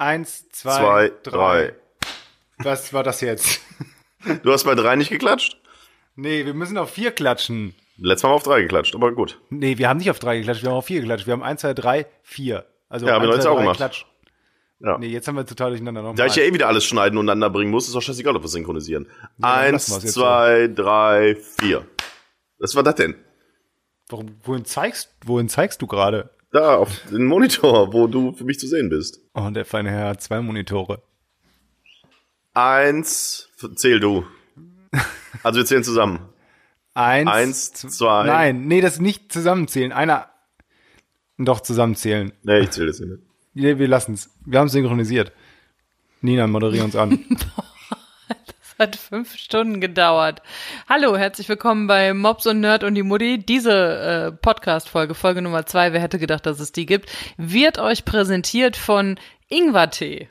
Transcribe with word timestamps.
Eins, 0.00 0.48
zwei, 0.48 0.78
Zwei, 0.78 1.12
drei. 1.22 1.30
drei. 1.30 1.74
Was 2.58 2.92
war 2.94 3.02
das 3.02 3.20
jetzt? 3.20 3.60
Du 4.42 4.50
hast 4.50 4.64
bei 4.64 4.74
drei 4.74 4.96
nicht 4.96 5.10
geklatscht? 5.10 5.58
Nee, 6.16 6.46
wir 6.46 6.54
müssen 6.54 6.78
auf 6.78 6.90
vier 6.90 7.10
klatschen. 7.10 7.74
Letztes 7.98 8.22
Mal 8.22 8.30
haben 8.30 8.32
wir 8.32 8.36
auf 8.36 8.42
drei 8.44 8.62
geklatscht, 8.62 8.94
aber 8.94 9.12
gut. 9.12 9.38
Nee, 9.50 9.76
wir 9.76 9.90
haben 9.90 9.98
nicht 9.98 10.10
auf 10.10 10.18
drei 10.18 10.38
geklatscht, 10.38 10.62
wir 10.62 10.70
haben 10.70 10.76
auf 10.78 10.86
vier 10.86 11.00
geklatscht. 11.00 11.26
Wir 11.26 11.32
haben 11.32 11.42
eins, 11.42 11.60
zwei, 11.60 11.74
drei, 11.74 12.06
vier. 12.22 12.64
Also 12.88 13.06
Ja, 13.06 13.14
haben 13.14 13.26
wir 13.26 13.34
jetzt 13.34 13.46
auch 13.46 13.58
gemacht. 13.58 13.76
Klatsch. 13.76 14.06
Ja. 14.78 14.96
Nee, 14.96 15.08
jetzt 15.08 15.28
haben 15.28 15.36
wir 15.36 15.44
total 15.44 15.68
durcheinander 15.70 16.00
nochmal. 16.00 16.16
Da 16.16 16.24
ich 16.24 16.36
ja 16.36 16.44
eh 16.44 16.54
wieder 16.54 16.68
alles 16.68 16.86
schneiden 16.86 17.18
und 17.18 17.28
aneinander 17.28 17.50
bringen 17.50 17.70
muss, 17.70 17.86
ist 17.86 17.94
auch 17.94 18.00
scheißegal, 18.00 18.34
ob 18.36 18.42
wir 18.42 18.48
synchronisieren. 18.48 19.06
dann 19.36 19.50
Eins, 19.50 19.84
zwei, 19.86 20.68
drei, 20.74 21.36
vier. 21.36 21.86
Was 22.58 22.74
war 22.74 22.82
das 22.82 22.94
denn? 22.94 23.14
Warum, 24.08 24.34
wohin 24.44 24.64
zeigst, 24.64 25.14
wohin 25.26 25.50
zeigst 25.50 25.82
du 25.82 25.86
gerade? 25.86 26.30
Da, 26.52 26.76
auf 26.76 27.02
den 27.10 27.26
Monitor, 27.26 27.92
wo 27.92 28.08
du 28.08 28.32
für 28.32 28.44
mich 28.44 28.58
zu 28.58 28.66
sehen 28.66 28.88
bist. 28.88 29.20
Oh, 29.34 29.50
der 29.50 29.64
feine 29.64 29.90
Herr 29.90 30.08
hat 30.08 30.22
zwei 30.22 30.40
Monitore. 30.40 31.02
Eins, 32.54 33.48
zähl 33.76 34.00
du. 34.00 34.24
Also 35.44 35.58
wir 35.58 35.64
zählen 35.66 35.84
zusammen. 35.84 36.18
Eins, 36.94 37.30
Eins, 37.30 37.72
zwei. 37.72 38.26
Nein, 38.26 38.66
nee, 38.66 38.80
das 38.80 38.98
nicht 39.00 39.32
zusammenzählen. 39.32 39.92
Einer. 39.92 40.28
Doch, 41.38 41.60
zusammenzählen. 41.60 42.32
Nee, 42.42 42.60
ich 42.60 42.70
zähle 42.70 42.88
das 42.88 42.98
nicht. 42.98 43.22
Nee, 43.54 43.78
wir 43.78 43.88
lassen's. 43.88 44.30
Wir 44.44 44.58
haben 44.58 44.68
synchronisiert. 44.68 45.32
Nina, 46.20 46.46
moderier 46.46 46.84
uns 46.84 46.96
an. 46.96 47.24
Hat 48.80 48.96
fünf 48.96 49.36
Stunden 49.36 49.82
gedauert. 49.82 50.40
Hallo, 50.88 51.14
herzlich 51.14 51.50
willkommen 51.50 51.86
bei 51.86 52.14
Mobs 52.14 52.46
und 52.46 52.60
Nerd 52.60 52.82
und 52.82 52.94
die 52.94 53.02
Mutti. 53.02 53.36
Diese 53.36 53.72
äh, 53.72 54.32
Podcast-Folge, 54.32 55.14
Folge 55.14 55.42
Nummer 55.42 55.66
zwei, 55.66 55.92
wer 55.92 56.00
hätte 56.00 56.18
gedacht, 56.18 56.46
dass 56.46 56.60
es 56.60 56.72
die 56.72 56.86
gibt, 56.86 57.12
wird 57.36 57.78
euch 57.78 58.06
präsentiert 58.06 58.78
von 58.78 59.18
Ingwertee. 59.50 60.30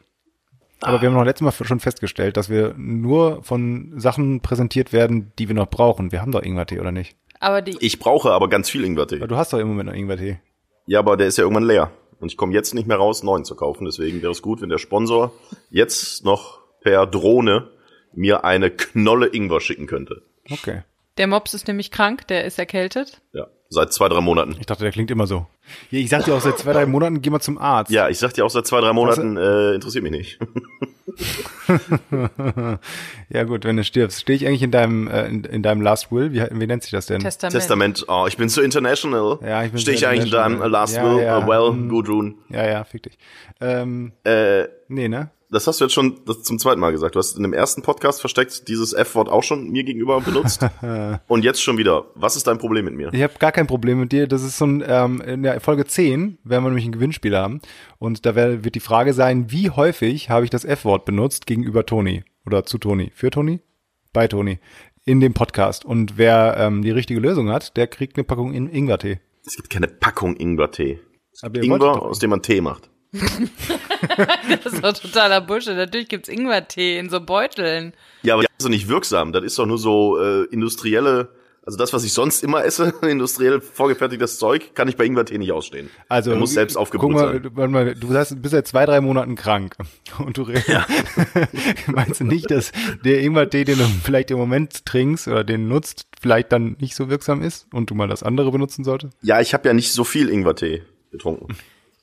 Aber 0.81 0.99
wir 0.99 1.09
haben 1.09 1.13
noch 1.13 1.25
letztes 1.25 1.45
Mal 1.45 1.51
schon 1.63 1.79
festgestellt, 1.79 2.37
dass 2.37 2.49
wir 2.49 2.73
nur 2.75 3.43
von 3.43 3.93
Sachen 3.99 4.41
präsentiert 4.41 4.93
werden, 4.93 5.31
die 5.37 5.47
wir 5.47 5.53
noch 5.53 5.69
brauchen. 5.69 6.11
Wir 6.11 6.19
haben 6.19 6.31
doch 6.31 6.41
Ingwertee, 6.41 6.79
oder 6.79 6.91
nicht? 6.91 7.15
Aber 7.39 7.61
die, 7.61 7.77
Ich 7.79 7.99
brauche 7.99 8.31
aber 8.31 8.49
ganz 8.49 8.67
viel 8.67 8.83
Ingwertee. 8.83 9.17
Aber 9.17 9.27
du 9.27 9.37
hast 9.37 9.53
doch 9.53 9.59
im 9.59 9.67
Moment 9.67 9.89
noch 9.89 9.95
Ingwertee. 9.95 10.39
Ja, 10.87 10.97
aber 10.97 11.17
der 11.17 11.27
ist 11.27 11.37
ja 11.37 11.43
irgendwann 11.43 11.67
leer. 11.67 11.91
Und 12.19 12.31
ich 12.31 12.37
komme 12.37 12.55
jetzt 12.55 12.73
nicht 12.73 12.87
mehr 12.87 12.97
raus, 12.97 13.21
neuen 13.21 13.45
zu 13.45 13.55
kaufen. 13.55 13.85
Deswegen 13.85 14.23
wäre 14.23 14.31
es 14.31 14.41
gut, 14.41 14.59
wenn 14.59 14.69
der 14.69 14.79
Sponsor 14.79 15.33
jetzt 15.69 16.25
noch 16.25 16.61
per 16.81 17.05
Drohne 17.05 17.69
mir 18.13 18.43
eine 18.45 18.69
Knolle 18.71 19.27
Ingwer 19.27 19.61
schicken 19.61 19.87
könnte. 19.87 20.21
Okay. 20.51 20.81
der 21.17 21.27
Mops 21.27 21.53
ist 21.53 21.67
nämlich 21.67 21.91
krank, 21.91 22.27
der 22.27 22.45
ist 22.45 22.57
erkältet. 22.59 23.21
Ja, 23.33 23.47
seit 23.69 23.93
zwei, 23.93 24.07
drei 24.09 24.21
Monaten. 24.21 24.55
Ich 24.59 24.65
dachte, 24.65 24.83
der 24.83 24.91
klingt 24.91 25.11
immer 25.11 25.27
so. 25.27 25.45
Ja, 25.91 25.99
ich 25.99 26.09
sag 26.09 26.25
dir 26.25 26.33
auch 26.33 26.41
seit 26.41 26.57
zwei, 26.57 26.73
drei 26.73 26.85
Monaten, 26.87 27.21
geh 27.21 27.29
mal 27.29 27.39
zum 27.39 27.57
Arzt. 27.59 27.91
Ja, 27.91 28.09
ich 28.09 28.17
sag 28.17 28.33
dir 28.33 28.45
auch 28.45 28.49
seit 28.49 28.65
zwei, 28.65 28.81
drei 28.81 28.93
Monaten, 28.93 29.37
äh, 29.37 29.73
interessiert 29.75 30.03
mich 30.03 30.11
nicht. 30.11 30.39
Ja 33.29 33.43
gut, 33.43 33.63
wenn 33.65 33.77
du 33.77 33.83
stirbst. 33.83 34.21
Stehe 34.21 34.35
ich 34.35 34.47
eigentlich 34.47 34.63
in 34.63 34.71
deinem, 34.71 35.07
äh, 35.07 35.27
in, 35.27 35.43
in 35.43 35.61
deinem 35.63 35.81
Last 35.81 36.11
Will? 36.11 36.31
Wie, 36.33 36.41
wie 36.51 36.67
nennt 36.67 36.81
sich 36.83 36.91
das 36.91 37.05
denn? 37.05 37.19
Testament. 37.19 37.53
Testament, 37.53 38.05
oh, 38.07 38.25
ich 38.27 38.37
bin 38.37 38.49
so 38.49 38.61
international. 38.61 39.37
Ja, 39.43 39.63
ich 39.63 39.71
bin 39.71 39.79
Stehe 39.79 39.97
so 39.97 40.03
ich 40.03 40.07
eigentlich 40.07 40.25
in 40.25 40.31
deinem. 40.31 40.61
Last 40.61 40.95
Ja, 40.95 41.03
Will? 41.03 41.21
ja, 41.23 41.37
Uh, 41.39 41.47
well, 41.47 41.69
hm. 41.71 41.89
Gudrun. 41.89 42.35
ja, 42.49 42.65
ja, 42.65 42.83
fick 42.83 43.03
dich. 43.03 43.17
Ähm, 43.61 44.13
Äh, 44.23 44.63
nee, 44.87 45.07
ne? 45.07 45.29
Das 45.51 45.65
hast 45.65 45.79
du 45.79 45.85
jetzt 45.85 45.93
schon 45.93 46.19
zum 46.43 46.59
zweiten 46.59 46.79
Mal 46.79 46.91
gesagt. 46.91 47.15
Du 47.15 47.19
hast 47.19 47.35
in 47.35 47.43
dem 47.43 47.53
ersten 47.53 47.81
Podcast 47.81 48.21
versteckt 48.21 48.67
dieses 48.67 48.93
F-Wort 48.93 49.29
auch 49.29 49.41
schon 49.41 49.69
mir 49.69 49.83
gegenüber 49.83 50.21
benutzt. 50.21 50.65
Und 51.27 51.43
jetzt 51.43 51.61
schon 51.63 51.77
wieder. 51.77 52.05
Was 52.15 52.35
ist 52.35 52.45
dein 52.45 52.59
Problem 52.59 52.85
mit 52.85 52.93
mir? 52.93 53.09
Ich 53.13 53.23
habe 53.23 53.33
gar 53.39 53.51
kein 53.51 53.65
Problem 53.65 53.99
mit 53.99 54.11
dir. 54.11 54.27
Das 54.27 54.43
ist 54.43 54.57
so 54.57 54.65
ein, 54.65 54.83
ähm, 54.85 55.21
in 55.21 55.43
der 55.43 55.59
Folge 55.59 55.85
10 55.85 56.37
werden 56.43 56.63
wir 56.63 56.69
nämlich 56.69 56.85
ein 56.85 56.91
Gewinnspiel 56.91 57.35
haben. 57.35 57.61
Und 57.97 58.25
da 58.25 58.35
wär, 58.35 58.63
wird 58.63 58.75
die 58.75 58.79
Frage 58.79 59.13
sein, 59.13 59.51
wie 59.51 59.71
häufig 59.71 60.29
habe 60.29 60.43
ich 60.43 60.51
das 60.51 60.65
F-Wort 60.65 61.05
benutzt 61.05 61.47
gegenüber 61.47 61.85
Toni? 61.85 62.23
Oder 62.45 62.65
zu 62.65 62.77
Toni? 62.77 63.11
Für 63.15 63.31
Toni? 63.31 63.59
Bei 64.13 64.27
Toni. 64.27 64.59
In 65.05 65.19
dem 65.19 65.33
Podcast. 65.33 65.83
Und 65.83 66.17
wer 66.17 66.57
ähm, 66.57 66.83
die 66.83 66.91
richtige 66.91 67.19
Lösung 67.19 67.49
hat, 67.49 67.75
der 67.75 67.87
kriegt 67.87 68.17
eine 68.17 68.23
Packung 68.23 68.53
in 68.53 68.69
Ingwertee. 68.69 69.19
Es 69.45 69.55
gibt 69.55 69.71
keine 69.71 69.87
Packung 69.87 70.35
Ingwer-Tee. 70.35 70.99
Ingwer, 71.53 72.03
aus 72.03 72.19
dem 72.19 72.29
man 72.29 72.43
Tee 72.43 72.61
macht. 72.61 72.91
Das 74.63 74.73
ist 74.73 74.83
doch 74.83 74.93
totaler 74.93 75.41
Bullshit. 75.41 75.75
Natürlich 75.75 76.07
gibt's 76.09 76.29
Ingwertee 76.29 76.97
in 76.97 77.09
so 77.09 77.19
Beuteln. 77.21 77.93
Ja, 78.23 78.33
aber 78.35 78.43
das 78.43 78.51
ist 78.57 78.65
doch 78.65 78.69
nicht 78.69 78.87
wirksam. 78.87 79.31
Das 79.33 79.43
ist 79.43 79.57
doch 79.59 79.65
nur 79.65 79.77
so 79.77 80.19
äh, 80.21 80.43
industrielle, 80.51 81.29
also 81.65 81.77
das, 81.77 81.93
was 81.93 82.03
ich 82.03 82.13
sonst 82.13 82.43
immer 82.43 82.63
esse, 82.65 82.93
industriell 83.01 83.61
vorgefertigtes 83.61 84.37
Zeug, 84.39 84.73
kann 84.75 84.87
ich 84.87 84.95
bei 84.97 85.05
Ingwer-Tee 85.05 85.37
nicht 85.37 85.51
ausstehen. 85.51 85.89
Also 86.07 86.31
Der 86.31 86.39
muss 86.39 86.53
selbst 86.53 86.73
guck 86.75 86.81
aufgebrüht 86.83 87.11
mal, 87.11 87.33
sein. 87.33 87.43
du- 87.43 87.55
warte 87.55 87.71
mal, 87.71 87.95
du 87.95 88.13
hast, 88.13 88.41
bist 88.41 88.51
seit 88.53 88.67
zwei, 88.67 88.85
drei 88.85 89.01
Monaten 89.01 89.35
krank 89.35 89.75
und 90.19 90.37
du 90.37 90.43
redest. 90.43 90.67
meinst 91.87 92.19
du 92.21 92.25
nicht, 92.25 92.49
dass 92.51 92.71
der 93.03 93.21
Ingwer-Tee, 93.21 93.65
den 93.65 93.77
du 93.77 93.85
vielleicht 94.03 94.31
im 94.31 94.37
Moment 94.37 94.85
trinkst 94.85 95.27
oder 95.27 95.43
den 95.43 95.67
nutzt, 95.67 96.07
vielleicht 96.21 96.51
dann 96.51 96.75
nicht 96.79 96.95
so 96.95 97.09
wirksam 97.09 97.41
ist 97.41 97.67
und 97.73 97.89
du 97.89 97.95
mal 97.95 98.07
das 98.07 98.23
andere 98.23 98.51
benutzen 98.51 98.83
solltest? 98.83 99.13
Ja, 99.21 99.39
ich 99.41 99.53
habe 99.53 99.67
ja 99.67 99.73
nicht 99.73 99.91
so 99.91 100.03
viel 100.03 100.29
Ingwer-Tee 100.29 100.83
getrunken. 101.11 101.55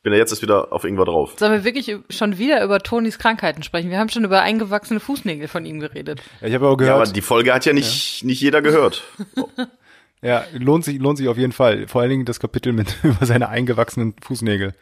Ich 0.06 0.08
bin 0.08 0.12
ja 0.12 0.20
jetzt 0.20 0.30
erst 0.30 0.42
wieder 0.42 0.72
auf 0.72 0.84
Ingwer 0.84 1.04
drauf. 1.04 1.34
Sollen 1.36 1.50
wir 1.50 1.64
wirklich 1.64 1.96
schon 2.10 2.38
wieder 2.38 2.62
über 2.62 2.78
Tonis 2.78 3.18
Krankheiten 3.18 3.64
sprechen? 3.64 3.90
Wir 3.90 3.98
haben 3.98 4.08
schon 4.08 4.22
über 4.22 4.40
eingewachsene 4.40 5.00
Fußnägel 5.00 5.48
von 5.48 5.66
ihm 5.66 5.80
geredet. 5.80 6.22
Ja, 6.40 6.46
ich 6.46 6.54
habe 6.54 6.68
auch 6.68 6.80
Ja, 6.80 6.94
aber 6.94 7.02
gehört, 7.02 7.16
die 7.16 7.22
Folge 7.22 7.52
hat 7.52 7.66
ja 7.66 7.72
nicht, 7.72 8.22
nicht 8.22 8.40
jeder 8.40 8.62
gehört. 8.62 9.02
ja, 10.22 10.44
lohnt 10.56 10.84
sich, 10.84 11.00
lohnt 11.00 11.18
sich 11.18 11.26
auf 11.26 11.36
jeden 11.38 11.50
Fall. 11.50 11.88
Vor 11.88 12.02
allen 12.02 12.10
Dingen 12.10 12.24
das 12.24 12.38
Kapitel 12.38 12.72
mit 12.72 12.98
über 13.02 13.26
seine 13.26 13.48
eingewachsenen 13.48 14.14
Fußnägel. 14.22 14.74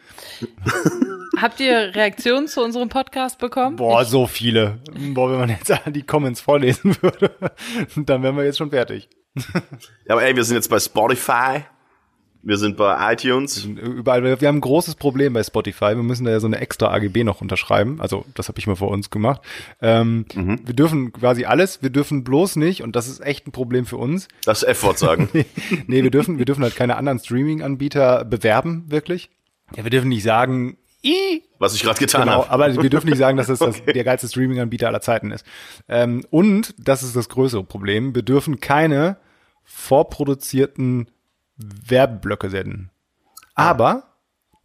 Habt 1.41 1.59
ihr 1.59 1.95
Reaktionen 1.95 2.47
zu 2.47 2.63
unserem 2.63 2.91
Podcast 2.91 3.39
bekommen? 3.39 3.77
Boah, 3.77 4.05
so 4.05 4.27
viele. 4.27 4.81
Boah, 5.15 5.33
wenn 5.33 5.39
man 5.39 5.49
jetzt 5.49 5.73
die 5.87 6.03
Comments 6.03 6.39
vorlesen 6.39 6.99
würde, 7.01 7.31
dann 7.97 8.23
wären 8.23 8.37
wir 8.37 8.45
jetzt 8.45 8.59
schon 8.59 8.69
fertig. 8.69 9.09
Ja, 10.07 10.17
aber 10.17 10.23
ey, 10.23 10.37
wir 10.37 10.45
sind 10.45 10.57
jetzt 10.57 10.69
bei 10.69 10.79
Spotify. 10.79 11.63
Wir 12.47 12.59
sind 12.59 12.77
bei 12.77 13.13
iTunes. 13.13 13.65
Überall, 13.65 14.23
wir 14.23 14.49
haben 14.49 14.59
ein 14.59 14.61
großes 14.61 14.97
Problem 14.97 15.33
bei 15.33 15.43
Spotify. 15.43 15.97
Wir 15.97 16.03
müssen 16.03 16.25
da 16.27 16.31
ja 16.31 16.41
so 16.41 16.47
eine 16.47 16.61
extra 16.61 16.93
AGB 16.93 17.25
noch 17.25 17.41
unterschreiben. 17.41 18.01
Also, 18.03 18.27
das 18.35 18.49
habe 18.49 18.59
ich 18.59 18.67
mal 18.67 18.77
vor 18.77 18.91
uns 18.91 19.09
gemacht. 19.09 19.41
Ähm, 19.81 20.27
Wir 20.35 20.75
dürfen 20.75 21.13
quasi 21.13 21.47
alles, 21.47 21.83
wir 21.83 21.89
dürfen 21.91 22.23
bloß 22.23 22.57
nicht, 22.57 22.83
und 22.83 22.97
das 22.97 23.09
ist 23.09 23.21
echt 23.21 23.47
ein 23.47 23.53
Problem 23.53 23.87
für 23.87 23.97
uns. 23.97 24.29
Das 24.45 24.63
F-Wort 24.63 24.99
sagen. 24.99 25.29
Nee, 25.87 26.03
wir 26.03 26.11
dürfen, 26.11 26.39
wir 26.39 26.45
dürfen 26.45 26.63
halt 26.63 26.77
keine 26.77 26.97
anderen 26.97 27.19
Streaming-Anbieter 27.19 28.25
bewerben, 28.25 28.85
wirklich. 28.89 29.31
Ja, 29.77 29.85
wir 29.85 29.91
dürfen 29.91 30.09
nicht 30.09 30.23
sagen, 30.23 30.77
i, 31.05 31.43
Was 31.59 31.75
ich 31.75 31.83
gerade 31.83 31.99
getan 31.99 32.23
Genau, 32.23 32.43
habe. 32.45 32.51
aber 32.51 32.83
wir 32.83 32.91
dürfen 32.91 33.09
nicht 33.09 33.19
sagen, 33.19 33.37
dass 33.37 33.49
es 33.49 33.59
das 33.59 33.83
der 33.87 34.05
geilste 34.05 34.29
Streaming-Anbieter 34.29 34.89
aller 34.89 35.01
Zeiten 35.01 35.31
ist. 35.31 35.45
Ähm, 35.89 36.25
und, 36.31 36.75
das 36.79 37.03
ist 37.03 37.17
das 37.17 37.29
größere 37.29 37.65
Problem, 37.65 38.15
wir 38.15 38.23
dürfen 38.23 38.61
keine 38.61 39.17
vorproduzierten 39.65 41.09
Werbeblöcke 41.57 42.51
senden. 42.51 42.91
Aber, 43.55 44.05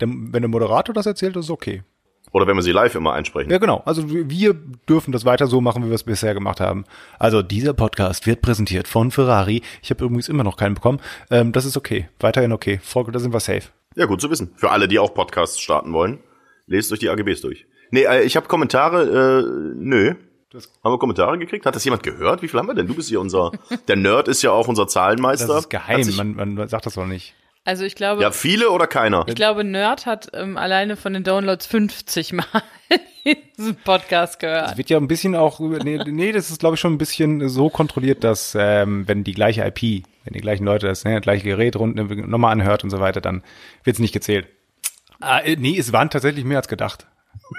der, 0.02 0.08
wenn 0.10 0.42
der 0.42 0.50
Moderator 0.50 0.94
das 0.94 1.06
erzählt, 1.06 1.36
ist 1.36 1.46
es 1.46 1.52
okay. 1.52 1.84
Oder 2.32 2.46
wenn 2.46 2.56
wir 2.56 2.62
sie 2.62 2.72
live 2.72 2.94
immer 2.94 3.14
einsprechen. 3.14 3.52
Ja, 3.52 3.58
genau. 3.58 3.82
Also 3.86 4.10
wir- 4.12 4.30
wir 4.30 4.54
dürfen 4.88 5.12
das 5.12 5.26
weiter 5.26 5.48
so 5.48 5.62
machen, 5.62 5.84
wie 5.84 5.88
wir 5.88 5.96
es 5.96 6.04
bisher 6.04 6.36
gemacht 6.36 6.60
haben. 6.60 6.86
Also 7.18 7.42
dieser 7.42 7.74
Podcast 7.74 8.28
wird 8.28 8.42
präsentiert 8.42 8.88
von 8.88 9.10
Ferrari. 9.10 9.64
Ich 9.82 9.90
habe 9.90 10.06
übrigens 10.06 10.30
immer 10.30 10.44
noch 10.44 10.56
keinen 10.58 10.76
bekommen. 10.76 11.00
Ähm, 11.32 11.52
das 11.54 11.66
ist 11.66 11.76
okay. 11.76 12.08
Weiterhin 12.20 12.52
okay. 12.52 12.80
Folge, 12.84 13.12
da 13.12 13.18
sind 13.20 13.34
wir 13.34 13.40
safe. 13.40 13.64
Ja, 13.96 14.06
gut 14.06 14.22
zu 14.22 14.30
wissen. 14.30 14.52
Für 14.58 14.70
alle, 14.70 14.88
die 14.88 15.00
auch 15.00 15.14
Podcasts 15.16 15.60
starten 15.60 15.92
wollen, 15.92 16.20
lest 16.68 16.92
euch 16.94 17.00
die 17.00 17.10
AGBs 17.10 17.42
durch. 17.42 17.66
Nee, 17.90 18.04
äh, 18.04 18.22
ich 18.22 18.36
habe 18.36 18.48
Kommentare, 18.48 19.04
äh, 19.40 19.74
nö. 19.76 20.14
Haben 20.84 20.94
wir 20.94 20.98
Kommentare 20.98 21.38
gekriegt? 21.38 21.66
Hat 21.66 21.76
das 21.76 21.84
jemand 21.86 22.02
gehört? 22.04 22.42
Wie 22.42 22.48
viel 22.48 22.60
haben 22.60 22.68
wir 22.68 22.74
denn? 22.74 22.88
Du 22.88 22.96
bist 22.96 23.10
ja 23.12 23.20
unser, 23.20 23.52
der 23.88 23.96
Nerd 23.96 24.28
ist 24.28 24.42
ja 24.42 24.52
auch 24.52 24.68
unser 24.68 24.88
Zahlenmeister. 24.88 25.48
Das 25.48 25.62
ist 25.62 25.70
geheim. 25.70 26.04
Sich- 26.04 26.18
Man, 26.18 26.36
man 26.36 26.68
sagt 26.68 26.86
das 26.86 26.96
doch 26.96 27.06
nicht. 27.06 27.36
Also 27.66 27.84
ich 27.84 27.94
glaube, 27.94 28.22
ja, 28.22 28.32
viele 28.32 28.72
oder 28.72 28.88
keiner? 28.88 29.26
ich 29.28 29.36
glaube, 29.36 29.64
Nerd 29.64 30.06
hat 30.08 30.30
ähm, 30.34 30.58
alleine 30.58 30.96
von 30.96 31.14
den 31.14 31.24
Downloads 31.24 31.68
50 31.68 32.34
Mal 32.34 32.46
diesen 33.58 33.76
Podcast 33.76 34.40
gehört. 34.40 34.72
Es 34.72 34.78
wird 34.78 34.90
ja 34.90 34.98
ein 34.98 35.08
bisschen 35.08 35.36
auch, 35.36 35.60
über- 35.60 35.78
nee, 35.84 36.00
nee 36.06 36.32
das 36.32 36.50
ist 36.50 36.60
glaube 36.62 36.76
ich 36.76 36.80
schon 36.80 36.94
ein 36.94 36.98
bisschen 36.98 37.48
so 37.50 37.70
kontrolliert, 37.70 38.24
dass 38.24 38.56
ähm, 38.58 39.08
wenn 39.08 39.24
die 39.24 39.34
gleiche 39.34 39.64
IP, 39.68 40.06
wenn 40.24 40.34
die 40.34 40.40
gleichen 40.42 40.64
Leute 40.66 40.88
das 40.88 41.04
ne, 41.04 41.20
gleiche 41.22 41.44
Gerät 41.44 41.76
rund 41.76 41.96
nochmal 42.28 42.54
anhört 42.54 42.84
und 42.84 42.90
so 42.90 43.00
weiter, 43.00 43.22
dann 43.22 43.44
wird 43.84 43.96
es 43.98 44.00
nicht 44.00 44.14
gezählt. 44.14 44.48
Ah, 45.20 45.40
äh, 45.40 45.56
nee, 45.58 45.78
es 45.78 45.92
waren 45.94 46.10
tatsächlich 46.10 46.46
mehr 46.46 46.58
als 46.58 46.70
gedacht. 46.70 47.06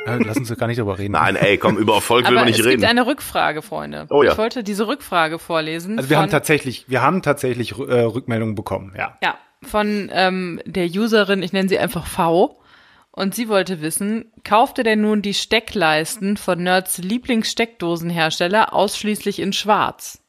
Lass 0.06 0.36
uns 0.36 0.48
doch 0.48 0.56
gar 0.56 0.66
nicht 0.66 0.78
drüber 0.78 0.98
reden. 0.98 1.12
Nein, 1.12 1.36
ey, 1.36 1.58
komm, 1.58 1.76
über 1.76 1.94
Erfolg 1.94 2.22
will 2.24 2.28
Aber 2.28 2.44
man 2.44 2.48
es 2.48 2.56
nicht 2.56 2.64
gibt 2.64 2.68
reden. 2.68 2.84
eine 2.84 3.06
Rückfrage, 3.06 3.62
Freunde. 3.62 4.06
Oh 4.10 4.22
ja. 4.22 4.32
Ich 4.32 4.38
wollte 4.38 4.62
diese 4.62 4.86
Rückfrage 4.86 5.38
vorlesen. 5.38 5.98
Also 5.98 6.10
wir 6.10 6.16
von, 6.16 6.24
haben 6.24 6.30
tatsächlich, 6.30 6.84
wir 6.88 7.02
haben 7.02 7.22
tatsächlich 7.22 7.72
äh, 7.78 8.00
Rückmeldungen 8.02 8.54
bekommen, 8.54 8.94
ja. 8.96 9.18
Ja, 9.22 9.36
von 9.62 10.10
ähm, 10.12 10.60
der 10.64 10.86
Userin, 10.86 11.42
ich 11.42 11.52
nenne 11.52 11.68
sie 11.68 11.78
einfach 11.78 12.06
V. 12.06 12.56
Und 13.12 13.34
sie 13.34 13.48
wollte 13.48 13.80
wissen, 13.82 14.32
kaufte 14.44 14.84
denn 14.84 15.00
nun 15.00 15.20
die 15.20 15.34
Steckleisten 15.34 16.36
von 16.36 16.62
Nerds 16.62 16.98
Lieblingssteckdosenhersteller 16.98 18.72
ausschließlich 18.72 19.40
in 19.40 19.52
schwarz? 19.52 20.19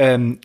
Ähm, 0.00 0.38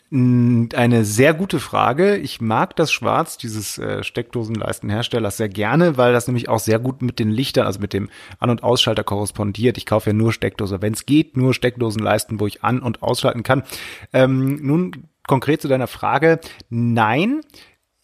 eine 0.76 1.06
sehr 1.06 1.34
gute 1.34 1.62
Frage. 1.62 2.18
Ich 2.18 2.42
mag 2.42 2.76
das 2.76 2.92
Schwarz 2.92 3.38
dieses 3.38 3.78
äh, 3.78 4.04
Steckdosenleistenherstellers 4.04 5.38
sehr 5.38 5.48
gerne, 5.48 5.96
weil 5.96 6.12
das 6.12 6.28
nämlich 6.28 6.50
auch 6.50 6.60
sehr 6.60 6.78
gut 6.78 7.02
mit 7.02 7.20
den 7.20 7.30
Lichtern, 7.30 7.66
also 7.66 7.80
mit 7.80 7.94
dem 7.94 8.10
An- 8.38 8.50
und 8.50 8.64
Ausschalter 8.64 9.06
korrespondiert. 9.06 9.78
Ich 9.78 9.86
kaufe 9.86 10.10
ja 10.10 10.14
nur 10.14 10.34
Steckdose, 10.34 10.82
wenn 10.82 10.92
es 10.92 11.06
geht, 11.06 11.38
nur 11.38 11.54
Steckdosenleisten, 11.54 12.42
wo 12.42 12.48
ich 12.48 12.66
an- 12.66 12.82
und 12.82 13.02
ausschalten 13.02 13.44
kann. 13.44 13.64
Ähm, 14.12 14.60
nun 14.62 15.08
konkret 15.26 15.62
zu 15.62 15.70
deiner 15.70 15.88
Frage. 15.88 16.42
Nein, 16.70 17.40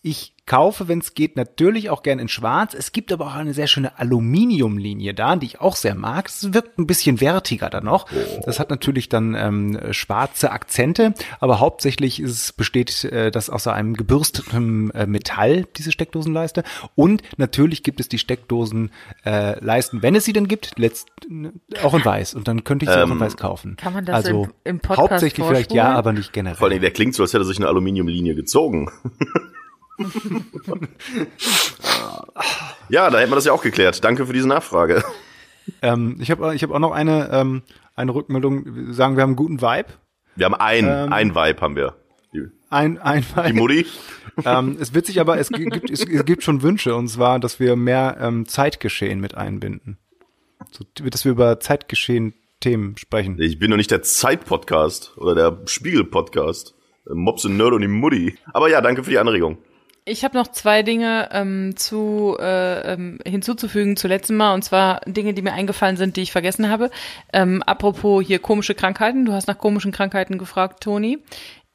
ich 0.02 0.38
kaufe, 0.52 0.90
wenn 0.90 1.00
es 1.00 1.14
geht, 1.14 1.38
natürlich 1.38 1.90
auch 1.90 2.04
gern 2.04 2.20
in 2.20 2.28
Schwarz. 2.28 2.74
Es 2.74 2.92
gibt 2.92 3.14
aber 3.14 3.28
auch 3.28 3.36
eine 3.36 3.54
sehr 3.54 3.68
schöne 3.68 3.98
Aluminiumlinie 3.98 5.14
da, 5.14 5.38
die 5.38 5.46
ich 5.46 5.62
auch 5.62 5.78
sehr 5.78 5.96
mag. 5.96 6.28
Es 6.28 6.54
wirkt 6.54 6.78
ein 6.78 6.88
bisschen 6.88 7.22
wertiger 7.22 7.70
dann 7.70 7.86
noch. 7.86 8.06
Das 8.46 8.60
hat 8.60 8.70
natürlich 8.70 9.08
dann 9.08 9.34
ähm, 9.34 9.80
schwarze 9.92 10.52
Akzente, 10.52 11.14
aber 11.40 11.62
hauptsächlich 11.62 12.20
ist 12.20 12.32
es, 12.32 12.52
besteht 12.52 13.06
äh, 13.06 13.32
das 13.32 13.50
aus 13.50 13.66
einem 13.66 13.96
gebürsteten 13.96 14.92
äh, 14.92 15.06
Metall, 15.06 15.68
diese 15.78 15.94
Steckdosenleiste. 15.94 16.64
Und 16.96 17.22
natürlich 17.38 17.82
gibt 17.82 18.02
es 18.02 18.10
die 18.10 18.18
Steckdosenleisten, 18.18 18.92
äh, 19.24 19.58
Leisten, 19.64 20.02
wenn 20.02 20.16
es 20.16 20.26
sie 20.26 20.34
denn 20.34 20.50
gibt, 20.50 20.78
letzt, 20.78 21.08
auch 21.82 21.94
in 21.94 22.04
weiß. 22.04 22.34
Und 22.34 22.50
dann 22.50 22.66
könnte 22.66 22.84
ich 22.84 22.92
sie 22.92 22.98
ähm, 22.98 23.08
auch 23.08 23.14
in 23.14 23.20
weiß 23.22 23.38
kaufen. 23.38 23.78
Kann 23.78 23.94
man 23.94 24.04
das 24.04 24.16
also 24.26 24.44
im, 24.44 24.52
im 24.66 24.80
Podcast 24.82 25.12
hauptsächlich 25.12 25.48
vielleicht 25.48 25.72
ja, 25.72 25.94
aber 25.94 26.12
nicht 26.12 26.34
generell. 26.34 26.58
Vor 26.58 26.68
allem, 26.68 26.82
der 26.82 26.92
klingt 26.92 27.16
so, 27.16 27.24
als 27.24 27.32
hätte 27.32 27.44
er 27.44 27.48
sich 27.48 27.58
eine 27.58 27.70
Aluminiumlinie 27.70 28.36
gezogen. 28.36 28.92
ja, 32.90 33.10
da 33.10 33.20
hätten 33.20 33.32
wir 33.32 33.36
das 33.36 33.46
ja 33.46 33.54
auch 33.54 33.64
geklärt. 33.64 34.04
Danke 34.04 34.26
für 34.26 34.34
diese 34.34 34.48
Nachfrage. 34.48 35.04
Ähm, 35.82 36.18
ich 36.20 36.32
habe 36.32 36.56
ich 36.56 36.64
hab 36.64 36.72
auch 36.72 36.80
noch 36.80 36.92
eine, 36.92 37.30
ähm, 37.32 37.62
eine 37.96 38.14
Rückmeldung. 38.14 38.94
Sagen 38.94 39.16
wir 39.16 39.24
haben 39.24 39.32
einen 39.32 39.36
guten 39.36 39.62
Vibe. 39.62 39.90
Wir 40.36 40.46
haben 40.46 40.56
ein, 40.56 40.86
ähm, 40.88 41.14
ein 41.14 41.36
Vibe 41.36 41.62
haben 41.62 41.76
wir. 41.76 41.96
Die, 42.34 42.48
ein, 42.70 42.98
ein 42.98 43.24
Vibe. 43.24 43.48
Die 43.48 43.54
Mutti. 43.54 43.86
ähm, 44.46 44.78
es 44.80 44.94
wird 44.94 45.06
sich 45.06 45.20
aber, 45.20 45.38
es 45.38 45.50
gibt, 45.50 45.90
es, 45.90 46.04
es, 46.04 46.26
gibt 46.26 46.44
schon 46.44 46.62
Wünsche, 46.62 46.96
und 46.96 47.08
zwar, 47.10 47.40
dass 47.40 47.60
wir 47.60 47.76
mehr 47.76 48.18
ähm, 48.20 48.48
Zeitgeschehen 48.48 49.20
mit 49.20 49.36
einbinden. 49.36 49.98
So, 50.72 50.86
dass 51.04 51.26
wir 51.26 51.32
über 51.32 51.60
Zeitgeschehen 51.60 52.34
Themen 52.60 52.96
sprechen. 52.98 53.38
Ich 53.42 53.60
bin 53.60 53.72
noch 53.72 53.78
nicht 53.78 53.92
der 53.92 54.04
Zeit-Podcast 54.04 55.18
oder 55.18 55.36
der 55.36 55.62
Spiegel-Podcast. 55.66 56.76
Mops 57.10 57.46
und 57.46 57.58
Nerd 57.58 57.74
und 57.74 57.82
die 57.82 57.88
Mutti. 57.88 58.38
Aber 58.54 58.70
ja, 58.70 58.80
danke 58.80 59.04
für 59.04 59.10
die 59.10 59.18
Anregung. 59.18 59.58
Ich 60.04 60.24
habe 60.24 60.36
noch 60.36 60.48
zwei 60.48 60.82
Dinge 60.82 61.30
ähm, 61.32 61.76
zu 61.76 62.36
äh, 62.40 62.94
ähm, 62.94 63.20
hinzuzufügen 63.26 63.96
zu 63.98 64.08
letztem 64.08 64.36
Mal 64.36 64.54
und 64.54 64.64
zwar 64.64 65.02
Dinge, 65.06 65.34
die 65.34 65.44
mir 65.44 65.54
eingefallen 65.54 65.96
sind, 65.96 66.18
die 66.18 66.22
ich 66.22 66.32
vergessen 66.32 66.70
habe. 66.70 66.90
Ähm, 67.34 67.62
apropos 67.64 68.26
hier 68.26 68.40
komische 68.40 68.74
Krankheiten. 68.74 69.26
Du 69.26 69.34
hast 69.34 69.48
nach 69.48 69.60
komischen 69.60 69.92
Krankheiten 69.92 70.40
gefragt, 70.40 70.82
Toni. 70.82 71.20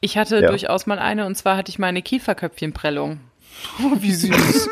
Ich 0.00 0.18
hatte 0.18 0.40
ja. 0.40 0.48
durchaus 0.48 0.86
mal 0.86 0.98
eine 0.98 1.24
und 1.24 1.36
zwar 1.36 1.56
hatte 1.56 1.70
ich 1.70 1.78
meine 1.78 2.02
Kieferköpfchenprellung. 2.02 3.20
Oh, 3.82 3.96
wie 4.00 4.12
süß. 4.12 4.68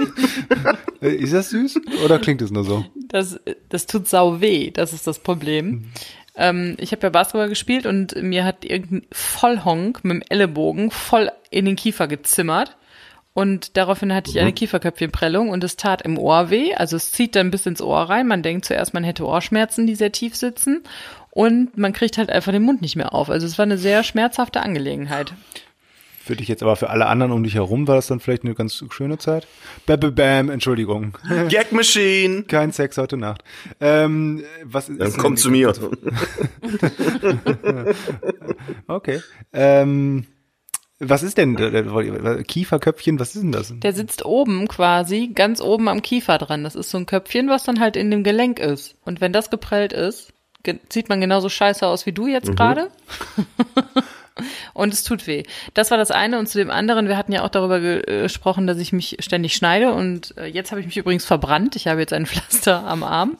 Äh, 1.01 1.15
ist 1.15 1.33
das 1.33 1.49
süß 1.51 1.81
oder 2.05 2.19
klingt 2.19 2.43
es 2.43 2.51
nur 2.51 2.65
so? 2.65 2.85
Das, 3.09 3.41
das 3.71 3.87
tut 3.87 4.09
sau 4.09 4.43
weh, 4.43 4.71
das 4.71 4.93
ist 4.93 5.07
das 5.07 5.21
Problem. 5.21 5.67
Mhm. 5.67 5.85
Ähm, 6.37 6.77
ich 6.79 6.93
habe 6.93 7.03
ja 7.03 7.11
Basketball 7.11 7.49
gespielt 7.49 7.87
und 7.87 8.21
mir 8.23 8.45
hat 8.45 8.65
irgendein 8.65 9.07
Vollhonk 9.13 10.05
mit 10.05 10.17
dem 10.17 10.23
Ellenbogen 10.29 10.91
voll 10.91 11.31
in 11.51 11.65
den 11.65 11.77
Kiefer 11.77 12.09
gezimmert. 12.09 12.77
Und 13.35 13.77
daraufhin 13.77 14.15
hatte 14.15 14.31
ich 14.31 14.39
eine 14.39 14.51
mhm. 14.51 14.55
Kieferköpfchenprellung 14.55 15.49
und 15.51 15.65
es 15.65 15.75
tat 15.75 16.03
im 16.03 16.19
Ohr 16.19 16.51
weh. 16.51 16.73
Also 16.75 16.97
es 16.97 17.11
zieht 17.11 17.35
dann 17.35 17.51
bis 17.51 17.67
ins 17.67 17.83
Ohr 17.83 18.03
rein. 18.03 18.29
Man 18.29 18.45
denkt 18.45 18.65
zuerst, 18.65 18.95
man 18.95 19.03
hätte 19.03 19.27
Ohrschmerzen, 19.27 19.89
die 19.89 19.97
sehr 19.97 20.13
tief 20.13 20.37
sitzen. 20.37 20.85
Und 21.33 21.77
man 21.77 21.93
kriegt 21.93 22.17
halt 22.17 22.31
einfach 22.31 22.53
den 22.53 22.63
Mund 22.63 22.81
nicht 22.81 22.95
mehr 22.95 23.13
auf. 23.13 23.29
Also 23.29 23.45
es 23.45 23.59
war 23.59 23.65
eine 23.65 23.77
sehr 23.77 24.05
schmerzhafte 24.05 24.63
Angelegenheit. 24.63 25.35
Für 26.25 26.37
dich 26.37 26.47
jetzt 26.47 26.63
aber 26.63 26.77
für 26.77 26.91
alle 26.91 27.07
anderen 27.07 27.33
um 27.33 27.43
dich 27.43 27.57
herum 27.57 27.89
war 27.89 27.97
das 27.97 28.07
dann 28.07 28.21
vielleicht 28.21 28.45
eine 28.45 28.55
ganz 28.55 28.83
schöne 28.91 29.19
Zeit? 29.19 29.47
Bam, 29.85 30.15
bam, 30.15 30.49
Entschuldigung. 30.49 31.19
Gag 31.49 31.73
Machine. 31.73 32.45
Kein 32.45 32.71
Sex 32.71 32.97
heute 32.99 33.17
Nacht. 33.17 33.43
Ähm, 33.81 34.45
was 34.63 34.89
ist, 34.89 35.01
dann 35.01 35.13
komm 35.19 35.37
zu 35.37 35.51
mir. 35.51 35.75
okay. 38.87 39.21
Ähm, 39.53 40.25
was 41.09 41.23
ist 41.23 41.39
denn 41.39 41.57
Kieferköpfchen? 42.47 43.19
Was 43.19 43.35
ist 43.35 43.43
denn 43.43 43.53
das? 43.53 43.73
Der 43.77 43.93
sitzt 43.93 44.25
oben 44.25 44.69
quasi, 44.69 45.31
ganz 45.35 45.61
oben 45.61 45.89
am 45.89 46.03
Kiefer 46.03 46.39
dran. 46.39 46.65
Das 46.65 46.75
ist 46.75 46.91
so 46.91 46.99
ein 46.99 47.07
Köpfchen, 47.07 47.49
was 47.49 47.65
dann 47.65 47.81
halt 47.81 47.97
in 47.97 48.11
dem 48.11 48.25
Gelenk 48.25 48.59
ist. 48.59 48.97
Und 49.05 49.21
wenn 49.21 49.33
das 49.33 49.51
geprellt 49.51 49.93
ist, 49.93 50.33
sieht 50.89 51.09
man 51.09 51.21
genauso 51.21 51.49
scheiße 51.49 51.87
aus 51.87 52.07
wie 52.07 52.13
du 52.13 52.27
jetzt 52.27 52.49
mhm. 52.49 52.57
gerade. 52.57 52.89
und 54.75 54.93
es 54.93 55.05
tut 55.05 55.27
weh. 55.27 55.45
Das 55.75 55.91
war 55.91 55.99
das 55.99 56.11
eine. 56.11 56.39
Und 56.39 56.49
zu 56.49 56.59
dem 56.59 56.71
anderen, 56.71 57.09
wir 57.09 57.17
hatten 57.17 57.33
ja 57.33 57.43
auch 57.45 57.49
darüber 57.49 57.81
äh, 57.83 58.23
gesprochen, 58.23 58.67
dass 58.67 58.79
ich 58.79 58.93
mich 58.93 59.17
ständig 59.21 59.55
schneide. 59.55 59.93
Und 59.93 60.37
äh, 60.37 60.47
jetzt 60.47 60.71
habe 60.71 60.81
ich 60.81 60.87
mich 60.87 60.97
übrigens 60.97 61.25
verbrannt. 61.25 61.77
Ich 61.77 61.87
habe 61.87 62.01
jetzt 62.01 62.13
ein 62.13 62.27
Pflaster 62.27 62.85
am 62.87 63.03
Arm. 63.03 63.37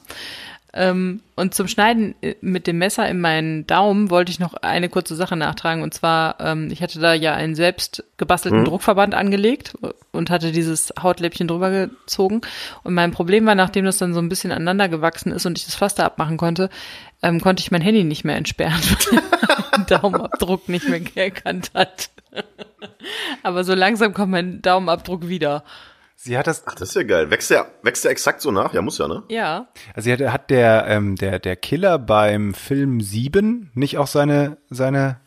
Ähm, 0.77 1.21
und 1.35 1.53
zum 1.55 1.69
Schneiden 1.69 2.15
äh, 2.21 2.35
mit 2.41 2.67
dem 2.67 2.77
Messer 2.77 3.07
in 3.07 3.21
meinen 3.21 3.65
Daumen 3.65 4.09
wollte 4.09 4.29
ich 4.29 4.39
noch 4.39 4.55
eine 4.55 4.89
kurze 4.89 5.15
Sache 5.15 5.37
nachtragen. 5.37 5.81
Und 5.81 5.93
zwar, 5.93 6.35
ähm, 6.41 6.69
ich 6.69 6.81
hatte 6.81 6.99
da 6.99 7.13
ja 7.13 7.33
einen 7.33 7.55
selbst 7.55 8.03
gebastelten 8.17 8.59
mhm. 8.59 8.65
Druckverband 8.65 9.15
angelegt 9.15 9.73
und 10.11 10.29
hatte 10.29 10.51
dieses 10.51 10.93
Hautläppchen 11.01 11.47
drüber 11.47 11.71
gezogen. 11.71 12.41
Und 12.83 12.93
mein 12.93 13.11
Problem 13.11 13.45
war, 13.45 13.55
nachdem 13.55 13.85
das 13.85 13.99
dann 13.99 14.13
so 14.13 14.19
ein 14.19 14.27
bisschen 14.27 14.51
aneinander 14.51 14.89
gewachsen 14.89 15.31
ist 15.31 15.45
und 15.45 15.57
ich 15.57 15.63
das 15.63 15.75
Pflaster 15.75 16.03
abmachen 16.03 16.35
konnte, 16.35 16.69
ähm, 17.23 17.39
konnte 17.39 17.61
ich 17.61 17.71
mein 17.71 17.81
Handy 17.81 18.03
nicht 18.03 18.25
mehr 18.25 18.35
entsperren, 18.35 18.81
weil 19.11 19.21
mein 19.71 19.85
Daumenabdruck 19.85 20.67
nicht 20.67 20.89
mehr 20.89 21.01
erkannt 21.15 21.71
hat. 21.73 22.09
Aber 23.43 23.63
so 23.63 23.73
langsam 23.73 24.13
kommt 24.13 24.31
mein 24.31 24.61
Daumenabdruck 24.61 25.29
wieder. 25.29 25.63
Sie 26.15 26.37
hat 26.37 26.47
das. 26.47 26.65
Ach, 26.65 26.75
das 26.75 26.89
ist 26.89 26.95
ja 26.95 27.03
geil. 27.03 27.29
Wächst 27.29 27.51
der, 27.51 27.67
wächst 27.83 28.03
der 28.03 28.11
exakt 28.11 28.41
so 28.41 28.51
nach? 28.51 28.73
Ja, 28.73 28.81
muss 28.81 28.97
ja, 28.97 29.07
ne? 29.07 29.23
Ja. 29.29 29.67
Also 29.93 30.11
hat, 30.11 30.21
hat 30.21 30.49
der, 30.49 30.85
ähm, 30.87 31.15
der, 31.15 31.39
der 31.39 31.55
Killer 31.55 31.99
beim 31.99 32.53
Film 32.53 33.01
7 33.01 33.71
nicht 33.73 33.97
auch 33.97 34.07
seine, 34.07 34.57
seine, 34.69 35.19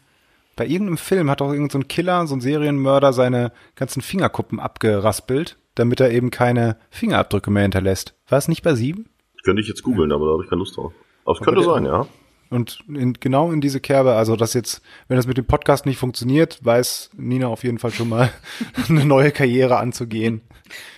bei 0.57 0.67
irgendeinem 0.67 0.97
Film 0.97 1.31
hat 1.31 1.41
doch 1.41 1.53
irgendein 1.53 1.71
so 1.71 1.79
ein 1.79 1.89
Killer, 1.89 2.27
so 2.27 2.35
ein 2.35 2.41
Serienmörder 2.41 3.13
seine 3.13 3.53
ganzen 3.77 4.03
Fingerkuppen 4.03 4.59
abgeraspelt, 4.59 5.59
damit 5.75 6.01
er 6.01 6.11
eben 6.11 6.31
keine 6.31 6.77
Fingerabdrücke 6.91 7.51
mehr 7.51 7.63
hinterlässt. 7.63 8.15
War 8.29 8.39
es 8.39 8.49
nicht 8.49 8.63
bei 8.63 8.75
7? 8.75 9.09
Könnte 9.45 9.63
ich 9.63 9.69
jetzt 9.69 9.83
googeln, 9.83 10.11
ja. 10.11 10.17
aber 10.17 10.27
da 10.27 10.33
habe 10.33 10.43
ich 10.43 10.51
keine 10.51 10.61
Lust 10.61 10.77
drauf. 10.77 10.93
Aber 11.25 11.39
es 11.39 11.45
könnte 11.45 11.63
sein, 11.63 11.85
ja. 11.85 12.07
Und 12.51 12.79
in, 12.89 13.15
genau 13.15 13.53
in 13.53 13.61
diese 13.61 13.81
Kerbe, 13.81 14.15
also 14.15 14.37
das 14.37 14.55
jetzt, 14.55 14.81
wenn 15.07 15.17
das 15.17 15.27
mit 15.27 15.37
dem 15.37 15.45
Podcast 15.45 15.85
nicht 15.87 15.99
funktioniert, 15.99 16.59
weiß 16.65 17.11
Nina 17.17 17.49
auf 17.49 17.63
jeden 17.63 17.79
Fall 17.79 17.91
schon 17.91 18.09
mal, 18.09 18.31
eine 18.89 19.05
neue 19.05 19.31
Karriere 19.31 19.79
anzugehen. 19.79 20.41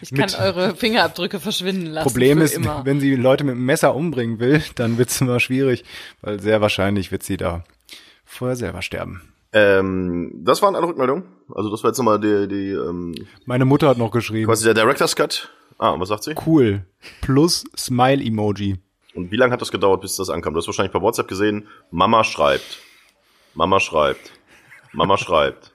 Ich 0.01 0.13
kann 0.13 0.31
eure 0.39 0.75
Fingerabdrücke 0.75 1.41
verschwinden 1.41 1.87
lassen. 1.87 2.09
Problem 2.09 2.41
ist, 2.41 2.55
immer. 2.55 2.85
wenn 2.85 3.01
sie 3.01 3.15
Leute 3.15 3.45
mit 3.45 3.55
einem 3.55 3.65
Messer 3.65 3.95
umbringen 3.95 4.41
will, 4.41 4.63
dann 4.75 4.99
wird 4.99 5.11
es 5.11 5.21
immer 5.21 5.41
schwierig, 5.41 5.85
weil 6.23 6.41
sehr 6.41 6.61
wahrscheinlich 6.61 7.13
wird 7.13 7.23
sie 7.23 7.37
da 7.37 7.65
vorher 8.25 8.57
selber 8.57 8.83
sterben. 8.83 9.23
Ähm, 9.53 10.31
das 10.45 10.63
waren 10.63 10.77
alle 10.77 10.87
Rückmeldungen. 10.87 11.25
Also 11.53 11.71
das 11.71 11.83
war 11.83 11.91
jetzt 11.91 11.99
nochmal 11.99 12.21
die, 12.21 12.47
die 12.47 12.71
ähm, 12.71 13.15
Meine 13.47 13.65
Mutter 13.65 13.89
hat 13.89 13.99
noch 13.99 14.13
geschrieben. 14.13 14.47
Quasi 14.47 14.65
der 14.65 14.75
Director's 14.75 15.17
Cut. 15.17 15.51
Ah, 15.79 15.95
was 15.99 16.09
sagt 16.09 16.25
sie? 16.25 16.35
Cool. 16.47 16.85
Plus 17.21 17.65
Smile-Emoji. 17.77 18.79
Und 19.15 19.31
wie 19.31 19.37
lange 19.37 19.53
hat 19.53 19.61
das 19.61 19.71
gedauert, 19.71 20.01
bis 20.01 20.17
das 20.17 20.31
ankam? 20.31 20.55
Du 20.55 20.59
hast 20.59 20.67
wahrscheinlich 20.67 20.93
per 20.93 21.03
WhatsApp 21.03 21.29
gesehen, 21.29 21.69
Mama 21.91 22.25
schreibt. 22.25 22.79
Mama 23.55 23.81
schreibt. 23.81 24.33
Mama 24.93 25.17
schreibt. 25.17 25.73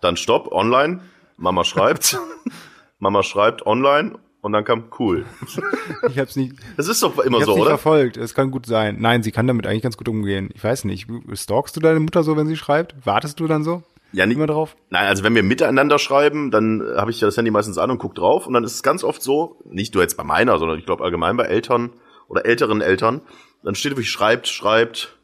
Dann 0.00 0.16
Stopp, 0.16 0.52
online. 0.52 1.00
Mama 1.36 1.64
schreibt. 1.64 2.18
Mama 2.98 3.22
schreibt 3.22 3.66
online 3.66 4.18
und 4.40 4.52
dann 4.52 4.64
kam 4.64 4.84
cool. 4.98 5.26
Ich 6.08 6.18
hab's 6.18 6.36
nicht. 6.36 6.54
Das 6.76 6.88
ist 6.88 7.02
doch 7.02 7.18
immer 7.18 7.38
ich 7.38 7.44
so, 7.44 7.52
nicht 7.52 7.60
oder? 7.60 7.70
verfolgt. 7.70 8.16
Es 8.16 8.34
kann 8.34 8.50
gut 8.50 8.66
sein. 8.66 8.96
Nein, 9.00 9.22
sie 9.22 9.32
kann 9.32 9.46
damit 9.46 9.66
eigentlich 9.66 9.82
ganz 9.82 9.96
gut 9.96 10.08
umgehen. 10.08 10.50
Ich 10.54 10.62
weiß 10.62 10.84
nicht. 10.84 11.08
Stalkst 11.32 11.76
du 11.76 11.80
deine 11.80 12.00
Mutter 12.00 12.22
so, 12.22 12.36
wenn 12.36 12.46
sie 12.46 12.56
schreibt? 12.56 12.94
Wartest 13.04 13.38
du 13.40 13.46
dann 13.46 13.64
so? 13.64 13.82
Ja, 14.12 14.24
nicht 14.26 14.36
immer 14.36 14.46
drauf. 14.46 14.76
Nein, 14.90 15.06
also 15.06 15.24
wenn 15.24 15.34
wir 15.34 15.42
miteinander 15.42 15.98
schreiben, 15.98 16.50
dann 16.50 16.82
habe 16.96 17.10
ich 17.10 17.20
ja 17.20 17.26
das 17.26 17.36
Handy 17.36 17.50
meistens 17.50 17.76
an 17.76 17.90
und 17.90 17.98
guck 17.98 18.14
drauf 18.14 18.46
und 18.46 18.54
dann 18.54 18.64
ist 18.64 18.74
es 18.74 18.82
ganz 18.82 19.04
oft 19.04 19.20
so, 19.22 19.60
nicht 19.64 19.94
nur 19.94 20.02
jetzt 20.02 20.16
bei 20.16 20.24
meiner, 20.24 20.58
sondern 20.58 20.78
ich 20.78 20.86
glaube 20.86 21.04
allgemein 21.04 21.36
bei 21.36 21.44
Eltern 21.44 21.90
oder 22.28 22.46
älteren 22.46 22.80
Eltern, 22.80 23.22
dann 23.62 23.74
steht 23.74 23.92
wirklich 23.92 24.10
schreibt, 24.10 24.48
schreibt, 24.48 25.16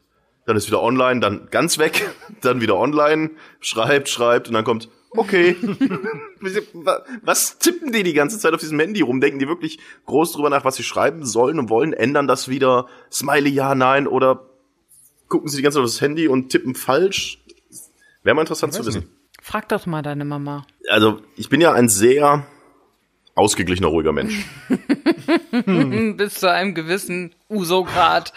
dann 0.45 0.57
ist 0.57 0.67
wieder 0.67 0.81
online, 0.81 1.19
dann 1.19 1.47
ganz 1.49 1.77
weg, 1.77 2.09
dann 2.41 2.61
wieder 2.61 2.75
online, 2.75 3.31
schreibt, 3.59 4.09
schreibt 4.09 4.47
und 4.47 4.53
dann 4.53 4.65
kommt 4.65 4.89
okay. 5.11 5.55
was 7.21 7.57
tippen 7.59 7.91
die 7.91 8.03
die 8.03 8.13
ganze 8.13 8.39
Zeit 8.39 8.53
auf 8.53 8.59
diesem 8.59 8.79
Handy 8.79 9.01
rum? 9.01 9.21
Denken 9.21 9.39
die 9.39 9.47
wirklich 9.47 9.79
groß 10.05 10.33
drüber 10.33 10.49
nach, 10.49 10.65
was 10.65 10.75
sie 10.75 10.83
schreiben 10.83 11.25
sollen 11.25 11.59
und 11.59 11.69
wollen? 11.69 11.93
Ändern 11.93 12.27
das 12.27 12.49
wieder? 12.49 12.87
Smiley, 13.11 13.51
ja, 13.51 13.75
nein? 13.75 14.07
Oder 14.07 14.49
gucken 15.27 15.49
sie 15.49 15.57
die 15.57 15.63
ganze 15.63 15.77
Zeit 15.77 15.85
auf 15.85 15.91
das 15.91 16.01
Handy 16.01 16.27
und 16.27 16.49
tippen 16.49 16.75
falsch? 16.75 17.39
Wäre 18.23 18.35
mal 18.35 18.41
interessant 18.41 18.73
zu 18.73 18.85
wissen. 18.85 19.01
Nicht. 19.01 19.11
Frag 19.41 19.67
doch 19.69 19.85
mal 19.85 20.01
deine 20.01 20.23
Mama. 20.23 20.65
Also, 20.89 21.19
ich 21.35 21.49
bin 21.49 21.59
ja 21.59 21.73
ein 21.73 21.89
sehr 21.89 22.45
ausgeglichener, 23.35 23.87
ruhiger 23.87 24.11
Mensch. 24.11 24.45
Bis 26.17 26.35
zu 26.35 26.51
einem 26.51 26.73
gewissen 26.73 27.33
Uso-Grad. 27.49 28.33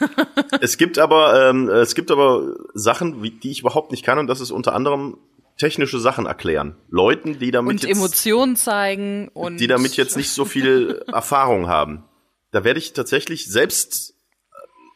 es 0.60 0.78
gibt 0.78 0.98
aber, 0.98 1.48
ähm, 1.50 1.68
es 1.68 1.94
gibt 1.94 2.10
aber 2.10 2.54
Sachen, 2.74 3.22
wie, 3.22 3.30
die 3.30 3.50
ich 3.50 3.60
überhaupt 3.60 3.90
nicht 3.90 4.04
kann 4.04 4.18
und 4.18 4.26
das 4.26 4.40
ist 4.40 4.50
unter 4.50 4.74
anderem 4.74 5.18
technische 5.58 6.00
Sachen 6.00 6.26
erklären. 6.26 6.76
Leuten, 6.88 7.38
die 7.38 7.50
damit 7.50 7.70
und 7.70 7.82
jetzt, 7.82 7.96
Emotionen 7.96 8.56
zeigen 8.56 9.28
und 9.28 9.58
die 9.58 9.66
damit 9.66 9.96
jetzt 9.96 10.16
nicht 10.16 10.30
so 10.30 10.44
viel 10.44 11.04
Erfahrung 11.12 11.68
haben. 11.68 12.04
Da 12.50 12.64
werde 12.64 12.78
ich 12.78 12.92
tatsächlich 12.92 13.46
selbst 13.46 14.14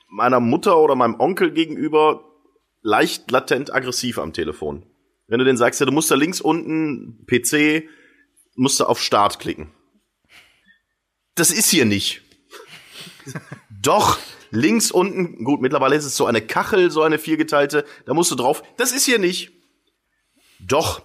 meiner 0.08 0.40
Mutter 0.40 0.78
oder 0.78 0.94
meinem 0.94 1.20
Onkel 1.20 1.50
gegenüber 1.52 2.24
leicht 2.82 3.30
latent 3.30 3.74
aggressiv 3.74 4.18
am 4.18 4.32
Telefon. 4.32 4.86
Wenn 5.28 5.40
du 5.40 5.44
den 5.44 5.56
sagst, 5.56 5.80
ja, 5.80 5.86
du 5.86 5.92
musst 5.92 6.10
da 6.10 6.14
links 6.14 6.40
unten 6.40 7.26
PC, 7.26 7.88
musst 8.56 8.80
du 8.80 8.84
auf 8.84 9.00
Start 9.00 9.38
klicken. 9.38 9.70
Das 11.34 11.50
ist 11.50 11.68
hier 11.68 11.84
nicht. 11.84 12.22
Doch, 13.82 14.18
links 14.50 14.90
unten, 14.90 15.44
gut, 15.44 15.60
mittlerweile 15.60 15.96
ist 15.96 16.04
es 16.04 16.16
so 16.16 16.26
eine 16.26 16.40
Kachel, 16.40 16.90
so 16.90 17.02
eine 17.02 17.18
viergeteilte, 17.18 17.84
da 18.06 18.14
musst 18.14 18.30
du 18.30 18.34
drauf. 18.34 18.62
Das 18.76 18.92
ist 18.92 19.04
hier 19.04 19.18
nicht. 19.18 19.52
Doch. 20.58 21.02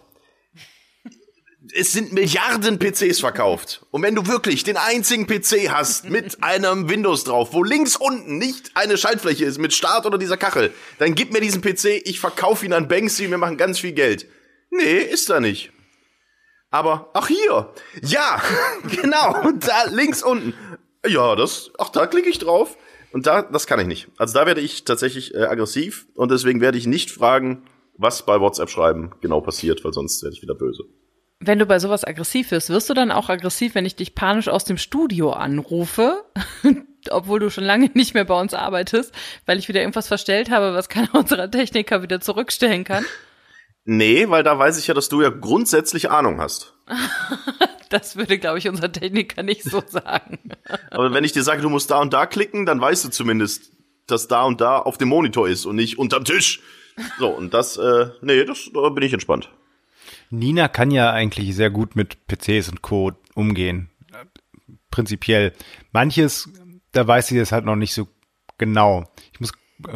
Es 1.73 1.91
sind 1.93 2.11
Milliarden 2.11 2.79
PCs 2.79 3.19
verkauft. 3.19 3.85
Und 3.91 4.01
wenn 4.01 4.15
du 4.15 4.25
wirklich 4.27 4.63
den 4.63 4.77
einzigen 4.77 5.27
PC 5.27 5.69
hast 5.69 6.09
mit 6.09 6.43
einem 6.43 6.89
Windows 6.89 7.23
drauf, 7.23 7.49
wo 7.53 7.63
links 7.63 7.95
unten 7.95 8.37
nicht 8.37 8.71
eine 8.75 8.97
Schaltfläche 8.97 9.45
ist 9.45 9.59
mit 9.59 9.73
Start 9.73 10.05
oder 10.05 10.17
dieser 10.17 10.37
Kachel, 10.37 10.73
dann 10.99 11.15
gib 11.15 11.31
mir 11.31 11.39
diesen 11.39 11.61
PC, 11.61 12.01
ich 12.03 12.19
verkaufe 12.19 12.65
ihn 12.65 12.73
an 12.73 12.87
Banksy, 12.87 13.29
wir 13.29 13.37
machen 13.37 13.57
ganz 13.57 13.79
viel 13.79 13.93
Geld. 13.93 14.27
Nee, 14.69 14.99
ist 14.99 15.29
da 15.29 15.39
nicht. 15.39 15.71
Aber, 16.71 17.09
ach 17.13 17.27
hier, 17.27 17.69
ja, 18.01 18.41
genau, 19.01 19.51
da 19.59 19.83
links 19.91 20.23
unten. 20.23 20.53
Ja, 21.05 21.35
das, 21.35 21.69
ach, 21.77 21.89
da 21.89 22.07
klicke 22.07 22.29
ich 22.29 22.39
drauf. 22.39 22.77
Und 23.11 23.27
da, 23.27 23.41
das 23.41 23.67
kann 23.67 23.79
ich 23.79 23.87
nicht. 23.87 24.07
Also 24.17 24.33
da 24.33 24.45
werde 24.45 24.61
ich 24.61 24.85
tatsächlich 24.85 25.35
äh, 25.35 25.43
aggressiv 25.43 26.07
und 26.15 26.31
deswegen 26.31 26.61
werde 26.61 26.77
ich 26.77 26.87
nicht 26.87 27.11
fragen, 27.11 27.63
was 27.97 28.25
bei 28.25 28.39
WhatsApp 28.39 28.69
schreiben 28.69 29.11
genau 29.19 29.41
passiert, 29.41 29.83
weil 29.83 29.91
sonst 29.91 30.23
werde 30.23 30.35
ich 30.35 30.41
wieder 30.41 30.55
böse. 30.55 30.83
Wenn 31.39 31.59
du 31.59 31.65
bei 31.65 31.79
sowas 31.79 32.05
aggressiv 32.05 32.51
wirst, 32.51 32.69
wirst 32.69 32.89
du 32.89 32.93
dann 32.93 33.11
auch 33.11 33.27
aggressiv, 33.27 33.75
wenn 33.75 33.85
ich 33.85 33.95
dich 33.95 34.15
panisch 34.15 34.47
aus 34.47 34.63
dem 34.63 34.77
Studio 34.77 35.31
anrufe, 35.31 36.23
obwohl 37.09 37.39
du 37.39 37.49
schon 37.49 37.63
lange 37.63 37.89
nicht 37.95 38.13
mehr 38.13 38.25
bei 38.25 38.39
uns 38.39 38.53
arbeitest, 38.53 39.13
weil 39.45 39.59
ich 39.59 39.67
wieder 39.67 39.81
irgendwas 39.81 40.07
verstellt 40.07 40.49
habe, 40.49 40.73
was 40.73 40.87
keiner 40.87 41.13
unserer 41.15 41.51
Techniker 41.51 42.03
wieder 42.03 42.21
zurückstellen 42.21 42.85
kann? 42.85 43.05
Nee, 43.83 44.29
weil 44.29 44.43
da 44.43 44.57
weiß 44.57 44.77
ich 44.77 44.87
ja, 44.87 44.93
dass 44.93 45.09
du 45.09 45.21
ja 45.21 45.29
grundsätzlich 45.29 46.11
Ahnung 46.11 46.39
hast. 46.39 46.75
das 47.89 48.15
würde, 48.15 48.37
glaube 48.37 48.59
ich, 48.59 48.69
unser 48.69 48.91
Techniker 48.91 49.43
nicht 49.43 49.63
so 49.63 49.81
sagen. 49.87 50.39
Aber 50.91 51.13
wenn 51.13 51.23
ich 51.23 51.31
dir 51.31 51.43
sage, 51.43 51.61
du 51.61 51.69
musst 51.69 51.91
da 51.91 51.99
und 51.99 52.13
da 52.13 52.25
klicken, 52.25 52.65
dann 52.65 52.79
weißt 52.79 53.05
du 53.05 53.09
zumindest, 53.09 53.71
dass 54.07 54.27
da 54.27 54.43
und 54.43 54.61
da 54.61 54.77
auf 54.77 54.97
dem 54.97 55.09
Monitor 55.09 55.47
ist 55.47 55.65
und 55.65 55.75
nicht 55.75 55.97
unterm 55.97 56.25
Tisch. 56.25 56.61
So, 57.17 57.29
und 57.29 57.53
das, 57.53 57.77
äh, 57.77 58.09
nee, 58.21 58.43
das, 58.43 58.69
da 58.73 58.89
bin 58.89 59.03
ich 59.03 59.13
entspannt. 59.13 59.49
Nina 60.29 60.67
kann 60.67 60.91
ja 60.91 61.11
eigentlich 61.11 61.55
sehr 61.55 61.69
gut 61.69 61.95
mit 61.95 62.27
PCs 62.27 62.69
und 62.69 62.81
Co. 62.81 63.11
umgehen. 63.33 63.89
Prinzipiell. 64.89 65.53
Manches, 65.91 66.49
da 66.91 67.07
weiß 67.07 67.27
sie 67.27 67.37
es 67.37 67.51
halt 67.51 67.65
noch 67.65 67.75
nicht 67.75 67.93
so 67.93 68.07
genau. 68.57 69.05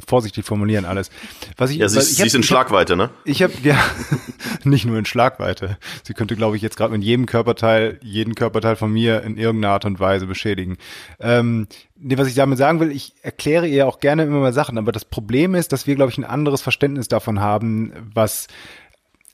Vorsichtig 0.05 0.45
formulieren 0.45 0.85
alles. 0.85 1.09
Was 1.57 1.71
ich, 1.71 1.77
ja, 1.77 1.89
sie, 1.89 1.99
ich 1.99 2.17
sie 2.17 2.23
ist 2.25 2.35
in 2.35 2.43
Schlagweite, 2.43 2.95
ne? 2.95 3.09
Ich 3.23 3.43
habe 3.43 3.53
ja 3.63 3.77
nicht 4.63 4.85
nur 4.85 4.97
in 4.97 5.05
Schlagweite. 5.05 5.77
Sie 6.03 6.13
könnte, 6.13 6.35
glaube 6.35 6.55
ich, 6.55 6.61
jetzt 6.61 6.77
gerade 6.77 6.91
mit 6.93 7.03
jedem 7.03 7.25
Körperteil, 7.25 7.99
jeden 8.01 8.35
Körperteil 8.35 8.75
von 8.75 8.91
mir 8.91 9.23
in 9.23 9.37
irgendeiner 9.37 9.73
Art 9.73 9.85
und 9.85 9.99
Weise 9.99 10.27
beschädigen. 10.27 10.77
Ähm, 11.19 11.67
nee, 11.95 12.17
was 12.17 12.27
ich 12.27 12.35
damit 12.35 12.57
sagen 12.57 12.79
will, 12.79 12.91
ich 12.91 13.13
erkläre 13.21 13.67
ihr 13.67 13.87
auch 13.87 13.99
gerne 13.99 14.23
immer 14.23 14.39
mal 14.39 14.53
Sachen, 14.53 14.77
aber 14.77 14.91
das 14.91 15.05
Problem 15.05 15.55
ist, 15.55 15.71
dass 15.71 15.87
wir, 15.87 15.95
glaube 15.95 16.11
ich, 16.11 16.17
ein 16.17 16.23
anderes 16.23 16.61
Verständnis 16.61 17.07
davon 17.07 17.39
haben, 17.39 17.93
was 18.13 18.47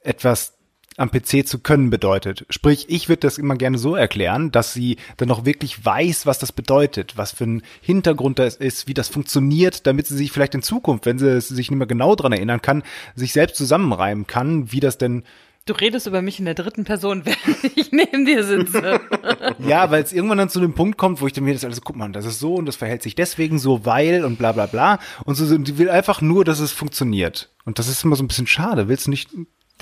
etwas 0.04 0.54
am 0.98 1.10
PC 1.10 1.48
zu 1.48 1.60
können 1.60 1.90
bedeutet. 1.90 2.46
Sprich, 2.50 2.86
ich 2.90 3.10
würde 3.10 3.22
das 3.22 3.38
immer 3.38 3.56
gerne 3.56 3.78
so 3.78 3.96
erklären, 3.96 4.52
dass 4.52 4.74
sie 4.74 4.98
dann 5.18 5.30
noch 5.30 5.46
wirklich 5.46 5.84
weiß, 5.86 6.26
was 6.26 6.40
das 6.40 6.52
bedeutet, 6.52 7.18
was 7.18 7.32
für 7.32 7.46
ein 7.46 7.62
Hintergrund 7.82 8.40
das 8.40 8.56
ist, 8.56 8.88
wie 8.88 8.94
das 8.94 9.08
funktioniert, 9.08 9.88
damit 9.88 10.08
sie 10.08 10.18
sich 10.18 10.32
vielleicht 10.32 10.56
in 10.56 10.62
Zukunft, 10.62 11.06
wenn 11.06 11.20
sie 11.20 11.40
sich 11.42 11.72
nicht 11.72 11.78
mehr 11.78 11.88
genau 11.88 12.16
dran 12.16 12.34
erinnern 12.34 12.62
kann, 12.62 12.84
sich 13.16 13.34
selbst 13.34 13.56
zusammenreimen 13.56 14.28
kann, 14.28 14.72
wie 14.72 14.80
das 14.80 14.98
denn 14.98 15.24
Du 15.66 15.74
redest 15.74 16.08
über 16.08 16.24
mich 16.24 16.40
in 16.40 16.46
der 16.46 16.56
dritten 16.56 16.86
Person, 16.86 17.24
während 17.26 17.78
ich 17.78 17.92
neben 17.92 18.26
dir 18.26 18.44
sitze. 18.44 19.00
ja, 19.60 19.92
weil 19.92 20.02
es 20.02 20.12
irgendwann 20.12 20.40
dann 20.40 20.50
zu 20.50 20.60
dem 20.60 20.74
Punkt 20.74 20.98
kommt, 20.98 21.22
wo 21.22 21.28
ich 21.28 21.34
dann 21.34 21.44
mir 21.44 21.54
das 21.54 21.64
alles, 21.64 21.82
guck 21.82 21.96
mal, 21.96 22.12
das 22.12 22.26
ist 22.26 22.40
so 22.40 22.56
und 22.56 22.66
das 22.66 22.76
verhält 22.76 23.04
sich 23.04 23.14
deswegen 23.14 23.60
so, 23.60 23.86
weil 23.86 24.26
und 24.26 24.38
bla 24.38 24.54
bla 24.54 24.66
bla. 24.66 25.00
Und 25.24 25.36
so, 25.36 25.58
die 25.58 25.78
will 25.78 25.90
einfach 25.90 26.22
nur, 26.22 26.46
dass 26.46 26.60
es 26.60 26.72
funktioniert. 26.72 27.50
Und 27.64 27.78
das 27.78 27.88
ist 27.88 28.04
immer 28.04 28.16
so 28.16 28.24
ein 28.24 28.28
bisschen 28.28 28.48
schade. 28.48 28.88
Willst 28.88 29.06
du 29.06 29.12
nicht 29.12 29.30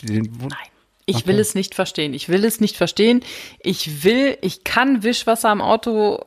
den 0.04 0.32
Nein. 0.42 0.52
Ich 1.10 1.18
okay. 1.18 1.28
will 1.28 1.40
es 1.40 1.56
nicht 1.56 1.76
verstehen. 1.76 2.14
Ich 2.14 2.30
will 2.30 2.46
es 2.46 2.62
nicht 2.62 2.78
verstehen. 2.78 3.22
Ich 3.62 4.04
will, 4.04 4.38
ich 4.42 4.64
kann 4.64 5.04
Wischwasser 5.04 5.50
am 5.50 5.62
Auto 5.62 6.20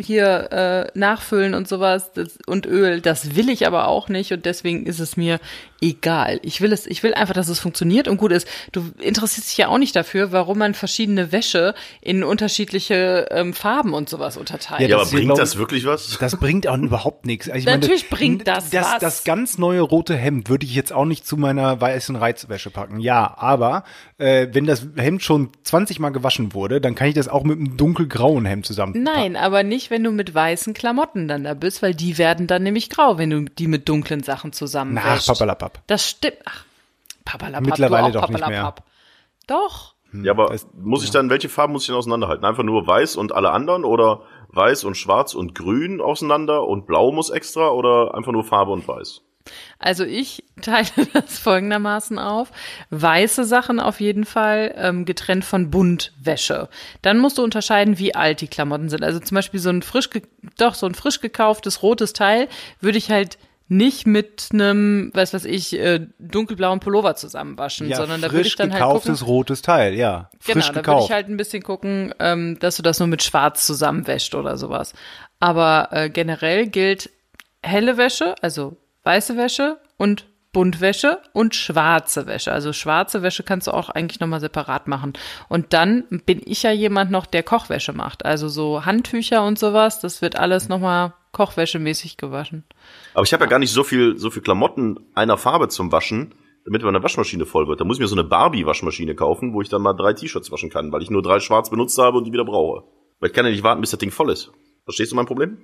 hier 0.00 0.52
äh, 0.52 0.98
nachfüllen 0.98 1.54
und 1.54 1.66
sowas 1.66 2.12
das, 2.12 2.38
und 2.46 2.66
Öl, 2.66 3.00
das 3.00 3.34
will 3.34 3.48
ich 3.48 3.66
aber 3.66 3.88
auch 3.88 4.08
nicht 4.08 4.32
und 4.32 4.44
deswegen 4.44 4.86
ist 4.86 5.00
es 5.00 5.16
mir 5.16 5.40
egal. 5.80 6.40
Ich 6.42 6.60
will 6.60 6.72
es, 6.72 6.86
ich 6.86 7.02
will 7.02 7.14
einfach, 7.14 7.34
dass 7.34 7.48
es 7.48 7.60
funktioniert 7.60 8.08
und 8.08 8.16
gut 8.16 8.32
ist. 8.32 8.48
Du 8.72 8.90
interessierst 8.98 9.50
dich 9.50 9.58
ja 9.58 9.68
auch 9.68 9.78
nicht 9.78 9.94
dafür, 9.94 10.32
warum 10.32 10.58
man 10.58 10.74
verschiedene 10.74 11.32
Wäsche 11.32 11.74
in 12.00 12.24
unterschiedliche 12.24 13.28
ähm, 13.30 13.54
Farben 13.54 13.94
und 13.94 14.08
sowas 14.08 14.36
unterteilt. 14.36 14.88
Ja, 14.88 14.98
aber 14.98 15.10
bringt 15.10 15.38
das 15.38 15.56
wirklich 15.56 15.86
was? 15.86 16.18
Das 16.18 16.36
bringt 16.36 16.66
auch 16.66 16.78
überhaupt 16.78 17.26
nichts. 17.26 17.48
Also 17.48 17.68
Natürlich 17.68 18.10
meine, 18.10 18.18
bringt 18.18 18.48
das, 18.48 18.70
das 18.70 18.86
was. 18.86 18.98
Das 19.00 19.24
ganz 19.24 19.58
neue 19.58 19.80
rote 19.80 20.16
Hemd 20.16 20.48
würde 20.48 20.66
ich 20.66 20.74
jetzt 20.74 20.92
auch 20.92 21.04
nicht 21.04 21.26
zu 21.26 21.36
meiner 21.36 21.80
weißen 21.80 22.16
Reizwäsche 22.16 22.70
packen. 22.70 23.00
Ja, 23.00 23.36
aber 23.38 23.84
äh, 24.18 24.48
wenn 24.52 24.66
das 24.66 24.86
Hemd 24.96 25.22
schon 25.22 25.50
20 25.62 26.00
Mal 26.00 26.10
gewaschen 26.10 26.54
wurde, 26.54 26.80
dann 26.80 26.94
kann 26.94 27.08
ich 27.08 27.14
das 27.14 27.28
auch 27.28 27.44
mit 27.44 27.58
einem 27.58 27.76
dunkelgrauen 27.76 28.44
Hemd 28.44 28.66
zusammen. 28.66 29.00
Nein, 29.02 29.36
aber 29.36 29.62
nicht 29.62 29.90
wenn 29.90 30.02
du 30.02 30.10
mit 30.10 30.34
weißen 30.34 30.74
Klamotten 30.74 31.28
dann 31.28 31.44
da 31.44 31.54
bist, 31.54 31.82
weil 31.82 31.94
die 31.94 32.18
werden 32.18 32.46
dann 32.46 32.62
nämlich 32.62 32.90
grau, 32.90 33.18
wenn 33.18 33.30
du 33.30 33.44
die 33.44 33.68
mit 33.68 33.88
dunklen 33.88 34.22
Sachen 34.22 34.52
zusammen 34.52 34.98
Ach, 34.98 35.20
papalapap. 35.68 35.82
Das 35.86 36.08
stimmt. 36.08 36.38
Ach, 36.44 36.64
papalapap. 37.24 37.66
Mittlerweile 37.66 38.12
doch 38.12 38.28
nicht 38.28 38.46
mehr. 38.46 38.74
Doch. 39.46 39.94
Hm, 40.10 40.24
ja, 40.24 40.32
aber 40.32 40.46
das, 40.46 40.66
muss 40.74 41.04
ich 41.04 41.10
dann, 41.10 41.30
welche 41.30 41.48
Farben 41.48 41.72
muss 41.72 41.82
ich 41.82 41.88
denn 41.88 41.96
auseinanderhalten? 41.96 42.44
Einfach 42.44 42.62
nur 42.62 42.86
weiß 42.86 43.16
und 43.16 43.32
alle 43.32 43.50
anderen 43.50 43.84
oder 43.84 44.22
weiß 44.48 44.84
und 44.84 44.96
schwarz 44.96 45.34
und 45.34 45.54
grün 45.54 46.00
auseinander 46.00 46.66
und 46.66 46.86
blau 46.86 47.12
muss 47.12 47.30
extra 47.30 47.70
oder 47.70 48.14
einfach 48.14 48.32
nur 48.32 48.44
Farbe 48.44 48.72
und 48.72 48.86
weiß? 48.86 49.22
Also 49.78 50.04
ich 50.04 50.44
teile 50.62 50.88
das 51.12 51.38
folgendermaßen 51.38 52.18
auf. 52.18 52.50
Weiße 52.90 53.44
Sachen 53.44 53.80
auf 53.80 54.00
jeden 54.00 54.24
Fall, 54.24 54.74
ähm, 54.76 55.04
getrennt 55.04 55.44
von 55.44 55.70
Buntwäsche. 55.70 56.68
Dann 57.02 57.18
musst 57.18 57.38
du 57.38 57.42
unterscheiden, 57.42 57.98
wie 57.98 58.14
alt 58.14 58.40
die 58.40 58.48
Klamotten 58.48 58.88
sind. 58.88 59.04
Also 59.04 59.20
zum 59.20 59.34
Beispiel 59.34 59.60
so 59.60 59.70
ein 59.70 59.82
frisch, 59.82 60.10
doch, 60.56 60.74
so 60.74 60.86
ein 60.86 60.94
frisch 60.94 61.20
gekauftes 61.20 61.82
rotes 61.82 62.12
Teil 62.12 62.48
würde 62.80 62.98
ich 62.98 63.10
halt 63.10 63.38
nicht 63.68 64.06
mit 64.06 64.48
einem, 64.52 65.10
was 65.14 65.34
weiß 65.34 65.44
ich, 65.44 65.78
äh, 65.78 66.06
dunkelblauen 66.18 66.80
Pullover 66.80 67.16
zusammenwaschen, 67.16 67.88
ja, 67.88 67.98
sondern 67.98 68.22
da 68.22 68.32
würde 68.32 68.48
ich 68.48 68.56
dann 68.56 68.72
halt 68.72 68.82
gucken. 68.82 68.94
gekauftes 68.94 69.26
rotes 69.26 69.62
Teil, 69.62 69.94
ja. 69.94 70.30
Frisch 70.40 70.68
genau, 70.68 70.82
da 70.82 70.86
würde 70.86 71.04
ich 71.04 71.12
halt 71.12 71.28
ein 71.28 71.36
bisschen 71.36 71.62
gucken, 71.62 72.14
ähm, 72.18 72.58
dass 72.60 72.76
du 72.76 72.82
das 72.82 72.98
nur 72.98 73.08
mit 73.08 73.22
Schwarz 73.22 73.66
zusammenwäscht 73.66 74.34
oder 74.34 74.56
sowas. 74.56 74.94
Aber 75.38 75.88
äh, 75.92 76.08
generell 76.08 76.66
gilt 76.66 77.10
helle 77.62 77.96
Wäsche, 77.98 78.34
also 78.40 78.76
weiße 79.04 79.36
Wäsche 79.36 79.78
und 79.98 80.26
Buntwäsche 80.52 81.20
und 81.34 81.54
schwarze 81.54 82.26
Wäsche. 82.26 82.52
Also 82.52 82.72
schwarze 82.72 83.22
Wäsche 83.22 83.42
kannst 83.42 83.66
du 83.66 83.72
auch 83.72 83.90
eigentlich 83.90 84.18
nochmal 84.20 84.40
separat 84.40 84.88
machen. 84.88 85.12
Und 85.48 85.74
dann 85.74 86.04
bin 86.24 86.40
ich 86.44 86.62
ja 86.62 86.70
jemand 86.70 87.10
noch, 87.10 87.26
der 87.26 87.42
Kochwäsche 87.42 87.92
macht. 87.92 88.24
Also 88.24 88.48
so 88.48 88.86
Handtücher 88.86 89.44
und 89.44 89.58
sowas, 89.58 90.00
das 90.00 90.22
wird 90.22 90.36
alles 90.38 90.68
nochmal 90.68 91.12
kochwäschemäßig 91.38 92.16
gewaschen. 92.16 92.64
Aber 93.14 93.22
ich 93.22 93.32
habe 93.32 93.44
ja 93.44 93.48
gar 93.48 93.60
nicht 93.60 93.70
so 93.70 93.84
viel, 93.84 94.18
so 94.18 94.28
viel 94.30 94.42
Klamotten 94.42 94.98
einer 95.14 95.38
Farbe 95.38 95.68
zum 95.68 95.92
Waschen, 95.92 96.34
damit 96.64 96.82
meine 96.82 97.00
Waschmaschine 97.00 97.46
voll 97.46 97.68
wird. 97.68 97.80
Da 97.80 97.84
muss 97.84 97.96
ich 97.96 98.00
mir 98.00 98.08
so 98.08 98.16
eine 98.16 98.24
Barbie-Waschmaschine 98.24 99.14
kaufen, 99.14 99.54
wo 99.54 99.62
ich 99.62 99.68
dann 99.68 99.80
mal 99.80 99.92
drei 99.92 100.14
T-Shirts 100.14 100.50
waschen 100.50 100.68
kann, 100.68 100.90
weil 100.90 101.00
ich 101.02 101.10
nur 101.10 101.22
drei 101.22 101.38
schwarz 101.38 101.70
benutzt 101.70 101.96
habe 101.98 102.18
und 102.18 102.24
die 102.24 102.32
wieder 102.32 102.44
brauche. 102.44 102.82
Weil 103.20 103.30
ich 103.30 103.36
kann 103.36 103.44
ja 103.44 103.52
nicht 103.52 103.62
warten, 103.62 103.80
bis 103.80 103.90
das 103.90 104.00
Ding 104.00 104.10
voll 104.10 104.32
ist. 104.32 104.50
Verstehst 104.82 105.12
du 105.12 105.16
mein 105.16 105.26
Problem? 105.26 105.58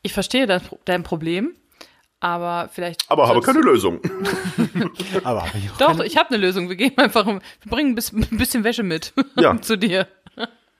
Ich 0.00 0.14
verstehe 0.14 0.46
dein 0.86 1.02
Problem. 1.02 1.54
Aber 2.20 2.68
vielleicht. 2.72 3.02
Aber 3.08 3.28
habe 3.28 3.40
keine 3.40 3.60
Lösung. 3.60 4.00
aber 5.24 5.42
hab 5.42 5.54
ich 5.54 5.70
Doch, 5.78 5.88
keine... 5.88 6.06
ich 6.06 6.16
habe 6.16 6.30
eine 6.30 6.38
Lösung. 6.38 6.68
Wir 6.68 6.74
gehen 6.74 6.96
einfach, 6.98 7.24
wir 7.26 7.40
bringen 7.64 7.90
ein 7.90 8.38
bisschen, 8.38 8.64
Wäsche 8.64 8.82
mit 8.82 9.12
ja. 9.36 9.56
zu 9.60 9.78
dir. 9.78 10.08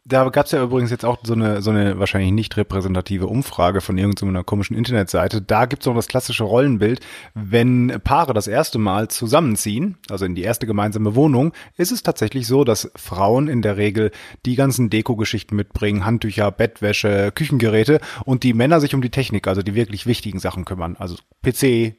Da 0.09 0.27
gab 0.31 0.47
es 0.47 0.53
ja 0.53 0.63
übrigens 0.63 0.91
jetzt 0.91 1.05
auch 1.05 1.19
so 1.23 1.35
eine, 1.35 1.61
so 1.61 1.69
eine 1.69 1.99
wahrscheinlich 1.99 2.33
nicht 2.33 2.57
repräsentative 2.57 3.27
Umfrage 3.27 3.83
von 3.83 3.99
irgendeiner 3.99 4.43
komischen 4.43 4.75
Internetseite. 4.75 5.43
Da 5.43 5.67
gibt 5.67 5.83
es 5.83 5.87
noch 5.87 5.95
das 5.95 6.09
klassische 6.09 6.45
Rollenbild, 6.45 7.01
wenn 7.35 8.01
Paare 8.03 8.33
das 8.33 8.47
erste 8.47 8.79
Mal 8.79 9.09
zusammenziehen, 9.09 9.99
also 10.09 10.25
in 10.25 10.35
die 10.35 10.43
erste 10.43 10.67
gemeinsame 10.67 11.15
Wohnung, 11.15 11.53
ist 11.77 11.93
es 11.93 12.03
tatsächlich 12.03 12.47
so, 12.47 12.65
dass 12.65 12.91
Frauen 12.97 13.49
in 13.49 13.61
der 13.61 13.77
Regel 13.77 14.11
die 14.47 14.57
ganzen 14.57 14.89
Deko-Geschichten 14.89 15.55
mitbringen, 15.55 16.07
Handtücher, 16.07 16.51
Bettwäsche, 16.53 17.31
Küchengeräte 17.31 18.01
und 18.25 18.45
die 18.45 18.55
Männer 18.55 18.81
sich 18.81 18.95
um 18.95 19.03
die 19.03 19.11
Technik, 19.11 19.47
also 19.47 19.63
die 19.63 19.75
wirklich 19.75 20.07
wichtigen 20.07 20.39
Sachen 20.39 20.65
kümmern. 20.65 20.97
Also 20.99 21.17
PC. 21.43 21.97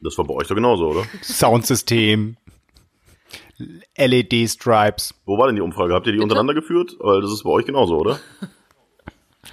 Das 0.00 0.16
war 0.16 0.26
bei 0.26 0.34
euch 0.34 0.46
doch 0.46 0.54
genauso, 0.54 0.90
oder? 0.90 1.02
Soundsystem, 1.22 2.36
LED-Stripes. 3.96 5.14
Wo 5.24 5.38
war 5.38 5.46
denn 5.46 5.56
die 5.56 5.62
Umfrage? 5.62 5.94
Habt 5.94 6.06
ihr 6.06 6.12
die 6.12 6.20
untereinander 6.20 6.54
geführt? 6.54 6.96
Weil 6.98 7.20
das 7.20 7.32
ist 7.32 7.44
bei 7.44 7.50
euch 7.50 7.66
genauso, 7.66 7.96
oder? 7.98 8.18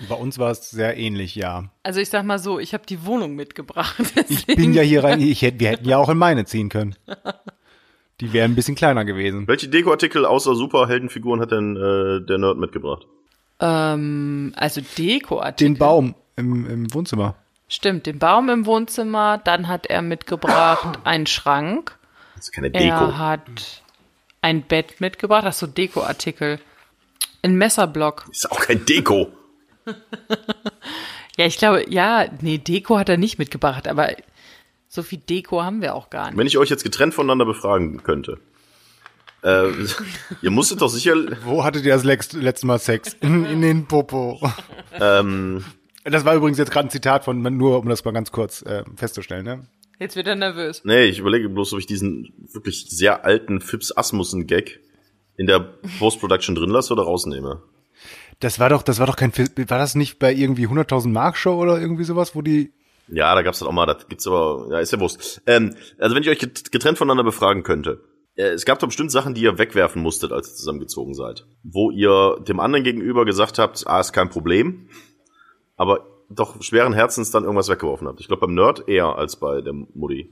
Bei 0.10 0.15
uns 0.15 0.39
war 0.39 0.51
es 0.51 0.69
sehr 0.69 0.98
ähnlich, 0.98 1.36
ja. 1.36 1.65
Also 1.83 2.00
ich 2.00 2.10
sag 2.10 2.25
mal 2.25 2.39
so, 2.39 2.60
ich 2.60 2.74
habe 2.74 2.86
die 2.86 3.05
Wohnung 3.05 3.36
mitgebracht. 3.36 3.95
Ich 4.29 4.45
bin 4.48 4.74
ja 4.74 4.81
hier 4.81 5.03
rein, 5.03 5.22
ich 5.22 5.41
hätte, 5.41 5.60
wir 5.60 5.69
hätten 5.69 5.88
ja 5.88 5.98
auch 5.98 6.10
in 6.10 6.17
meine 6.17 6.45
ziehen 6.45 6.69
können. 6.69 6.95
Die 8.19 8.33
wären 8.33 8.51
ein 8.51 8.55
bisschen 8.55 8.75
kleiner 8.75 9.05
gewesen. 9.05 9.48
Welche 9.48 9.67
Dekoartikel 9.67 10.25
außer 10.25 10.55
Superheldenfiguren 10.55 11.41
hat 11.41 11.51
denn 11.51 11.75
äh, 11.75 12.25
der 12.25 12.38
Nerd 12.38 12.57
mitgebracht? 12.57 13.05
Ähm, 13.60 14.53
also 14.55 14.81
Dekoartikel. 14.98 15.74
Den 15.74 15.77
Baum 15.77 16.15
im, 16.36 16.69
im 16.69 16.93
Wohnzimmer. 16.93 17.36
Stimmt, 17.67 18.05
den 18.05 18.19
Baum 18.19 18.50
im 18.50 18.65
Wohnzimmer. 18.65 19.39
Dann 19.43 19.67
hat 19.67 19.88
er 19.88 20.01
mitgebracht 20.01 21.00
einen 21.03 21.25
Schrank. 21.25 21.98
Das 22.36 22.45
ist 22.45 22.51
keine 22.51 22.72
Deko. 22.72 22.86
Er 22.86 23.17
hat 23.17 23.82
ein 24.43 24.62
Bett 24.62 25.01
mitgebracht. 25.01 25.45
Ach 25.47 25.53
so, 25.53 25.65
Dekoartikel. 25.65 26.59
Ein 27.41 27.55
Messerblock. 27.55 28.25
Ist 28.31 28.51
auch 28.51 28.59
kein 28.59 28.85
Deko. 28.85 29.31
Ja, 31.35 31.47
ich 31.47 31.57
glaube, 31.57 31.85
ja, 31.89 32.27
nee, 32.41 32.59
Deko 32.59 33.00
hat 33.00 33.09
er 33.09 33.17
nicht 33.17 33.39
mitgebracht, 33.39 33.88
aber 33.88 34.09
so 34.88 35.01
viel 35.01 35.17
Deko 35.17 35.63
haben 35.63 35.81
wir 35.81 35.95
auch 35.95 36.12
gar 36.12 36.27
nicht. 36.27 36.38
Wenn 36.38 36.45
ich 36.45 36.59
euch 36.59 36.69
jetzt 36.69 36.83
getrennt 36.83 37.15
voneinander 37.15 37.45
befragen 37.45 38.03
könnte. 38.03 38.38
Äh, 39.41 39.69
ihr 40.43 40.51
musstet 40.51 40.81
doch 40.81 40.89
sicher. 40.89 41.15
Wo 41.43 41.63
hattet 41.63 41.85
ihr 41.85 41.93
das 41.93 42.03
letzte, 42.03 42.38
letzte 42.38 42.67
Mal 42.67 42.77
Sex? 42.77 43.15
In, 43.21 43.45
in 43.45 43.62
den 43.62 43.88
Popo. 43.88 44.47
Ähm, 45.00 45.65
Das 46.03 46.23
war 46.23 46.35
übrigens 46.35 46.59
jetzt 46.59 46.69
gerade 46.69 46.88
ein 46.88 46.91
Zitat 46.91 47.25
von, 47.25 47.41
nur 47.41 47.79
um 47.79 47.89
das 47.89 48.05
mal 48.05 48.12
ganz 48.12 48.31
kurz 48.31 48.62
äh, 48.62 48.83
festzustellen, 48.95 49.43
ne? 49.43 49.65
Jetzt 50.03 50.15
wird 50.15 50.27
er 50.27 50.36
nervös. 50.36 50.81
nee, 50.83 51.05
ich 51.05 51.19
überlege 51.19 51.48
bloß, 51.50 51.74
ob 51.74 51.79
ich 51.79 51.86
diesen 51.88 52.33
wirklich 52.51 52.86
sehr 52.89 53.25
alten 53.25 53.62
Fips 53.62 53.95
Asmussen-Gag 53.95 54.79
in 55.38 55.48
der 55.48 55.60
Post-Production 56.00 56.55
drin 56.55 56.69
lasse 56.69 56.93
oder 56.93 57.03
rausnehme. 57.03 57.63
Das 58.39 58.60
war 58.60 58.69
doch, 58.69 58.83
das 58.83 59.00
war 59.00 59.07
doch 59.07 59.15
kein, 59.15 59.31
war 59.36 59.77
das 59.77 59.95
nicht 59.95 60.19
bei 60.19 60.33
irgendwie 60.33 60.67
100.000 60.67 61.07
Mark 61.10 61.38
Show 61.38 61.55
oder 61.55 61.79
irgendwie 61.79 62.03
sowas, 62.03 62.36
wo 62.36 62.41
die, 62.41 62.74
Ja, 63.07 63.33
da 63.33 63.41
gab's 63.41 63.60
dann 63.60 63.69
auch 63.69 63.74
mal, 63.74 63.86
das 63.86 64.07
gibt's 64.07 64.27
aber, 64.27 64.67
ja, 64.72 64.79
ist 64.79 64.91
ja 64.91 65.00
Wurst. 65.00 65.41
Ähm, 65.48 65.75
also 65.98 66.15
wenn 66.15 66.24
ich 66.24 66.29
euch 66.29 66.39
get- 66.39 66.72
getrennt 66.72 66.98
voneinander 66.98 67.24
befragen 67.24 67.63
könnte, 67.63 68.01
äh, 68.36 68.48
es 68.50 68.65
gab 68.65 68.79
doch 68.79 68.88
bestimmt 68.88 69.12
Sachen, 69.12 69.33
die 69.33 69.41
ihr 69.43 69.57
wegwerfen 69.57 70.01
musstet, 70.01 70.31
als 70.33 70.50
ihr 70.50 70.55
zusammengezogen 70.55 71.13
seid. 71.13 71.45
Wo 71.63 71.89
ihr 71.91 72.38
dem 72.48 72.60
anderen 72.60 72.83
gegenüber 72.83 73.24
gesagt 73.25 73.57
habt, 73.60 73.88
ah, 73.88 74.00
ist 74.01 74.12
kein 74.13 74.29
Problem, 74.29 74.89
aber 75.77 76.05
doch 76.35 76.61
schweren 76.61 76.93
Herzens 76.93 77.31
dann 77.31 77.43
irgendwas 77.43 77.69
weggeworfen 77.69 78.07
habt. 78.07 78.19
Ich 78.19 78.27
glaube 78.27 78.41
beim 78.41 78.55
Nerd 78.55 78.87
eher 78.87 79.17
als 79.17 79.35
bei 79.35 79.61
der 79.61 79.73
Mutti. 79.73 80.29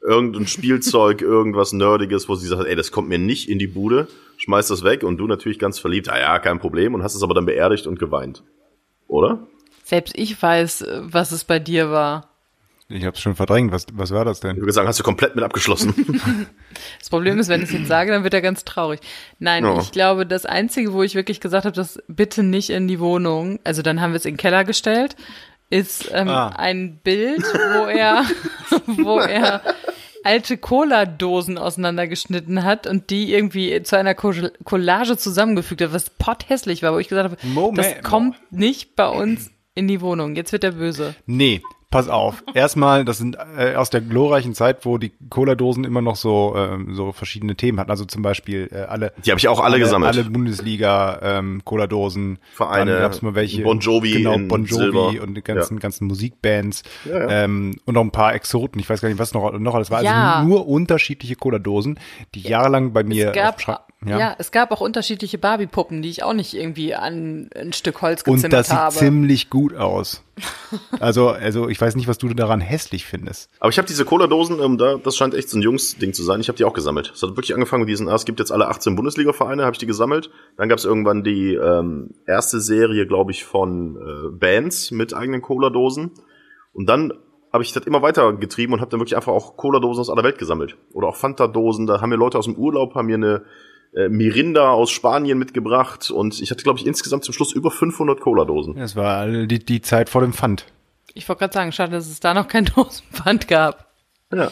Irgendein 0.00 0.46
Spielzeug, 0.46 1.22
irgendwas 1.22 1.72
Nerdiges, 1.72 2.28
wo 2.28 2.34
sie 2.34 2.46
sagt, 2.46 2.66
ey, 2.66 2.76
das 2.76 2.92
kommt 2.92 3.08
mir 3.08 3.18
nicht 3.18 3.48
in 3.48 3.58
die 3.58 3.66
Bude, 3.66 4.08
schmeißt 4.36 4.70
das 4.70 4.84
weg 4.84 5.02
und 5.02 5.18
du 5.18 5.26
natürlich 5.26 5.58
ganz 5.58 5.78
verliebt, 5.78 6.08
ah 6.08 6.18
ja, 6.18 6.38
kein 6.38 6.60
Problem, 6.60 6.94
und 6.94 7.02
hast 7.02 7.14
es 7.14 7.22
aber 7.22 7.34
dann 7.34 7.46
beerdigt 7.46 7.86
und 7.86 7.98
geweint. 7.98 8.42
Oder? 9.08 9.46
Selbst 9.84 10.16
ich 10.16 10.40
weiß, 10.40 10.82
äh, 10.82 11.00
was 11.02 11.32
es 11.32 11.44
bei 11.44 11.58
dir 11.58 11.90
war. 11.90 12.27
Ich 12.88 13.04
hab's 13.04 13.20
schon 13.20 13.34
verdrängt, 13.34 13.70
was, 13.72 13.86
was 13.92 14.10
war 14.10 14.24
das 14.24 14.38
Ich 14.38 14.42
denn? 14.42 14.56
würde 14.58 14.72
sagen, 14.72 14.88
hast 14.88 14.98
du 14.98 15.02
komplett 15.04 15.34
mit 15.36 15.44
abgeschlossen. 15.44 16.46
Das 17.00 17.10
Problem 17.10 17.38
ist, 17.38 17.48
wenn 17.48 17.60
ich 17.62 17.68
es 17.68 17.72
jetzt 17.74 17.88
sage, 17.88 18.12
dann 18.12 18.22
wird 18.22 18.34
er 18.34 18.42
ganz 18.42 18.64
traurig. 18.64 19.00
Nein, 19.40 19.64
Ja. 19.64 19.78
ich 19.80 19.90
glaube, 19.90 20.26
das 20.26 20.46
Einzige, 20.46 20.92
wo 20.92 21.02
ich 21.02 21.14
wirklich 21.16 21.40
gesagt 21.40 21.64
habe, 21.64 21.74
das 21.74 22.00
bitte 22.06 22.42
nicht 22.42 22.70
in 22.70 22.86
die 22.86 23.00
Wohnung, 23.00 23.58
also 23.64 23.82
dann 23.82 24.00
haben 24.00 24.12
wir 24.12 24.16
es 24.18 24.24
in 24.24 24.34
den 24.34 24.38
Keller 24.38 24.64
gestellt, 24.64 25.16
ist 25.70 26.08
ähm, 26.12 26.28
Ah. 26.28 26.48
ein 26.56 26.98
Bild, 27.02 27.42
wo 27.42 27.86
er, 27.86 28.24
wo 28.86 29.18
er 29.18 29.62
alte 30.24 30.56
Cola-Dosen 30.58 31.58
auseinandergeschnitten 31.58 32.62
hat 32.64 32.86
und 32.86 33.10
die 33.10 33.32
irgendwie 33.32 33.82
zu 33.82 33.96
einer 33.96 34.14
Co- 34.14 34.32
Collage 34.64 35.16
zusammengefügt 35.16 35.80
hat, 35.82 35.92
was 35.92 36.10
potthässlich 36.10 36.82
war, 36.82 36.92
wo 36.92 36.98
ich 36.98 37.08
gesagt 37.08 37.30
habe, 37.32 37.46
Moment. 37.48 37.78
das 37.78 38.02
kommt 38.02 38.36
nicht 38.52 38.94
bei 38.94 39.08
uns 39.08 39.50
in 39.74 39.88
die 39.88 40.00
Wohnung. 40.00 40.36
Jetzt 40.36 40.52
wird 40.52 40.64
er 40.64 40.72
böse. 40.72 41.14
Nee, 41.26 41.62
pass 41.90 42.08
auf. 42.08 42.44
Erstmal, 42.54 43.04
das 43.04 43.18
sind 43.18 43.36
äh, 43.56 43.74
aus 43.74 43.90
der 43.90 44.00
glorreichen 44.00 44.54
Zeit, 44.54 44.84
wo 44.84 44.98
die 44.98 45.12
Cola-Dosen 45.30 45.84
immer 45.84 46.02
noch 46.02 46.16
so, 46.16 46.54
ähm, 46.56 46.94
so 46.94 47.12
verschiedene 47.12 47.56
Themen 47.56 47.80
hatten. 47.80 47.90
Also 47.90 48.04
zum 48.04 48.22
Beispiel 48.22 48.68
äh, 48.72 48.80
alle. 48.82 49.12
Die 49.24 49.30
habe 49.30 49.38
ich 49.38 49.48
auch 49.48 49.60
alle, 49.60 49.78
gesammelt. 49.78 50.12
Alle 50.12 50.24
Bundesliga 50.24 51.20
ähm, 51.22 51.62
Cola-Dosen. 51.64 52.38
Vereine, 52.54 52.92
Dann 52.92 53.02
gab's 53.02 53.22
mal 53.22 53.34
welche. 53.34 53.62
Bon 53.62 53.80
Jovi 53.80 54.12
genau, 54.12 54.34
in 54.34 54.48
Bon 54.48 54.64
Jovi 54.64 54.82
Silber. 54.82 55.22
und 55.22 55.34
die 55.34 55.42
ganzen, 55.42 55.74
Ja. 55.74 55.80
ganzen 55.80 56.06
Musikbands. 56.06 56.82
Ja, 57.04 57.18
ja. 57.18 57.44
Ähm, 57.44 57.76
und 57.84 57.94
noch 57.94 58.02
ein 58.02 58.10
paar 58.10 58.34
Exoten. 58.34 58.80
Ich 58.80 58.88
weiß 58.88 59.00
gar 59.00 59.08
nicht, 59.08 59.18
was 59.18 59.32
noch, 59.34 59.58
noch 59.58 59.74
alles 59.74 59.90
war. 59.90 60.02
Ja. 60.02 60.36
Also 60.36 60.48
nur 60.48 60.66
unterschiedliche 60.68 61.36
Cola-Dosen, 61.36 61.98
die 62.34 62.40
jahrelang 62.40 62.92
bei 62.92 63.02
mir 63.02 63.28
Es 63.28 63.34
gab, 63.34 63.88
Schrank- 64.00 64.20
ja. 64.20 64.34
es 64.38 64.52
gab 64.52 64.70
auch 64.70 64.80
unterschiedliche 64.80 65.38
Barbie-Puppen, 65.38 66.02
die 66.02 66.08
ich 66.10 66.22
auch 66.22 66.32
nicht 66.32 66.54
irgendwie 66.54 66.94
an 66.94 67.50
ein 67.56 67.72
Stück 67.72 68.00
Holz 68.00 68.22
Und 68.22 68.34
gezimmert 68.36 68.52
das 68.52 68.68
sieht 68.68 68.76
habe. 68.76 68.94
ziemlich 68.94 69.50
gut 69.50 69.74
aus. 69.74 70.22
Also, 71.00 71.30
also 71.30 71.68
ich 71.68 71.80
weiß 71.80 71.96
nicht, 71.96 72.08
was 72.08 72.18
du 72.18 72.28
daran 72.34 72.60
hässlich 72.60 73.06
findest. 73.06 73.50
Aber 73.60 73.70
ich 73.70 73.78
habe 73.78 73.88
diese 73.88 74.04
Cola-Dosen, 74.04 74.60
ähm, 74.60 74.76
da, 74.78 74.96
das 74.96 75.16
scheint 75.16 75.34
echt 75.34 75.48
so 75.48 75.58
ein 75.58 75.62
Jungs-Ding 75.62 76.12
zu 76.12 76.22
sein. 76.22 76.40
Ich 76.40 76.48
habe 76.48 76.56
die 76.58 76.64
auch 76.64 76.74
gesammelt. 76.74 77.10
Es 77.14 77.22
hat 77.22 77.30
wirklich 77.30 77.54
angefangen 77.54 77.80
mit 77.82 77.88
diesen, 77.88 78.08
ah, 78.08 78.14
es 78.14 78.24
gibt 78.24 78.38
jetzt 78.38 78.52
alle 78.52 78.68
18 78.68 78.94
Bundesliga-Vereine, 78.94 79.62
habe 79.64 79.72
ich 79.74 79.78
die 79.78 79.86
gesammelt. 79.86 80.30
Dann 80.56 80.68
gab 80.68 80.78
es 80.78 80.84
irgendwann 80.84 81.24
die 81.24 81.54
ähm, 81.54 82.10
erste 82.26 82.60
Serie, 82.60 83.06
glaube 83.06 83.30
ich, 83.32 83.44
von 83.44 83.96
äh, 83.96 84.28
Bands 84.30 84.90
mit 84.90 85.14
eigenen 85.14 85.40
Cola-Dosen. 85.42 86.12
Und 86.72 86.86
dann 86.88 87.12
habe 87.52 87.62
ich 87.64 87.72
das 87.72 87.84
immer 87.86 88.02
weiter 88.02 88.32
getrieben 88.34 88.74
und 88.74 88.80
habe 88.80 88.90
dann 88.90 89.00
wirklich 89.00 89.16
einfach 89.16 89.32
auch 89.32 89.56
Cola-Dosen 89.56 90.00
aus 90.02 90.10
aller 90.10 90.22
Welt 90.24 90.38
gesammelt. 90.38 90.76
Oder 90.92 91.08
auch 91.08 91.16
Fanta-Dosen. 91.16 91.86
Da 91.86 92.00
haben 92.02 92.10
mir 92.10 92.16
Leute 92.16 92.38
aus 92.38 92.44
dem 92.44 92.56
Urlaub, 92.56 92.94
haben 92.94 93.06
mir 93.06 93.14
eine 93.14 93.42
äh, 93.94 94.08
Mirinda 94.08 94.70
aus 94.70 94.90
Spanien 94.90 95.38
mitgebracht. 95.38 96.10
Und 96.10 96.40
ich 96.40 96.50
hatte, 96.50 96.62
glaube 96.62 96.78
ich, 96.78 96.86
insgesamt 96.86 97.24
zum 97.24 97.34
Schluss 97.34 97.52
über 97.52 97.70
500 97.70 98.20
Cola-Dosen. 98.20 98.76
Das 98.76 98.96
war 98.96 99.26
die, 99.26 99.58
die 99.58 99.80
Zeit 99.80 100.08
vor 100.08 100.20
dem 100.20 100.32
Pfand. 100.32 100.66
Ich 101.14 101.28
wollte 101.28 101.40
gerade 101.40 101.54
sagen, 101.54 101.72
schade, 101.72 101.92
dass 101.92 102.08
es 102.08 102.20
da 102.20 102.34
noch 102.34 102.48
kein 102.48 102.64
Dosenpfand 102.76 103.48
gab. 103.48 103.86
Ja, 104.32 104.50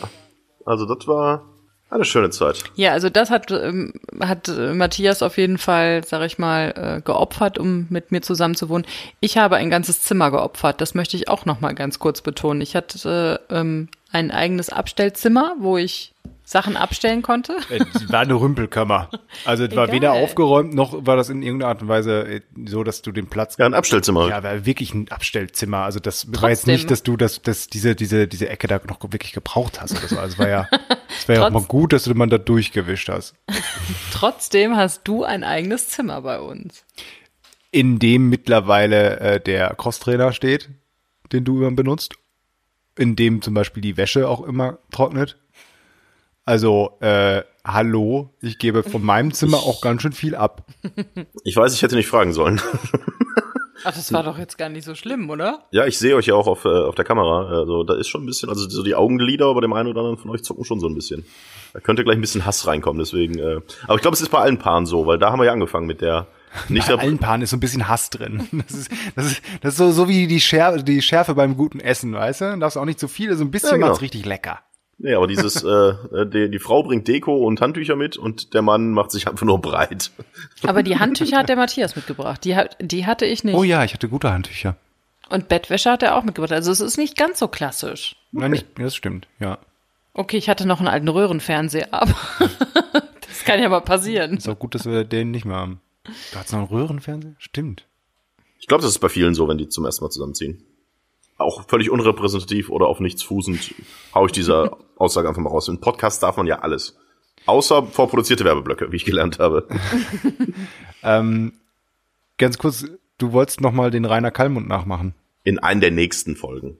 also 0.64 0.86
das 0.86 1.06
war 1.06 1.44
eine 1.88 2.04
schöne 2.04 2.30
Zeit. 2.30 2.64
Ja, 2.74 2.92
also 2.92 3.10
das 3.10 3.30
hat, 3.30 3.50
ähm, 3.52 3.92
hat 4.20 4.48
äh, 4.48 4.74
Matthias 4.74 5.22
auf 5.22 5.38
jeden 5.38 5.58
Fall, 5.58 6.02
sag 6.04 6.24
ich 6.26 6.38
mal, 6.38 6.74
äh, 6.76 7.00
geopfert, 7.02 7.58
um 7.58 7.86
mit 7.90 8.10
mir 8.10 8.22
zusammen 8.22 8.56
zu 8.56 8.68
wohnen. 8.68 8.86
Ich 9.20 9.38
habe 9.38 9.56
ein 9.56 9.70
ganzes 9.70 10.02
Zimmer 10.02 10.30
geopfert. 10.30 10.80
Das 10.80 10.94
möchte 10.94 11.16
ich 11.16 11.28
auch 11.28 11.44
noch 11.44 11.60
mal 11.60 11.74
ganz 11.74 11.98
kurz 11.98 12.22
betonen. 12.22 12.60
Ich 12.60 12.74
hatte 12.74 13.40
äh, 13.50 13.54
ähm, 13.54 13.88
ein 14.10 14.30
eigenes 14.32 14.70
Abstellzimmer, 14.70 15.54
wo 15.60 15.76
ich 15.76 16.12
Sachen 16.48 16.76
abstellen 16.76 17.22
konnte. 17.22 17.56
Äh, 17.70 17.84
Es 17.92 18.10
war 18.10 18.20
eine 18.20 18.34
Rümpelkammer. 18.34 19.10
Also 19.44 19.64
es 19.64 19.74
war 19.74 19.90
weder 19.90 20.12
aufgeräumt, 20.12 20.74
noch 20.74 21.04
war 21.04 21.16
das 21.16 21.28
in 21.28 21.42
irgendeiner 21.42 21.70
Art 21.70 21.82
und 21.82 21.88
Weise 21.88 22.22
äh, 22.26 22.40
so, 22.66 22.84
dass 22.84 23.02
du 23.02 23.10
den 23.10 23.26
Platz 23.26 23.56
Ja, 23.58 23.66
ein 23.66 23.74
Abstellzimmer. 23.74 24.28
Ja, 24.28 24.44
war 24.44 24.64
wirklich 24.64 24.94
ein 24.94 25.10
Abstellzimmer. 25.10 25.78
Also 25.78 25.98
das 25.98 26.28
war 26.28 26.50
jetzt 26.50 26.60
Trotzdem. 26.60 26.74
nicht, 26.74 26.90
dass 26.90 27.02
du 27.02 27.16
das, 27.16 27.42
das 27.42 27.66
diese, 27.66 27.96
diese, 27.96 28.28
diese 28.28 28.48
Ecke 28.48 28.68
da 28.68 28.80
noch 28.88 29.00
wirklich 29.02 29.32
gebraucht 29.32 29.80
hast 29.80 29.98
oder 29.98 30.06
so. 30.06 30.18
Also 30.20 30.34
es 30.34 30.38
war 30.38 30.48
ja, 30.48 30.68
es 31.18 31.28
war 31.28 31.34
ja 31.34 31.46
auch 31.46 31.50
mal 31.50 31.62
gut, 31.62 31.92
dass 31.92 32.04
du 32.04 32.14
man 32.14 32.30
da 32.30 32.38
durchgewischt 32.38 33.08
hast. 33.08 33.34
Trotzdem 34.12 34.76
hast 34.76 35.02
du 35.08 35.24
ein 35.24 35.42
eigenes 35.42 35.88
Zimmer 35.88 36.22
bei 36.22 36.38
uns. 36.40 36.84
In 37.72 37.98
dem 37.98 38.28
mittlerweile 38.28 39.18
äh, 39.18 39.40
der 39.40 39.74
Crosstrainer 39.74 40.32
steht, 40.32 40.68
den 41.32 41.44
du 41.44 41.58
immer 41.58 41.72
benutzt. 41.72 42.14
In 42.96 43.16
dem 43.16 43.42
zum 43.42 43.52
Beispiel 43.52 43.82
die 43.82 43.96
Wäsche 43.96 44.28
auch 44.28 44.42
immer 44.46 44.78
trocknet. 44.92 45.36
Also, 46.46 46.92
äh, 47.00 47.42
hallo, 47.64 48.30
ich 48.40 48.58
gebe 48.58 48.84
von 48.84 49.02
meinem 49.02 49.32
Zimmer 49.34 49.58
auch 49.58 49.80
ganz 49.80 50.02
schön 50.02 50.12
viel 50.12 50.36
ab. 50.36 50.64
Ich 51.42 51.56
weiß, 51.56 51.74
ich 51.74 51.82
hätte 51.82 51.96
nicht 51.96 52.06
fragen 52.06 52.32
sollen. 52.32 52.60
Ach, 53.84 53.92
das 53.92 54.12
war 54.12 54.22
doch 54.22 54.38
jetzt 54.38 54.56
gar 54.56 54.68
nicht 54.68 54.84
so 54.84 54.94
schlimm, 54.94 55.28
oder? 55.28 55.64
ja, 55.72 55.86
ich 55.86 55.98
sehe 55.98 56.14
euch 56.14 56.26
ja 56.26 56.34
auch 56.34 56.46
auf, 56.46 56.64
äh, 56.64 56.68
auf 56.68 56.94
der 56.94 57.04
Kamera. 57.04 57.48
Also 57.48 57.82
da 57.82 57.94
ist 57.94 58.06
schon 58.06 58.22
ein 58.22 58.26
bisschen, 58.26 58.48
also 58.48 58.68
so 58.68 58.84
die 58.84 58.94
Augenlider 58.94 59.52
bei 59.54 59.60
dem 59.60 59.72
einen 59.72 59.88
oder 59.88 60.00
anderen 60.00 60.18
von 60.18 60.30
euch 60.30 60.44
zucken 60.44 60.64
schon 60.64 60.78
so 60.78 60.88
ein 60.88 60.94
bisschen. 60.94 61.24
Da 61.72 61.80
könnte 61.80 62.04
gleich 62.04 62.16
ein 62.16 62.20
bisschen 62.20 62.46
Hass 62.46 62.64
reinkommen, 62.66 63.00
deswegen. 63.00 63.38
Äh, 63.38 63.60
aber 63.84 63.96
ich 63.96 64.02
glaube, 64.02 64.14
es 64.14 64.20
ist 64.20 64.30
bei 64.30 64.38
allen 64.38 64.58
Paaren 64.58 64.86
so, 64.86 65.04
weil 65.06 65.18
da 65.18 65.32
haben 65.32 65.40
wir 65.40 65.46
ja 65.46 65.52
angefangen 65.52 65.86
mit 65.86 66.00
der 66.00 66.28
nicht 66.68 66.86
Bei 66.86 66.98
allen 66.98 67.18
Paaren 67.18 67.42
ist 67.42 67.50
so 67.50 67.56
ein 67.56 67.60
bisschen 67.60 67.88
Hass 67.88 68.08
drin. 68.08 68.48
Das 68.52 68.76
ist, 68.76 68.90
das 69.16 69.26
ist, 69.26 69.42
das 69.62 69.72
ist 69.74 69.78
so, 69.78 69.90
so 69.90 70.08
wie 70.08 70.28
die 70.28 70.40
Schärfe, 70.40 70.84
die 70.84 71.02
Schärfe 71.02 71.34
beim 71.34 71.56
guten 71.56 71.80
Essen, 71.80 72.14
weißt 72.14 72.40
du? 72.40 72.52
Du 72.52 72.60
darfst 72.60 72.78
auch 72.78 72.84
nicht 72.84 73.00
zu 73.00 73.08
viel, 73.08 73.36
so 73.36 73.44
ein 73.44 73.50
bisschen 73.50 73.70
Ja, 73.70 73.74
genau. 73.76 73.88
macht's 73.88 74.00
richtig 74.00 74.24
lecker. 74.24 74.60
Nee, 74.98 75.14
aber 75.14 75.26
dieses, 75.26 75.62
äh, 75.64 76.26
die, 76.26 76.50
die 76.50 76.58
Frau 76.58 76.82
bringt 76.82 77.06
Deko 77.08 77.46
und 77.46 77.60
Handtücher 77.60 77.96
mit 77.96 78.16
und 78.16 78.54
der 78.54 78.62
Mann 78.62 78.92
macht 78.92 79.10
sich 79.10 79.28
einfach 79.28 79.46
nur 79.46 79.60
breit. 79.60 80.10
Aber 80.62 80.82
die 80.82 80.96
Handtücher 80.98 81.38
hat 81.38 81.48
der 81.48 81.56
Matthias 81.56 81.96
mitgebracht. 81.96 82.44
Die, 82.44 82.56
hat, 82.56 82.76
die 82.80 83.06
hatte 83.06 83.26
ich 83.26 83.44
nicht. 83.44 83.54
Oh 83.54 83.64
ja, 83.64 83.84
ich 83.84 83.94
hatte 83.94 84.08
gute 84.08 84.32
Handtücher. 84.32 84.76
Und 85.28 85.48
Bettwäsche 85.48 85.90
hat 85.90 86.02
er 86.02 86.16
auch 86.16 86.22
mitgebracht. 86.22 86.52
Also 86.52 86.70
es 86.70 86.80
ist 86.80 86.98
nicht 86.98 87.16
ganz 87.16 87.38
so 87.38 87.48
klassisch. 87.48 88.16
Nein, 88.32 88.52
nicht, 88.52 88.66
das 88.76 88.94
stimmt, 88.94 89.26
ja. 89.40 89.58
Okay, 90.14 90.38
ich 90.38 90.48
hatte 90.48 90.66
noch 90.66 90.78
einen 90.78 90.88
alten 90.88 91.08
Röhrenfernseher, 91.08 91.92
aber 91.92 92.14
das 93.28 93.44
kann 93.44 93.60
ja 93.60 93.68
mal 93.68 93.80
passieren. 93.80 94.36
Ist 94.36 94.48
auch 94.48 94.58
gut, 94.58 94.74
dass 94.74 94.86
wir 94.86 95.04
den 95.04 95.30
nicht 95.30 95.44
mehr 95.44 95.56
haben. 95.56 95.80
Du 96.32 96.38
hast 96.38 96.52
noch 96.52 96.60
einen 96.60 96.68
Röhrenfernseher? 96.68 97.34
Stimmt. 97.38 97.84
Ich 98.58 98.66
glaube, 98.66 98.82
das 98.82 98.92
ist 98.92 99.00
bei 99.00 99.08
vielen 99.08 99.34
so, 99.34 99.46
wenn 99.48 99.58
die 99.58 99.68
zum 99.68 99.84
ersten 99.84 100.04
Mal 100.04 100.10
zusammenziehen. 100.10 100.62
Auch 101.38 101.68
völlig 101.68 101.90
unrepräsentativ 101.90 102.70
oder 102.70 102.86
auf 102.86 103.00
nichts 103.00 103.22
fußend, 103.22 103.74
hau 104.14 104.26
ich 104.26 104.32
diese 104.32 104.76
Aussage 104.96 105.28
einfach 105.28 105.42
mal 105.42 105.50
raus. 105.50 105.68
In 105.68 105.80
Podcasts 105.80 106.20
darf 106.20 106.36
man 106.36 106.46
ja 106.46 106.60
alles. 106.60 106.96
Außer 107.44 107.84
vorproduzierte 107.84 108.44
Werbeblöcke, 108.44 108.90
wie 108.90 108.96
ich 108.96 109.04
gelernt 109.04 109.38
habe. 109.38 109.68
ähm, 111.02 111.52
ganz 112.38 112.58
kurz, 112.58 112.86
du 113.18 113.32
wolltest 113.32 113.60
noch 113.60 113.72
mal 113.72 113.90
den 113.90 114.04
Rainer 114.04 114.30
Kallmund 114.30 114.66
nachmachen. 114.66 115.14
In 115.44 115.58
einen 115.58 115.80
der 115.80 115.90
nächsten 115.92 116.36
Folgen. 116.36 116.78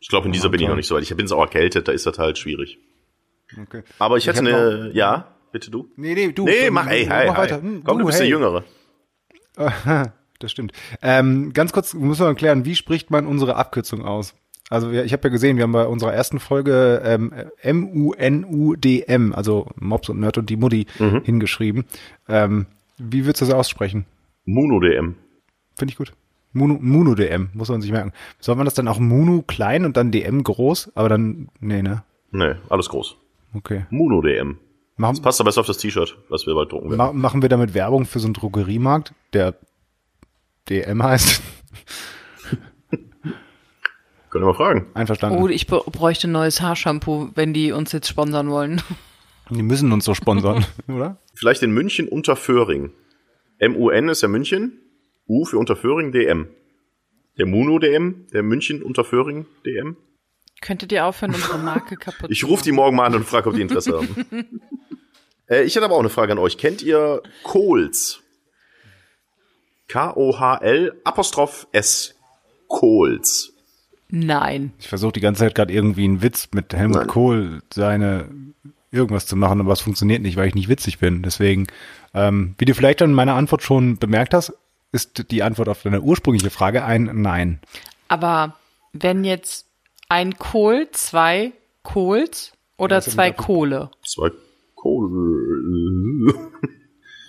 Ich 0.00 0.08
glaube, 0.08 0.26
in 0.26 0.32
dieser 0.32 0.48
oh, 0.48 0.50
bin 0.50 0.60
ich 0.60 0.68
noch 0.68 0.76
nicht 0.76 0.86
so 0.86 0.94
weit. 0.94 1.02
Ich 1.02 1.16
bin 1.16 1.26
so 1.26 1.40
erkältet, 1.40 1.88
da 1.88 1.92
ist 1.92 2.06
das 2.06 2.18
halt 2.18 2.38
schwierig. 2.38 2.78
Okay. 3.60 3.82
Aber 3.98 4.16
ich 4.18 4.26
hätte 4.26 4.42
ich 4.42 4.48
eine, 4.54 4.88
noch, 4.88 4.94
ja, 4.94 5.34
bitte 5.50 5.70
du? 5.70 5.90
Nee, 5.96 6.14
nee, 6.14 6.30
du. 6.30 6.44
Nee, 6.44 6.70
mach, 6.70 6.86
ey, 6.86 7.06
hey, 7.06 7.28
mach 7.28 7.38
weiter. 7.38 7.60
Hm, 7.60 7.82
Komm, 7.82 7.98
du, 7.98 8.02
du 8.02 8.06
bist 8.06 8.20
hey. 8.20 8.28
der 8.28 8.38
Jüngere. 8.38 8.64
das 10.38 10.50
stimmt. 10.50 10.72
Ähm, 11.02 11.52
ganz 11.52 11.72
kurz 11.72 11.94
muss 11.94 12.18
man 12.18 12.28
erklären, 12.28 12.64
wie 12.64 12.74
spricht 12.74 13.10
man 13.10 13.26
unsere 13.26 13.56
Abkürzung 13.56 14.04
aus? 14.04 14.34
Also 14.70 14.90
ich 14.90 15.12
habe 15.12 15.28
ja 15.28 15.32
gesehen, 15.32 15.56
wir 15.56 15.64
haben 15.64 15.72
bei 15.72 15.86
unserer 15.86 16.12
ersten 16.12 16.40
Folge 16.40 17.00
ähm, 17.04 17.32
M-U-N-U-D-M, 17.62 19.32
also 19.32 19.66
Mops 19.76 20.10
und 20.10 20.20
Nerd 20.20 20.36
und 20.38 20.50
die 20.50 20.56
Mutti, 20.56 20.86
mhm. 20.98 21.22
hingeschrieben. 21.24 21.84
Ähm, 22.28 22.66
wie 22.98 23.24
würdest 23.24 23.40
du 23.42 23.46
das 23.46 23.54
aussprechen? 23.54 24.04
Muno-DM. 24.44 25.14
Finde 25.78 25.92
ich 25.92 25.96
gut. 25.96 26.12
Muno, 26.52 26.78
Muno 26.80 27.14
DM, 27.14 27.50
muss 27.54 27.68
man 27.68 27.80
sich 27.80 27.92
merken. 27.92 28.12
Soll 28.40 28.56
man 28.56 28.64
das 28.64 28.74
dann 28.74 28.88
auch 28.88 28.98
Muno 28.98 29.42
klein 29.42 29.84
und 29.84 29.96
dann 29.96 30.10
DM 30.10 30.42
groß? 30.42 30.92
Aber 30.94 31.08
dann, 31.08 31.48
nee, 31.60 31.82
ne? 31.82 32.02
Nee, 32.30 32.54
alles 32.68 32.88
groß. 32.88 33.16
Okay. 33.54 33.86
Muno 33.90 34.20
DM. 34.22 34.58
Machen, 34.96 35.14
das 35.14 35.22
passt 35.22 35.40
aber 35.40 35.48
besser 35.48 35.60
auf 35.60 35.66
das 35.66 35.78
T-Shirt, 35.78 36.18
was 36.28 36.46
wir 36.46 36.54
bald 36.54 36.72
drucken 36.72 36.90
werden. 36.90 36.98
Ma 36.98 37.12
machen 37.12 37.42
wir 37.42 37.48
damit 37.48 37.72
Werbung 37.72 38.04
für 38.04 38.18
so 38.18 38.26
einen 38.26 38.34
Drogeriemarkt, 38.34 39.14
der 39.32 39.54
DM 40.68 41.02
heißt? 41.02 41.42
Können 44.30 44.44
wir 44.44 44.52
mal 44.52 44.54
fragen. 44.54 44.86
Einverstanden. 44.94 45.38
Oh, 45.38 45.48
ich 45.48 45.66
bräuchte 45.66 46.28
ein 46.28 46.32
neues 46.32 46.60
Haarshampoo, 46.60 47.30
wenn 47.34 47.54
die 47.54 47.72
uns 47.72 47.92
jetzt 47.92 48.08
sponsern 48.08 48.50
wollen. 48.50 48.82
Die 49.50 49.62
müssen 49.62 49.90
uns 49.92 50.04
so 50.04 50.12
sponsern, 50.12 50.66
oder? 50.88 51.16
Vielleicht 51.34 51.62
in 51.62 51.70
München 51.70 52.06
unter 52.06 52.36
Föhring. 52.36 52.92
MUN 53.58 54.10
ist 54.10 54.20
ja 54.20 54.28
München, 54.28 54.78
U 55.26 55.46
für 55.46 55.56
Unterföhring 55.56 56.12
DM. 56.12 56.48
Der 57.38 57.46
Muno 57.46 57.78
DM, 57.78 58.26
der 58.30 58.42
München 58.42 58.82
Unterföhring 58.82 59.46
DM. 59.64 59.96
Könntet 60.60 60.92
ihr 60.92 61.06
aufhören, 61.06 61.34
unsere 61.34 61.56
Marke 61.56 61.96
kaputt 61.96 62.14
zu 62.14 62.22
machen? 62.24 62.32
Ich 62.32 62.44
rufe 62.44 62.62
die 62.62 62.72
morgen 62.72 62.96
mal 62.96 63.06
an 63.06 63.14
und 63.14 63.24
frage, 63.24 63.48
ob 63.48 63.54
die 63.54 63.62
Interesse 63.62 63.96
haben. 63.96 64.26
äh, 65.48 65.62
ich 65.62 65.74
hätte 65.74 65.86
aber 65.86 65.94
auch 65.94 66.00
eine 66.00 66.10
Frage 66.10 66.32
an 66.32 66.38
euch. 66.38 66.58
Kennt 66.58 66.82
ihr 66.82 67.22
Kohls? 67.42 68.20
K-O-H-L 69.88 71.00
Apostroph 71.04 71.66
S. 71.72 72.14
Kohls. 72.68 73.52
Nein. 74.10 74.72
Ich 74.78 74.88
versuche 74.88 75.12
die 75.12 75.20
ganze 75.20 75.40
Zeit 75.40 75.54
gerade 75.54 75.72
irgendwie 75.72 76.04
einen 76.04 76.22
Witz 76.22 76.48
mit 76.52 76.72
Helmut 76.72 76.98
Nein. 76.98 77.06
Kohl 77.06 77.62
seine 77.72 78.28
irgendwas 78.90 79.26
zu 79.26 79.36
machen, 79.36 79.60
aber 79.60 79.72
es 79.72 79.80
funktioniert 79.80 80.22
nicht, 80.22 80.36
weil 80.36 80.48
ich 80.48 80.54
nicht 80.54 80.68
witzig 80.68 80.98
bin. 80.98 81.22
Deswegen, 81.22 81.66
ähm, 82.14 82.54
wie 82.58 82.64
du 82.64 82.74
vielleicht 82.74 83.02
an 83.02 83.12
meiner 83.12 83.34
Antwort 83.34 83.62
schon 83.62 83.98
bemerkt 83.98 84.32
hast, 84.32 84.52
ist 84.92 85.30
die 85.30 85.42
Antwort 85.42 85.68
auf 85.68 85.82
deine 85.82 86.00
ursprüngliche 86.00 86.50
Frage 86.50 86.84
ein 86.84 87.10
Nein. 87.20 87.60
Aber 88.08 88.56
wenn 88.92 89.24
jetzt 89.24 89.66
ein 90.08 90.38
Kohl, 90.38 90.88
zwei 90.92 91.52
Kohls 91.82 92.52
oder 92.78 92.96
ja, 92.96 93.02
zwei 93.02 93.30
Kohle? 93.30 93.90
Zwei 94.04 94.30
Kohle. 94.74 96.34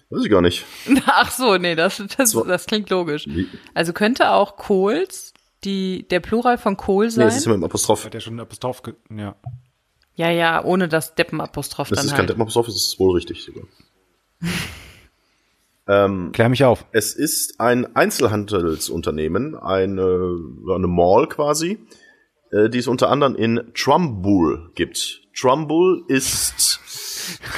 Weiß 0.10 0.24
ich 0.24 0.32
gar 0.32 0.42
nicht. 0.42 0.66
Ach 1.06 1.32
so, 1.32 1.58
nee, 1.58 1.76
das, 1.76 2.02
das, 2.18 2.32
das 2.32 2.66
klingt 2.66 2.90
logisch. 2.90 3.28
Also 3.74 3.94
könnte 3.94 4.32
auch 4.32 4.58
Kohls 4.58 5.34
die, 5.64 6.08
der 6.08 6.20
Plural 6.20 6.58
von 6.58 6.78
Kohl 6.78 7.10
sein? 7.10 7.28
Nee, 7.28 7.32
es 7.32 7.38
ist 7.38 7.46
immer 7.46 7.56
im 7.56 7.64
Apostroph. 7.64 8.06
Hat 8.06 8.14
ja 8.14 8.20
schon 8.20 8.36
ein 8.36 8.40
Apostroph, 8.40 8.82
ja. 9.16 9.36
Ja, 10.16 10.30
ja, 10.30 10.64
ohne 10.64 10.88
das 10.88 11.16
Deppenapostroph 11.16 11.90
das 11.90 11.98
dann 11.98 12.06
ist 12.06 12.12
halt. 12.12 12.20
kein 12.20 12.28
Deppenapostroph, 12.28 12.66
das 12.66 12.76
ist 12.76 13.00
wohl 13.00 13.16
richtig 13.16 13.44
sogar. 13.44 13.64
Ähm, 15.90 16.32
Klär 16.34 16.50
mich 16.50 16.64
auf. 16.64 16.86
Es 16.92 17.16
ist 17.16 17.60
ein 17.60 17.96
Einzelhandelsunternehmen, 17.96 19.56
eine, 19.56 20.38
eine 20.72 20.88
Mall 20.88 21.28
quasi, 21.28 21.80
äh, 22.52 22.70
die 22.70 22.78
es 22.78 22.88
unter 22.88 23.10
anderem 23.10 23.36
in 23.36 23.72
Trumbull 23.74 24.70
gibt. 24.76 25.22
Trumbull 25.36 26.06
ist 26.08 26.79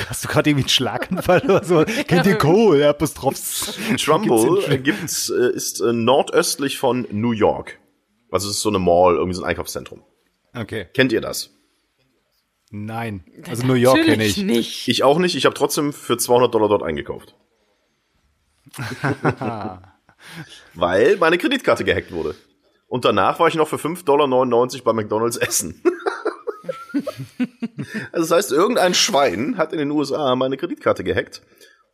Hast 0.08 0.24
du 0.24 0.28
gerade 0.28 0.50
irgendwie 0.50 0.64
einen 0.64 0.70
Schlaganfall 0.70 1.42
oder 1.44 1.64
so? 1.64 1.84
Kennt 2.08 2.26
ihr 2.26 2.38
Kohl, 2.38 2.84
Apostrophs? 2.84 3.78
Trumbull 3.98 4.78
gibt's, 4.80 5.30
äh, 5.30 5.52
ist 5.54 5.82
äh, 5.82 5.94
nordöstlich 5.94 6.78
von 6.78 7.08
New 7.12 7.32
York. 7.32 7.80
Also 8.32 8.50
es 8.50 8.58
ist 8.58 8.62
so 8.62 8.70
eine 8.70 8.80
Mall, 8.80 9.16
irgendwie 9.16 9.36
so 9.36 9.44
ein 9.44 9.50
Einkaufszentrum. 9.50 10.04
Okay. 10.54 10.88
Kennt 10.94 11.12
ihr 11.12 11.22
das? 11.22 11.52
Nein. 12.72 13.26
Also 13.48 13.66
New 13.68 13.74
York 13.74 14.04
kenne 14.04 14.26
ich. 14.26 14.38
nicht. 14.38 14.88
Ich 14.88 15.04
auch 15.04 15.20
nicht. 15.20 15.36
Ich 15.36 15.46
habe 15.46 15.54
trotzdem 15.54 15.92
für 15.92 16.18
200 16.18 16.54
Dollar 16.54 16.70
dort 16.70 16.84
eingekauft. 16.84 17.36
Weil 20.74 21.18
meine 21.18 21.38
Kreditkarte 21.38 21.84
gehackt 21.84 22.14
wurde. 22.14 22.36
Und 22.88 23.06
danach 23.06 23.40
war 23.40 23.48
ich 23.48 23.56
noch 23.56 23.68
für 23.68 23.78
5,99 23.78 24.04
Dollar 24.06 24.84
bei 24.84 24.94
McDonalds 24.94 25.38
essen. 25.38 25.82
also 28.12 28.28
das 28.28 28.32
heißt, 28.32 28.52
irgendein 28.52 28.94
Schwein 28.94 29.58
hat 29.58 29.74
in 29.74 29.80
den 29.80 29.92
USA 29.92 30.36
meine 30.36 30.58
Kreditkarte 30.58 31.04
gehackt. 31.04 31.42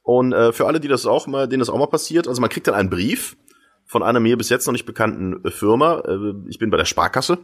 Und 0.04 0.32
äh, 0.34 0.54
für 0.54 0.67
alle, 0.67 0.80
die 0.80 0.88
das 0.88 1.06
auch 1.06 1.28
mal, 1.28 1.48
denen 1.48 1.60
das 1.60 1.70
auch 1.70 1.78
mal 1.78 1.88
passiert, 1.88 2.28
also 2.28 2.39
man 2.39 2.50
kriegt 2.50 2.67
dann 2.67 2.76
einen 2.76 2.89
Brief 2.89 3.36
von 3.86 4.04
einer 4.04 4.20
mir 4.20 4.38
bis 4.38 4.50
jetzt 4.50 4.65
noch 4.67 4.74
nicht 4.74 4.86
bekannten 4.86 5.43
äh, 5.46 5.52
Firma. 5.52 6.00
Äh, 6.08 6.34
ich 6.50 6.60
bin 6.60 6.70
bei 6.70 6.78
der 6.78 6.86
Sparkasse 6.86 7.39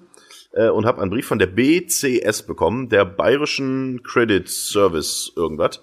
äh, 0.54 0.70
und 0.70 0.86
habe 0.86 1.02
einen 1.02 1.12
Brief 1.12 1.26
von 1.26 1.40
der 1.40 1.48
BCS 1.48 2.44
bekommen, 2.44 2.90
der 2.90 3.06
Bayerischen 3.06 4.02
Credit 4.04 4.48
Service 4.48 5.32
irgendwas. 5.36 5.82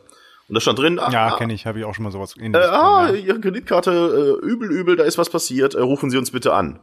Und 0.48 0.54
da 0.54 0.60
stand 0.60 0.78
drin, 0.80 0.98
ah, 0.98 1.10
ja, 1.12 1.36
kenne 1.36 1.54
ich, 1.54 1.64
habe 1.64 1.78
ich 1.78 1.84
auch 1.84 1.94
schon 1.94 2.02
mal 2.02 2.10
sowas 2.10 2.34
Äh, 2.36 2.56
ah, 2.56 3.12
Ihre 3.12 3.38
Kreditkarte, 3.38 4.38
äh, 4.42 4.46
übel, 4.46 4.70
übel, 4.70 4.96
da 4.96 5.04
ist 5.04 5.16
was 5.16 5.30
passiert, 5.30 5.74
äh, 5.74 5.80
rufen 5.80 6.10
Sie 6.10 6.18
uns 6.18 6.32
bitte 6.32 6.52
an. 6.52 6.80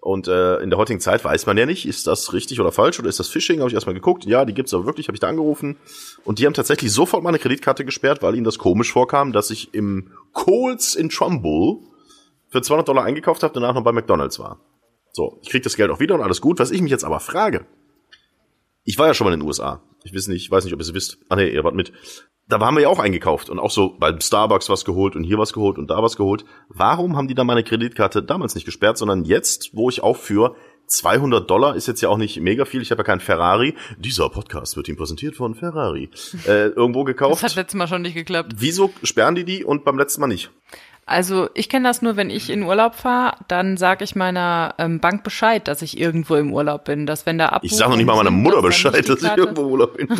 Und 0.00 0.28
äh, 0.28 0.58
in 0.58 0.70
der 0.70 0.78
heutigen 0.78 1.00
Zeit 1.00 1.24
weiß 1.24 1.46
man 1.46 1.58
ja 1.58 1.66
nicht, 1.66 1.86
ist 1.86 2.06
das 2.06 2.32
richtig 2.32 2.60
oder 2.60 2.70
falsch 2.72 2.98
oder 2.98 3.08
ist 3.08 3.18
das 3.18 3.28
Phishing? 3.28 3.58
Habe 3.58 3.68
ich 3.68 3.74
erstmal 3.74 3.94
geguckt. 3.94 4.24
Ja, 4.24 4.44
die 4.44 4.54
gibt's 4.54 4.72
aber 4.72 4.86
wirklich, 4.86 5.08
habe 5.08 5.16
ich 5.16 5.20
da 5.20 5.28
angerufen. 5.28 5.76
Und 6.24 6.38
die 6.38 6.46
haben 6.46 6.54
tatsächlich 6.54 6.92
sofort 6.92 7.24
meine 7.24 7.38
Kreditkarte 7.38 7.84
gesperrt, 7.84 8.22
weil 8.22 8.34
ihnen 8.34 8.44
das 8.44 8.58
komisch 8.58 8.92
vorkam, 8.92 9.32
dass 9.32 9.50
ich 9.50 9.74
im 9.74 10.12
Coles 10.32 10.94
in 10.94 11.08
Trumbull 11.08 11.80
für 12.48 12.62
200 12.62 12.88
Dollar 12.88 13.04
eingekauft 13.04 13.42
habe, 13.42 13.52
danach 13.54 13.74
noch 13.74 13.82
bei 13.82 13.92
McDonald's 13.92 14.38
war. 14.38 14.60
So, 15.12 15.38
ich 15.42 15.50
krieg 15.50 15.62
das 15.62 15.76
Geld 15.76 15.90
auch 15.90 16.00
wieder 16.00 16.14
und 16.14 16.22
alles 16.22 16.40
gut. 16.40 16.58
Was 16.60 16.70
ich 16.70 16.80
mich 16.80 16.92
jetzt 16.92 17.04
aber 17.04 17.20
frage, 17.20 17.66
ich 18.84 18.98
war 18.98 19.08
ja 19.08 19.14
schon 19.14 19.26
mal 19.26 19.34
in 19.34 19.40
den 19.40 19.46
USA. 19.46 19.82
Ich 20.04 20.14
weiß 20.14 20.28
nicht, 20.28 20.44
ich 20.44 20.50
weiß 20.50 20.64
nicht, 20.64 20.74
ob 20.74 20.80
ihr 20.80 20.84
es 20.84 20.94
wisst. 20.94 21.18
Ah 21.28 21.36
nee, 21.36 21.48
ihr 21.48 21.64
wart 21.64 21.74
mit 21.74 21.92
da 22.48 22.58
haben 22.60 22.76
wir 22.76 22.82
ja 22.82 22.88
auch 22.88 22.98
eingekauft 22.98 23.50
und 23.50 23.58
auch 23.58 23.70
so 23.70 23.96
beim 23.98 24.20
Starbucks 24.20 24.70
was 24.70 24.84
geholt 24.84 25.16
und 25.16 25.24
hier 25.24 25.38
was 25.38 25.52
geholt 25.52 25.76
und 25.76 25.90
da 25.90 26.02
was 26.02 26.16
geholt. 26.16 26.44
Warum 26.68 27.16
haben 27.16 27.28
die 27.28 27.34
da 27.34 27.44
meine 27.44 27.62
Kreditkarte 27.62 28.22
damals 28.22 28.54
nicht 28.54 28.64
gesperrt, 28.64 28.96
sondern 28.96 29.24
jetzt, 29.24 29.70
wo 29.74 29.90
ich 29.90 30.02
auch 30.02 30.16
für 30.16 30.56
200 30.86 31.48
Dollar 31.48 31.76
ist 31.76 31.86
jetzt 31.86 32.00
ja 32.00 32.08
auch 32.08 32.16
nicht 32.16 32.40
mega 32.40 32.64
viel. 32.64 32.80
Ich 32.80 32.90
habe 32.90 33.00
ja 33.00 33.04
keinen 33.04 33.20
Ferrari. 33.20 33.74
Dieser 33.98 34.30
Podcast 34.30 34.76
wird 34.76 34.88
ihm 34.88 34.96
präsentiert 34.96 35.36
von 35.36 35.54
Ferrari. 35.54 36.08
Äh, 36.46 36.68
irgendwo 36.68 37.04
gekauft. 37.04 37.34
Das 37.34 37.42
hat 37.42 37.56
letztes 37.56 37.76
Mal 37.76 37.86
schon 37.86 38.00
nicht 38.00 38.14
geklappt. 38.14 38.54
Wieso 38.56 38.90
sperren 39.02 39.34
die 39.34 39.44
die 39.44 39.64
und 39.64 39.84
beim 39.84 39.98
letzten 39.98 40.22
Mal 40.22 40.28
nicht? 40.28 40.50
Also 41.08 41.48
ich 41.54 41.68
kenne 41.68 41.88
das 41.88 42.02
nur, 42.02 42.16
wenn 42.16 42.28
ich 42.28 42.50
in 42.50 42.62
Urlaub 42.62 42.94
fahre, 42.94 43.36
dann 43.48 43.76
sage 43.78 44.04
ich 44.04 44.14
meiner 44.14 44.74
ähm, 44.78 45.00
Bank 45.00 45.24
Bescheid, 45.24 45.66
dass 45.66 45.80
ich 45.80 45.98
irgendwo 45.98 46.36
im 46.36 46.52
Urlaub 46.52 46.84
bin. 46.84 47.06
Dass 47.06 47.24
wenn 47.24 47.38
da 47.38 47.46
Abbuchungen 47.46 47.70
Ich 47.72 47.76
sage 47.76 47.90
noch 47.90 47.96
nicht 47.96 48.06
mal 48.06 48.16
meiner 48.16 48.30
Mutter 48.30 48.60
Bescheid, 48.60 49.08
dass 49.08 49.22
ich 49.22 49.36
irgendwo 49.36 49.62
im 49.62 49.68
Urlaub 49.68 49.96
bin. 49.96 50.08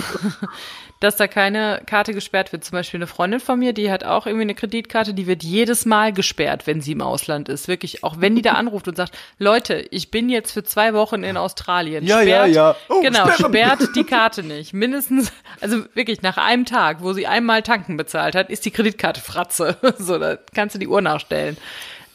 dass 1.00 1.16
da 1.16 1.28
keine 1.28 1.82
Karte 1.86 2.12
gesperrt 2.12 2.52
wird. 2.52 2.64
Zum 2.64 2.72
Beispiel 2.72 2.98
eine 2.98 3.06
Freundin 3.06 3.40
von 3.40 3.58
mir, 3.58 3.72
die 3.72 3.90
hat 3.90 4.04
auch 4.04 4.26
irgendwie 4.26 4.42
eine 4.42 4.54
Kreditkarte, 4.54 5.14
die 5.14 5.26
wird 5.26 5.44
jedes 5.44 5.86
Mal 5.86 6.12
gesperrt, 6.12 6.66
wenn 6.66 6.80
sie 6.80 6.92
im 6.92 7.02
Ausland 7.02 7.48
ist. 7.48 7.68
Wirklich, 7.68 8.02
auch 8.02 8.16
wenn 8.18 8.34
die 8.34 8.42
da 8.42 8.52
anruft 8.52 8.88
und 8.88 8.96
sagt, 8.96 9.16
Leute, 9.38 9.86
ich 9.90 10.10
bin 10.10 10.28
jetzt 10.28 10.52
für 10.52 10.64
zwei 10.64 10.94
Wochen 10.94 11.22
in 11.22 11.36
Australien. 11.36 12.04
Ja, 12.04 12.22
sperrt, 12.22 12.48
ja, 12.48 12.70
ja. 12.70 12.76
Oh, 12.88 13.00
genau, 13.00 13.30
sperrt 13.30 13.94
die 13.94 14.04
Karte 14.04 14.42
nicht. 14.42 14.74
Mindestens, 14.74 15.32
also 15.60 15.84
wirklich 15.94 16.22
nach 16.22 16.36
einem 16.36 16.64
Tag, 16.64 16.98
wo 17.00 17.12
sie 17.12 17.26
einmal 17.26 17.62
tanken 17.62 17.96
bezahlt 17.96 18.34
hat, 18.34 18.50
ist 18.50 18.64
die 18.64 18.70
Kreditkarte 18.70 19.20
Fratze. 19.20 19.76
so, 19.98 20.18
da 20.18 20.36
kannst 20.54 20.74
du 20.74 20.77
die 20.78 20.88
Uhr 20.88 21.00
nachstellen. 21.00 21.56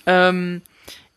Ähm, 0.05 0.61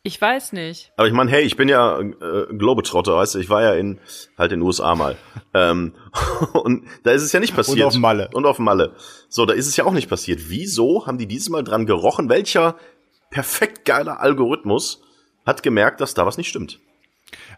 Ich 0.03 0.21
weiß 0.21 0.53
nicht. 0.53 0.93
Aber 0.97 1.09
ich 1.09 1.13
meine, 1.13 1.33
hey, 1.33 1.43
ich 1.43 1.57
bin 1.57 1.69
ja 1.69 1.99
äh, 1.99 2.47
Globetrotter, 2.57 3.17
weißt 3.17 3.35
du, 3.35 3.39
ich 3.41 3.51
war 3.51 3.63
ja 3.63 3.75
in 3.75 3.99
halt 4.39 4.53
in 4.53 4.61
den 4.61 4.67
USA 4.67 4.95
mal. 4.95 5.17
ähm, 5.55 5.95
und 6.53 6.87
da 7.03 7.11
ist 7.11 7.23
es 7.23 7.33
ja 7.33 7.41
nicht 7.41 7.57
passiert. 7.57 7.79
Und 7.79 7.85
auf 7.85 7.97
Malle. 7.97 8.31
Und 8.33 8.47
auf 8.47 8.61
Malle. 8.61 8.95
So, 9.29 9.47
da 9.47 9.55
ist 9.55 9.67
es 9.67 9.77
ja 9.77 9.85
auch 9.85 9.93
nicht 9.93 10.09
passiert. 10.09 10.43
Wieso 10.49 11.07
haben 11.07 11.19
die 11.19 11.27
dieses 11.27 11.49
Mal 11.49 11.65
dran 11.65 11.87
gerochen? 11.87 12.29
Welcher 12.29 12.77
perfekt 13.31 13.85
geiler 13.85 14.21
Algorithmus 14.21 15.03
hat 15.45 15.65
gemerkt, 15.65 16.01
dass 16.01 16.15
da 16.15 16.25
was 16.25 16.37
nicht 16.39 16.49
stimmt? 16.49 16.79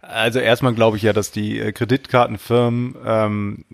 Also 0.02 0.38
erstmal 0.38 0.74
glaube 0.74 0.96
ich 0.96 1.02
ja, 1.02 1.12
dass 1.12 1.30
die 1.30 1.58
äh, 1.58 1.72
Kreditkartenfirmen 1.72 2.96
ähm, 3.04 3.64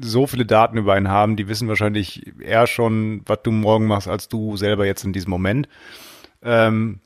so 0.00 0.26
viele 0.26 0.46
Daten 0.46 0.76
über 0.76 0.94
einen 0.94 1.08
haben, 1.08 1.36
die 1.36 1.48
wissen 1.48 1.68
wahrscheinlich 1.68 2.32
eher 2.40 2.66
schon, 2.66 3.22
was 3.26 3.42
du 3.42 3.50
morgen 3.50 3.86
machst, 3.86 4.08
als 4.08 4.28
du 4.28 4.56
selber 4.56 4.86
jetzt 4.86 5.04
in 5.04 5.12
diesem 5.12 5.30
Moment. 5.30 5.68
Ähm, 6.42 7.00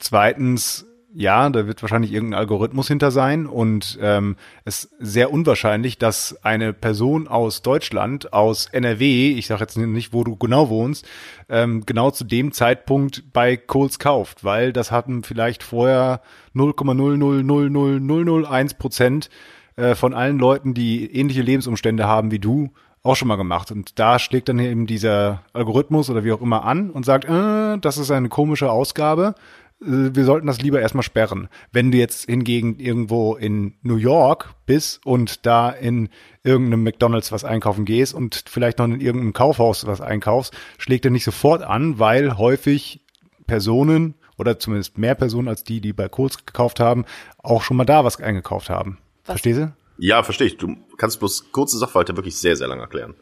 Zweitens, 0.00 0.86
ja, 1.12 1.50
da 1.50 1.66
wird 1.66 1.82
wahrscheinlich 1.82 2.12
irgendein 2.12 2.38
Algorithmus 2.38 2.86
hinter 2.86 3.10
sein 3.10 3.46
und 3.46 3.98
ähm, 4.00 4.36
es 4.64 4.84
ist 4.84 4.94
sehr 5.00 5.32
unwahrscheinlich, 5.32 5.98
dass 5.98 6.38
eine 6.44 6.72
Person 6.72 7.26
aus 7.26 7.62
Deutschland, 7.62 8.32
aus 8.32 8.66
NRW, 8.66 9.32
ich 9.32 9.48
sage 9.48 9.62
jetzt 9.62 9.76
nicht, 9.76 10.12
wo 10.12 10.22
du 10.22 10.36
genau 10.36 10.68
wohnst, 10.68 11.04
ähm, 11.48 11.84
genau 11.84 12.12
zu 12.12 12.22
dem 12.24 12.52
Zeitpunkt 12.52 13.24
bei 13.32 13.56
Kohls 13.56 13.98
kauft, 13.98 14.44
weil 14.44 14.72
das 14.72 14.92
hatten 14.92 15.24
vielleicht 15.24 15.64
vorher 15.64 16.20
0,0000001 16.54 18.78
Prozent 18.78 19.30
äh, 19.76 19.96
von 19.96 20.14
allen 20.14 20.38
Leuten, 20.38 20.74
die 20.74 21.12
ähnliche 21.12 21.42
Lebensumstände 21.42 22.06
haben 22.06 22.30
wie 22.30 22.38
du, 22.38 22.70
auch 23.02 23.16
schon 23.16 23.28
mal 23.28 23.36
gemacht. 23.36 23.72
Und 23.72 23.98
da 23.98 24.18
schlägt 24.18 24.48
dann 24.48 24.58
eben 24.58 24.86
dieser 24.86 25.42
Algorithmus 25.52 26.10
oder 26.10 26.22
wie 26.22 26.32
auch 26.32 26.42
immer 26.42 26.64
an 26.64 26.90
und 26.90 27.04
sagt, 27.04 27.24
äh, 27.24 27.78
das 27.78 27.98
ist 27.98 28.10
eine 28.10 28.28
komische 28.28 28.70
Ausgabe 28.70 29.34
wir 29.80 30.24
sollten 30.24 30.46
das 30.46 30.60
lieber 30.60 30.80
erstmal 30.80 31.02
sperren. 31.02 31.48
Wenn 31.72 31.90
du 31.90 31.98
jetzt 31.98 32.26
hingegen 32.26 32.78
irgendwo 32.78 33.34
in 33.34 33.74
New 33.82 33.96
York 33.96 34.54
bist 34.66 35.04
und 35.06 35.46
da 35.46 35.70
in 35.70 36.10
irgendeinem 36.44 36.84
McDonalds 36.84 37.32
was 37.32 37.44
einkaufen 37.44 37.86
gehst 37.86 38.12
und 38.12 38.44
vielleicht 38.46 38.78
noch 38.78 38.84
in 38.84 39.00
irgendeinem 39.00 39.32
Kaufhaus 39.32 39.86
was 39.86 40.00
einkaufst, 40.00 40.54
schlägt 40.78 41.06
er 41.06 41.10
nicht 41.10 41.24
sofort 41.24 41.62
an, 41.62 41.98
weil 41.98 42.36
häufig 42.36 43.00
Personen 43.46 44.14
oder 44.36 44.58
zumindest 44.58 44.98
mehr 44.98 45.14
Personen 45.14 45.48
als 45.48 45.64
die, 45.64 45.80
die 45.80 45.92
bei 45.92 46.08
Kohl's 46.08 46.44
gekauft 46.44 46.78
haben, 46.78 47.04
auch 47.38 47.62
schon 47.62 47.76
mal 47.76 47.84
da 47.84 48.04
was 48.04 48.20
eingekauft 48.20 48.68
haben. 48.70 48.98
Was? 49.24 49.32
Verstehst 49.34 49.60
du? 49.60 49.72
Ja, 49.98 50.22
verstehe 50.22 50.46
ich. 50.46 50.56
Du 50.56 50.76
kannst 50.96 51.18
bloß 51.18 51.52
kurze 51.52 51.78
Sachverhalte 51.78 52.16
wirklich 52.16 52.36
sehr, 52.36 52.56
sehr 52.56 52.68
lang 52.68 52.80
erklären. 52.80 53.14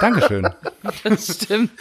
Dankeschön. 0.00 0.48
das 1.04 1.42
stimmt. 1.42 1.72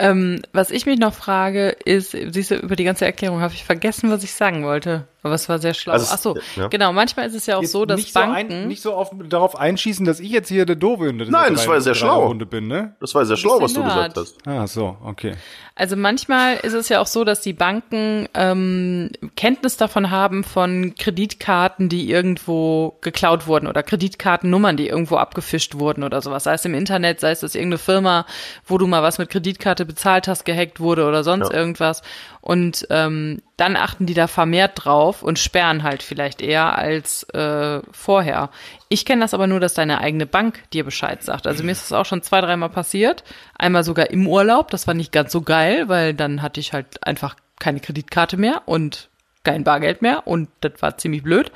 Ähm, 0.00 0.42
was 0.52 0.70
ich 0.70 0.86
mich 0.86 0.98
noch 0.98 1.14
frage, 1.14 1.70
ist, 1.84 2.12
siehst 2.12 2.50
du, 2.50 2.56
über 2.56 2.76
die 2.76 2.84
ganze 2.84 3.04
Erklärung 3.04 3.40
habe 3.40 3.54
ich 3.54 3.64
vergessen, 3.64 4.10
was 4.10 4.22
ich 4.22 4.32
sagen 4.32 4.64
wollte. 4.64 5.06
Aber 5.22 5.34
es 5.34 5.48
war 5.48 5.58
sehr 5.58 5.74
schlau. 5.74 5.94
Also, 5.94 6.06
Ach 6.12 6.18
so, 6.18 6.36
ja. 6.54 6.68
genau. 6.68 6.92
Manchmal 6.92 7.26
ist 7.26 7.34
es 7.34 7.46
ja 7.46 7.56
auch 7.56 7.62
jetzt 7.62 7.72
so, 7.72 7.84
dass 7.84 7.98
nicht 7.98 8.14
Banken 8.14 8.50
so 8.50 8.56
ein, 8.56 8.68
nicht 8.68 8.82
so 8.82 8.94
auf, 8.94 9.10
darauf 9.28 9.58
einschießen, 9.58 10.06
dass 10.06 10.20
ich 10.20 10.30
jetzt 10.30 10.48
hier 10.48 10.64
der 10.64 10.76
Doofe 10.76 11.08
in 11.08 11.18
der 11.18 11.28
Nein, 11.28 11.54
das 11.54 11.66
war 11.66 11.80
sehr 11.80 11.96
schlau. 11.96 12.32
bin, 12.34 12.68
ne? 12.68 12.94
Das 13.00 13.14
war 13.16 13.26
sehr 13.26 13.36
schlau, 13.36 13.60
was 13.60 13.72
du 13.72 13.82
gesagt 13.82 14.16
hast. 14.16 14.36
Ah, 14.46 14.66
so, 14.68 14.96
okay. 15.04 15.34
Also 15.74 15.96
manchmal 15.96 16.56
ist 16.56 16.72
es 16.72 16.88
ja 16.88 17.00
auch 17.00 17.06
so, 17.06 17.24
dass 17.24 17.40
die 17.40 17.52
Banken 17.52 18.28
ähm, 18.34 19.10
Kenntnis 19.36 19.76
davon 19.76 20.10
haben 20.10 20.44
von 20.44 20.94
Kreditkarten, 20.96 21.88
die 21.88 22.10
irgendwo 22.10 22.98
geklaut 23.00 23.46
wurden 23.46 23.66
oder 23.66 23.82
Kreditkartennummern, 23.82 24.76
die 24.76 24.88
irgendwo 24.88 25.16
abgefischt 25.16 25.76
wurden 25.76 26.04
oder 26.04 26.22
sowas. 26.22 26.44
Sei 26.44 26.54
es 26.54 26.64
im 26.64 26.74
Internet, 26.74 27.20
sei 27.20 27.32
es 27.32 27.40
dass 27.40 27.54
irgendeine 27.54 27.78
Firma, 27.78 28.26
wo 28.66 28.78
du 28.78 28.86
mal 28.86 29.02
was 29.02 29.18
mit 29.18 29.30
Kreditkarte 29.30 29.84
bezahlt 29.84 30.28
hast, 30.28 30.44
gehackt 30.44 30.80
wurde 30.80 31.06
oder 31.06 31.22
sonst 31.24 31.52
ja. 31.52 31.58
irgendwas. 31.58 32.02
Und 32.40 32.86
ähm, 32.90 33.40
dann 33.58 33.76
achten 33.76 34.06
die 34.06 34.14
da 34.14 34.28
vermehrt 34.28 34.84
drauf 34.84 35.22
und 35.22 35.38
sperren 35.38 35.82
halt 35.82 36.04
vielleicht 36.04 36.40
eher 36.40 36.78
als 36.78 37.24
äh, 37.30 37.80
vorher. 37.90 38.50
Ich 38.88 39.04
kenne 39.04 39.20
das 39.20 39.34
aber 39.34 39.48
nur, 39.48 39.58
dass 39.58 39.74
deine 39.74 40.00
eigene 40.00 40.26
Bank 40.26 40.62
dir 40.72 40.84
Bescheid 40.84 41.24
sagt. 41.24 41.46
Also 41.46 41.64
mir 41.64 41.72
ist 41.72 41.82
das 41.82 41.92
auch 41.92 42.06
schon 42.06 42.22
zwei, 42.22 42.40
dreimal 42.40 42.70
passiert. 42.70 43.24
Einmal 43.58 43.82
sogar 43.82 44.10
im 44.10 44.28
Urlaub. 44.28 44.70
Das 44.70 44.86
war 44.86 44.94
nicht 44.94 45.10
ganz 45.10 45.32
so 45.32 45.42
geil, 45.42 45.88
weil 45.88 46.14
dann 46.14 46.40
hatte 46.40 46.60
ich 46.60 46.72
halt 46.72 47.04
einfach 47.04 47.34
keine 47.58 47.80
Kreditkarte 47.80 48.36
mehr 48.36 48.62
und 48.66 49.08
kein 49.42 49.64
Bargeld 49.64 50.02
mehr 50.02 50.28
und 50.28 50.48
das 50.60 50.80
war 50.80 50.96
ziemlich 50.96 51.24
blöd. 51.24 51.50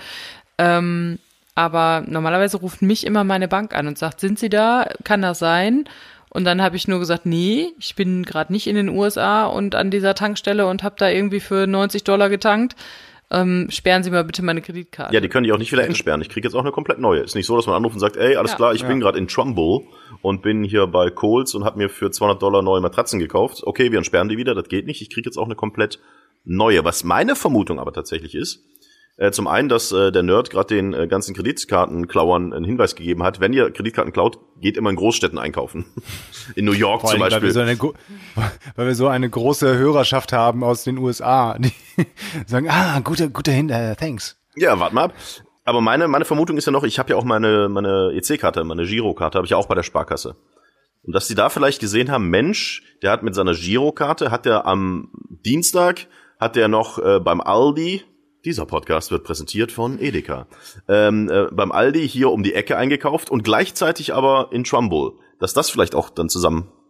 Ähm, 0.58 1.20
aber 1.54 2.02
normalerweise 2.04 2.56
ruft 2.56 2.82
mich 2.82 3.06
immer 3.06 3.22
meine 3.22 3.46
Bank 3.46 3.74
an 3.74 3.86
und 3.86 3.96
sagt, 3.96 4.18
sind 4.18 4.40
Sie 4.40 4.48
da? 4.48 4.88
Kann 5.04 5.22
das 5.22 5.38
sein? 5.38 5.84
Und 6.32 6.44
dann 6.44 6.62
habe 6.62 6.76
ich 6.76 6.88
nur 6.88 6.98
gesagt, 6.98 7.26
nee, 7.26 7.68
ich 7.78 7.94
bin 7.94 8.22
gerade 8.24 8.52
nicht 8.52 8.66
in 8.66 8.74
den 8.74 8.88
USA 8.88 9.44
und 9.44 9.74
an 9.74 9.90
dieser 9.90 10.14
Tankstelle 10.14 10.66
und 10.66 10.82
habe 10.82 10.94
da 10.98 11.10
irgendwie 11.10 11.40
für 11.40 11.66
90 11.66 12.04
Dollar 12.04 12.30
getankt. 12.30 12.74
Ähm, 13.30 13.68
sperren 13.70 14.02
Sie 14.02 14.10
mal 14.10 14.24
bitte 14.24 14.42
meine 14.42 14.62
Kreditkarte. 14.62 15.14
Ja, 15.14 15.20
die 15.20 15.28
können 15.28 15.44
die 15.44 15.52
auch 15.52 15.58
nicht 15.58 15.72
wieder 15.72 15.84
entsperren. 15.84 16.22
Ich 16.22 16.30
kriege 16.30 16.46
jetzt 16.46 16.54
auch 16.54 16.60
eine 16.60 16.72
komplett 16.72 16.98
neue. 16.98 17.20
Ist 17.20 17.34
nicht 17.34 17.46
so, 17.46 17.56
dass 17.56 17.66
man 17.66 17.76
anruft 17.76 17.94
und 17.94 18.00
sagt, 18.00 18.16
ey, 18.16 18.36
alles 18.36 18.52
ja. 18.52 18.56
klar, 18.56 18.74
ich 18.74 18.80
ja. 18.80 18.88
bin 18.88 19.00
gerade 19.00 19.18
in 19.18 19.28
Trumbull 19.28 19.82
und 20.22 20.40
bin 20.40 20.64
hier 20.64 20.86
bei 20.86 21.10
Coles 21.10 21.54
und 21.54 21.64
habe 21.64 21.78
mir 21.78 21.90
für 21.90 22.10
200 22.10 22.40
Dollar 22.40 22.62
neue 22.62 22.80
Matratzen 22.80 23.18
gekauft. 23.18 23.62
Okay, 23.64 23.90
wir 23.90 23.98
entsperren 23.98 24.28
die 24.28 24.38
wieder, 24.38 24.54
das 24.54 24.68
geht 24.68 24.86
nicht. 24.86 25.02
Ich 25.02 25.10
kriege 25.10 25.28
jetzt 25.28 25.36
auch 25.36 25.46
eine 25.46 25.54
komplett 25.54 25.98
neue. 26.44 26.82
Was 26.84 27.04
meine 27.04 27.36
Vermutung 27.36 27.78
aber 27.78 27.92
tatsächlich 27.92 28.34
ist, 28.34 28.64
zum 29.30 29.46
einen, 29.46 29.68
dass 29.68 29.92
äh, 29.92 30.10
der 30.10 30.22
Nerd 30.22 30.50
gerade 30.50 30.74
den 30.74 30.94
äh, 30.94 31.06
ganzen 31.06 31.34
Kreditkartenklauern 31.34 32.52
einen 32.52 32.64
Hinweis 32.64 32.94
gegeben 32.94 33.22
hat, 33.22 33.40
wenn 33.40 33.52
ihr 33.52 33.70
Kreditkarten 33.70 34.12
klaut, 34.12 34.38
geht 34.60 34.76
immer 34.76 34.90
in 34.90 34.96
Großstädten 34.96 35.38
einkaufen. 35.38 35.84
in 36.56 36.64
New 36.64 36.72
York 36.72 37.06
zum 37.06 37.20
Beispiel. 37.20 37.42
Weil 37.42 37.42
wir, 37.42 37.52
so 37.52 37.60
eine, 37.60 37.78
weil 38.76 38.86
wir 38.86 38.94
so 38.94 39.08
eine 39.08 39.28
große 39.28 39.76
Hörerschaft 39.76 40.32
haben 40.32 40.64
aus 40.64 40.84
den 40.84 40.98
USA, 40.98 41.58
die 41.58 41.72
sagen, 42.46 42.68
ah, 42.70 43.00
guter, 43.00 43.28
guter 43.28 43.52
Hinweis, 43.52 43.96
thanks. 43.98 44.36
Ja, 44.56 44.78
warte 44.80 44.94
mal 44.94 45.04
ab. 45.04 45.14
Aber 45.64 45.80
meine, 45.80 46.08
meine 46.08 46.24
Vermutung 46.24 46.56
ist 46.56 46.66
ja 46.66 46.72
noch, 46.72 46.82
ich 46.82 46.98
habe 46.98 47.10
ja 47.10 47.16
auch 47.16 47.24
meine, 47.24 47.68
meine 47.68 48.12
EC-Karte, 48.14 48.64
meine 48.64 48.84
Girokarte, 48.84 49.38
habe 49.38 49.46
ich 49.46 49.50
ja 49.50 49.56
auch 49.56 49.66
bei 49.66 49.74
der 49.74 49.84
Sparkasse. 49.84 50.36
Und 51.04 51.14
dass 51.14 51.28
die 51.28 51.34
da 51.34 51.48
vielleicht 51.48 51.80
gesehen 51.80 52.10
haben, 52.10 52.28
Mensch, 52.30 52.82
der 53.02 53.10
hat 53.10 53.22
mit 53.22 53.34
seiner 53.34 53.54
Girokarte, 53.54 54.30
hat 54.30 54.46
der 54.46 54.66
am 54.66 55.10
Dienstag, 55.44 56.06
hat 56.40 56.56
der 56.56 56.68
noch 56.68 56.98
äh, 56.98 57.20
beim 57.20 57.40
Aldi 57.40 58.02
dieser 58.44 58.66
Podcast 58.66 59.10
wird 59.10 59.24
präsentiert 59.24 59.72
von 59.72 60.00
Edeka. 60.00 60.46
Ähm, 60.88 61.30
äh, 61.30 61.46
beim 61.52 61.72
Aldi 61.72 62.08
hier 62.08 62.30
um 62.30 62.42
die 62.42 62.54
Ecke 62.54 62.76
eingekauft 62.76 63.30
und 63.30 63.44
gleichzeitig 63.44 64.14
aber 64.14 64.48
in 64.50 64.64
Trumbull. 64.64 65.14
Dass 65.38 65.54
das 65.54 65.70
vielleicht 65.70 65.94
auch 65.94 66.10
dann 66.10 66.28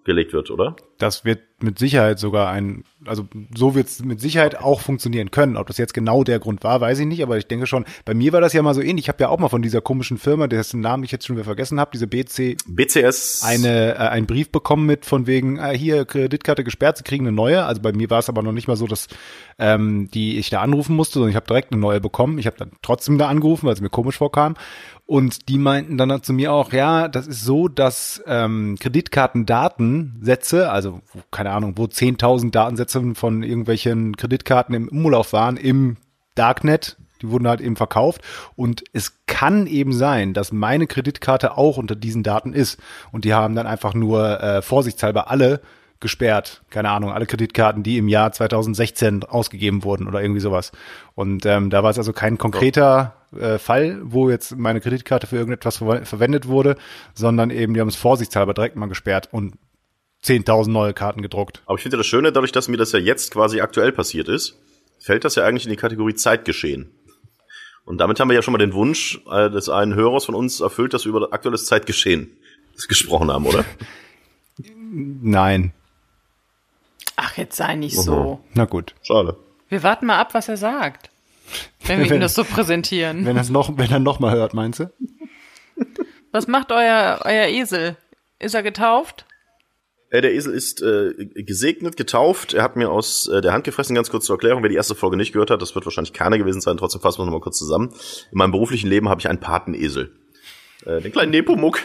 zusammengelegt 0.03 0.33
wird, 0.33 0.51
oder? 0.51 0.77
Das 0.99 1.25
wird 1.25 1.41
mit 1.61 1.79
Sicherheit 1.79 2.19
sogar 2.19 2.51
ein, 2.51 2.85
also 3.05 3.27
so 3.55 3.75
wird 3.75 3.87
es 3.87 4.05
mit 4.05 4.21
Sicherheit 4.21 4.59
auch 4.59 4.81
funktionieren 4.81 5.31
können. 5.31 5.57
Ob 5.57 5.69
das 5.69 5.79
jetzt 5.79 5.95
genau 5.95 6.25
der 6.25 6.41
Grund 6.41 6.65
war, 6.65 6.81
weiß 6.81 6.99
ich 6.99 7.07
nicht, 7.07 7.23
aber 7.23 7.39
ich 7.39 7.47
denke 7.47 7.67
schon, 7.67 7.85
bei 8.05 8.15
mir 8.15 8.33
war 8.33 8.41
das 8.41 8.53
ja 8.53 8.63
mal 8.63 8.75
so 8.75 8.81
ähnlich. 8.81 9.05
Ich 9.05 9.09
habe 9.09 9.23
ja 9.23 9.29
auch 9.29 9.39
mal 9.39 9.49
von 9.49 9.63
dieser 9.63 9.81
komischen 9.81 10.19
Firma, 10.19 10.49
dessen 10.49 10.81
Namen 10.81 11.05
ich 11.05 11.13
jetzt 11.13 11.27
schon 11.27 11.37
wieder 11.37 11.45
vergessen 11.45 11.79
habe, 11.79 11.91
diese 11.93 12.07
BC 12.07 12.57
BCS 12.67 13.43
eine 13.45 13.95
äh, 13.95 13.99
einen 13.99 14.27
Brief 14.27 14.51
bekommen 14.51 14.87
mit 14.87 15.07
von 15.07 15.27
wegen 15.27 15.59
äh, 15.59 15.77
hier 15.77 16.05
Kreditkarte 16.05 16.65
gesperrt, 16.65 16.99
sie 16.99 17.05
kriegen 17.05 17.27
eine 17.27 17.35
neue. 17.35 17.65
Also 17.65 17.81
bei 17.81 17.93
mir 17.93 18.11
war 18.11 18.19
es 18.19 18.29
aber 18.29 18.43
noch 18.43 18.53
nicht 18.53 18.69
mal 18.69 18.77
so, 18.77 18.87
dass 18.87 19.09
ähm, 19.59 20.09
die 20.13 20.39
ich 20.39 20.51
da 20.51 20.61
anrufen 20.61 20.97
musste, 20.97 21.15
sondern 21.15 21.31
ich 21.31 21.37
habe 21.37 21.47
direkt 21.47 21.73
eine 21.73 21.81
neue 21.81 22.01
bekommen. 22.01 22.39
Ich 22.39 22.47
habe 22.47 22.57
dann 22.57 22.73
trotzdem 22.83 23.19
da 23.19 23.29
angerufen, 23.29 23.67
weil 23.67 23.75
es 23.75 23.81
mir 23.81 23.91
komisch 23.91 24.19
vorkam. 24.19 24.55
Und 25.07 25.49
die 25.49 25.59
meinten 25.59 25.99
dann 25.99 26.23
zu 26.23 26.33
mir 26.33 26.53
auch, 26.53 26.73
ja, 26.73 27.09
das 27.09 27.27
ist 27.27 27.45
so, 27.45 27.69
dass 27.69 28.23
ähm, 28.27 28.77
Kreditkartendatensätze, 28.81 30.71
also 30.71 31.03
keine 31.31 31.51
Ahnung, 31.51 31.75
wo 31.77 31.85
10.000 31.85 32.51
Datensätze 32.51 33.15
von 33.15 33.43
irgendwelchen 33.43 34.17
Kreditkarten 34.17 34.75
im 34.75 34.89
Umlauf 34.89 35.33
waren, 35.33 35.57
im 35.57 35.97
Darknet, 36.35 36.97
die 37.21 37.29
wurden 37.31 37.49
halt 37.49 37.61
eben 37.61 37.77
verkauft. 37.77 38.23
Und 38.57 38.85
es 38.93 39.19
kann 39.27 39.67
eben 39.67 39.93
sein, 39.93 40.35
dass 40.35 40.53
meine 40.53 40.87
Kreditkarte 40.87 41.57
auch 41.57 41.77
unter 41.77 41.97
diesen 41.97 42.23
Daten 42.23 42.53
ist. 42.53 42.81
Und 43.11 43.25
die 43.25 43.35
haben 43.35 43.55
dann 43.55 43.67
einfach 43.67 43.95
nur 43.95 44.41
äh, 44.41 44.63
vorsichtshalber 44.63 45.31
alle 45.31 45.61
gesperrt. 46.01 46.63
Keine 46.71 46.91
Ahnung, 46.91 47.13
alle 47.13 47.27
Kreditkarten, 47.27 47.83
die 47.83 47.99
im 47.99 48.09
Jahr 48.09 48.33
2016 48.33 49.25
ausgegeben 49.25 49.85
wurden 49.85 50.07
oder 50.07 50.21
irgendwie 50.21 50.41
sowas. 50.41 50.73
Und 51.15 51.47
ähm, 51.47 51.71
da 51.71 51.83
war 51.83 51.91
es 51.91 51.99
also 51.99 52.13
kein 52.13 52.39
konkreter 52.39 53.15
äh, 53.39 53.59
Fall, 53.59 54.01
wo 54.03 54.31
jetzt 54.31 54.57
meine 54.57 54.81
Kreditkarte 54.81 55.27
für 55.27 55.37
irgendetwas 55.37 55.79
ver 55.79 56.05
verwendet 56.05 56.49
wurde, 56.49 56.77
sondern 57.15 57.51
eben 57.51 57.75
die 57.75 57.81
haben 57.81 57.89
es 57.89 57.97
vorsichtshalber 57.97 58.55
direkt 58.55 58.77
mal 58.77 58.89
gesperrt 58.89 59.29
und 59.33 59.55
10.000 60.25 60.71
neue 60.71 60.95
Karten 60.95 61.23
gedruckt. 61.23 61.63
Aber 61.67 61.77
ich 61.77 61.83
finde 61.83 61.97
das 61.97 62.07
Schöne, 62.07 62.33
dadurch, 62.33 62.53
dass 62.53 62.69
mir 62.69 62.77
das 62.77 62.93
ja 62.93 62.99
jetzt 62.99 63.33
quasi 63.33 63.61
aktuell 63.61 63.93
passiert 63.93 64.29
ist, 64.29 64.57
fällt 64.99 65.25
das 65.25 65.35
ja 65.35 65.45
eigentlich 65.45 65.65
in 65.65 65.71
die 65.71 65.77
Kategorie 65.77 66.15
Zeitgeschehen. 66.15 66.91
Und 67.85 67.99
damit 67.99 68.21
haben 68.21 68.29
wir 68.29 68.37
ja 68.37 68.43
schon 68.43 68.53
mal 68.53 68.59
den 68.59 68.75
Wunsch 68.75 69.21
äh, 69.31 69.51
des 69.51 69.69
einen 69.69 69.95
Hörers 69.95 70.27
von 70.27 70.37
uns 70.37 70.61
erfüllt, 70.61 70.95
dass 70.95 71.05
wir 71.05 71.11
über 71.11 71.33
aktuelles 71.33 71.67
Zeitgeschehen 71.67 72.31
gesprochen 72.89 73.31
haben, 73.31 73.47
oder? 73.47 73.65
Nein. 74.93 75.73
Ach, 77.17 77.37
jetzt 77.37 77.57
sei 77.57 77.75
nicht 77.75 77.97
mhm. 77.97 78.03
so. 78.03 78.41
Na 78.55 78.65
gut. 78.65 78.95
Schade. 79.03 79.37
Wir 79.69 79.83
warten 79.83 80.07
mal 80.07 80.19
ab, 80.19 80.35
was 80.35 80.49
er 80.49 80.57
sagt. 80.57 81.11
Wenn 81.85 82.01
wir 82.01 82.07
wenn, 82.11 82.17
ihm 82.17 82.21
das 82.21 82.35
so 82.35 82.45
präsentieren. 82.45 83.25
Wenn, 83.25 83.37
noch, 83.53 83.77
wenn 83.77 83.91
er 83.91 83.99
noch 83.99 84.21
mal 84.21 84.33
hört, 84.33 84.55
meinst 84.55 84.81
du? 84.81 84.93
Was 86.31 86.49
macht 86.49 86.73
euer, 86.73 87.21
euer 87.25 87.47
Esel? 87.49 87.97
Ist 88.39 88.55
er 88.55 88.63
getauft? 88.63 89.27
Äh, 90.11 90.21
der 90.21 90.35
Esel 90.35 90.53
ist 90.53 90.83
äh, 90.83 91.13
gesegnet, 91.35 91.97
getauft. 91.97 92.55
Er 92.55 92.63
hat 92.63 92.77
mir 92.77 92.91
aus 92.91 93.29
äh, 93.29 93.41
der 93.41 93.53
Hand 93.53 93.65
gefressen. 93.65 93.95
Ganz 93.95 94.11
kurz 94.11 94.27
zur 94.27 94.35
Erklärung, 94.35 94.63
wer 94.63 94.69
die 94.69 94.77
erste 94.77 94.95
Folge 94.95 95.17
nicht 95.17 95.33
gehört 95.33 95.51
hat, 95.51 95.63
das 95.63 95.75
wird 95.75 95.87
wahrscheinlich 95.87 96.13
keiner 96.13 96.39
gewesen 96.39 96.61
sein. 96.61 96.77
Trotzdem 96.77 97.01
fassen 97.01 97.21
wir 97.21 97.25
noch 97.25 97.33
mal 97.33 97.41
kurz 97.41 97.59
zusammen. 97.59 97.95
In 98.31 98.39
meinem 98.39 98.53
beruflichen 98.53 98.89
Leben 98.89 99.09
habe 99.09 99.21
ich 99.21 99.29
einen 99.29 99.41
Patenesel. 99.41 100.13
Äh, 100.85 101.01
den 101.01 101.13
kleinen 101.13 101.31
Nepomuk. 101.31 101.81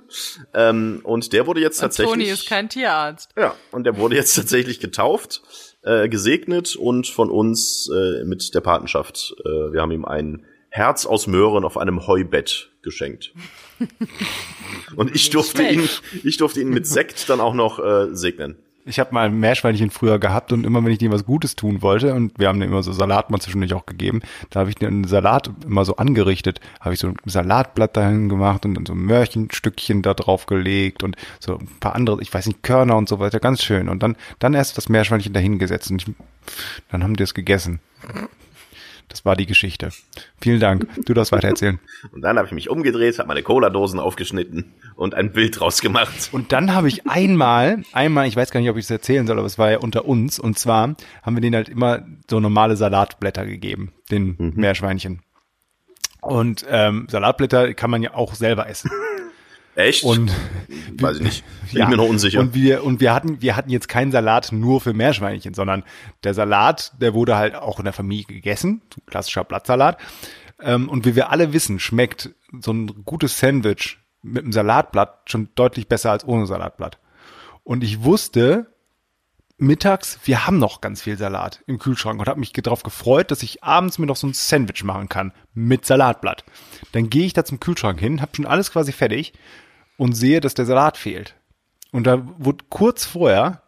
ähm, 0.54 1.00
und 1.04 1.32
der 1.32 1.46
wurde 1.46 1.60
jetzt 1.60 1.78
tatsächlich. 1.78 2.12
Toni 2.12 2.24
ist 2.24 2.48
kein 2.48 2.68
Tierarzt. 2.68 3.30
Ja, 3.36 3.54
und 3.70 3.84
der 3.84 3.96
wurde 3.96 4.16
jetzt 4.16 4.34
tatsächlich 4.34 4.80
getauft, 4.80 5.42
äh, 5.82 6.08
gesegnet 6.08 6.76
und 6.76 7.06
von 7.06 7.30
uns 7.30 7.90
äh, 7.92 8.24
mit 8.24 8.54
der 8.54 8.60
Patenschaft. 8.60 9.34
Äh, 9.44 9.72
wir 9.72 9.80
haben 9.80 9.92
ihm 9.92 10.04
ein 10.04 10.44
Herz 10.70 11.06
aus 11.06 11.26
Möhren 11.26 11.64
auf 11.64 11.76
einem 11.76 12.06
Heubett 12.06 12.70
geschenkt. 12.82 13.32
und 14.96 15.14
ich 15.14 15.30
durfte 15.30 15.62
ihn, 15.62 15.88
ich 16.24 16.36
durfte 16.36 16.60
ihn 16.60 16.68
mit 16.68 16.86
Sekt 16.86 17.28
dann 17.28 17.40
auch 17.40 17.54
noch 17.54 17.78
äh, 17.78 18.14
segnen. 18.14 18.56
Ich 18.88 18.98
habe 18.98 19.12
mal 19.12 19.26
ein 19.26 19.38
Meerschweinchen 19.38 19.90
früher 19.90 20.18
gehabt 20.18 20.52
und 20.52 20.64
immer, 20.64 20.82
wenn 20.82 20.92
ich 20.92 20.98
dem 20.98 21.12
was 21.12 21.26
Gutes 21.26 21.56
tun 21.56 21.82
wollte, 21.82 22.14
und 22.14 22.38
wir 22.38 22.48
haben 22.48 22.58
dem 22.58 22.70
immer 22.70 22.82
so 22.82 22.92
Salat 22.92 23.30
mal 23.30 23.38
zwischendurch 23.38 23.74
auch 23.74 23.84
gegeben, 23.84 24.22
da 24.50 24.60
habe 24.60 24.70
ich 24.70 24.76
den 24.76 25.04
Salat 25.04 25.50
immer 25.64 25.84
so 25.84 25.96
angerichtet, 25.96 26.60
habe 26.80 26.94
ich 26.94 27.00
so 27.00 27.08
ein 27.08 27.16
Salatblatt 27.26 27.96
dahin 27.96 28.28
gemacht 28.28 28.64
und 28.64 28.74
dann 28.74 28.86
so 28.86 28.94
ein 28.94 29.04
Mörchenstückchen 29.04 30.02
da 30.02 30.14
drauf 30.14 30.46
gelegt 30.46 31.02
und 31.02 31.16
so 31.38 31.58
ein 31.58 31.68
paar 31.80 31.94
andere, 31.94 32.22
ich 32.22 32.32
weiß 32.32 32.46
nicht, 32.46 32.62
Körner 32.62 32.96
und 32.96 33.08
so 33.08 33.18
weiter, 33.18 33.40
ganz 33.40 33.62
schön. 33.62 33.88
Und 33.88 34.02
dann, 34.02 34.16
dann 34.38 34.54
erst 34.54 34.78
das 34.78 34.88
Meerschweinchen 34.88 35.32
dahingesetzt 35.32 35.90
und 35.90 36.02
ich, 36.02 36.14
dann 36.90 37.02
haben 37.02 37.14
die 37.14 37.24
es 37.24 37.34
gegessen. 37.34 37.80
Das 39.08 39.24
war 39.24 39.36
die 39.36 39.46
Geschichte. 39.46 39.90
Vielen 40.40 40.60
Dank. 40.60 40.86
Du 41.06 41.14
darfst 41.14 41.32
weiter 41.32 41.48
erzählen. 41.48 41.80
Und 42.12 42.22
dann 42.22 42.36
habe 42.36 42.46
ich 42.46 42.52
mich 42.52 42.68
umgedreht, 42.68 43.18
habe 43.18 43.28
meine 43.28 43.42
Cola-Dosen 43.42 43.98
aufgeschnitten 43.98 44.74
und 44.96 45.14
ein 45.14 45.32
Bild 45.32 45.58
draus 45.58 45.80
gemacht. 45.80 46.28
Und 46.32 46.52
dann 46.52 46.74
habe 46.74 46.88
ich 46.88 47.06
einmal, 47.08 47.82
einmal, 47.92 48.26
ich 48.26 48.36
weiß 48.36 48.50
gar 48.50 48.60
nicht, 48.60 48.70
ob 48.70 48.76
ich 48.76 48.84
es 48.84 48.90
erzählen 48.90 49.26
soll, 49.26 49.38
aber 49.38 49.46
es 49.46 49.58
war 49.58 49.70
ja 49.70 49.78
unter 49.78 50.04
uns. 50.04 50.38
Und 50.38 50.58
zwar 50.58 50.94
haben 51.22 51.36
wir 51.36 51.40
denen 51.40 51.56
halt 51.56 51.68
immer 51.68 52.04
so 52.28 52.40
normale 52.40 52.76
Salatblätter 52.76 53.46
gegeben, 53.46 53.92
den 54.10 54.36
mhm. 54.38 54.52
Meerschweinchen. 54.56 55.22
Und 56.20 56.66
ähm, 56.68 57.06
Salatblätter 57.08 57.74
kann 57.74 57.90
man 57.90 58.02
ja 58.02 58.14
auch 58.14 58.34
selber 58.34 58.68
essen. 58.68 58.90
Echt? 59.78 60.02
Und 60.02 60.32
weiß 61.00 61.18
ich 61.18 61.22
nicht. 61.22 61.44
Bin 61.70 61.78
ja, 61.78 61.88
mir 61.88 61.96
noch 61.96 62.08
unsicher. 62.08 62.40
Und 62.40 62.52
wir 62.52 62.82
und 62.82 63.00
wir 63.00 63.14
hatten 63.14 63.40
wir 63.40 63.54
hatten 63.54 63.70
jetzt 63.70 63.88
keinen 63.88 64.10
Salat 64.10 64.50
nur 64.50 64.80
für 64.80 64.92
Meerschweinchen, 64.92 65.54
sondern 65.54 65.84
der 66.24 66.34
Salat, 66.34 66.92
der 67.00 67.14
wurde 67.14 67.36
halt 67.36 67.54
auch 67.54 67.78
in 67.78 67.84
der 67.84 67.92
Familie 67.92 68.26
gegessen, 68.26 68.82
klassischer 69.06 69.44
Blattsalat. 69.44 69.98
Ähm, 70.60 70.88
und 70.88 71.06
wie 71.06 71.14
wir 71.14 71.30
alle 71.30 71.52
wissen, 71.52 71.78
schmeckt 71.78 72.30
so 72.60 72.72
ein 72.72 73.04
gutes 73.04 73.38
Sandwich 73.38 73.98
mit 74.20 74.42
einem 74.42 74.52
Salatblatt 74.52 75.20
schon 75.30 75.50
deutlich 75.54 75.86
besser 75.86 76.10
als 76.10 76.26
ohne 76.26 76.46
Salatblatt. 76.46 76.98
Und 77.62 77.84
ich 77.84 78.02
wusste 78.02 78.66
mittags, 79.58 80.18
wir 80.24 80.44
haben 80.44 80.58
noch 80.58 80.80
ganz 80.80 81.02
viel 81.02 81.16
Salat 81.16 81.62
im 81.68 81.78
Kühlschrank 81.78 82.18
und 82.18 82.26
habe 82.26 82.40
mich 82.40 82.52
darauf 82.52 82.82
gefreut, 82.82 83.30
dass 83.30 83.44
ich 83.44 83.62
abends 83.62 83.98
mir 83.98 84.06
noch 84.06 84.16
so 84.16 84.26
ein 84.26 84.34
Sandwich 84.34 84.82
machen 84.82 85.08
kann 85.08 85.32
mit 85.54 85.86
Salatblatt. 85.86 86.42
Dann 86.90 87.10
gehe 87.10 87.26
ich 87.26 87.32
da 87.32 87.44
zum 87.44 87.60
Kühlschrank 87.60 88.00
hin, 88.00 88.20
habe 88.20 88.34
schon 88.34 88.46
alles 88.46 88.72
quasi 88.72 88.90
fertig 88.90 89.34
und 89.98 90.14
sehe, 90.14 90.40
dass 90.40 90.54
der 90.54 90.64
Salat 90.64 90.96
fehlt. 90.96 91.34
Und 91.92 92.06
da 92.06 92.26
wurde 92.38 92.64
kurz 92.70 93.04
vorher 93.04 93.62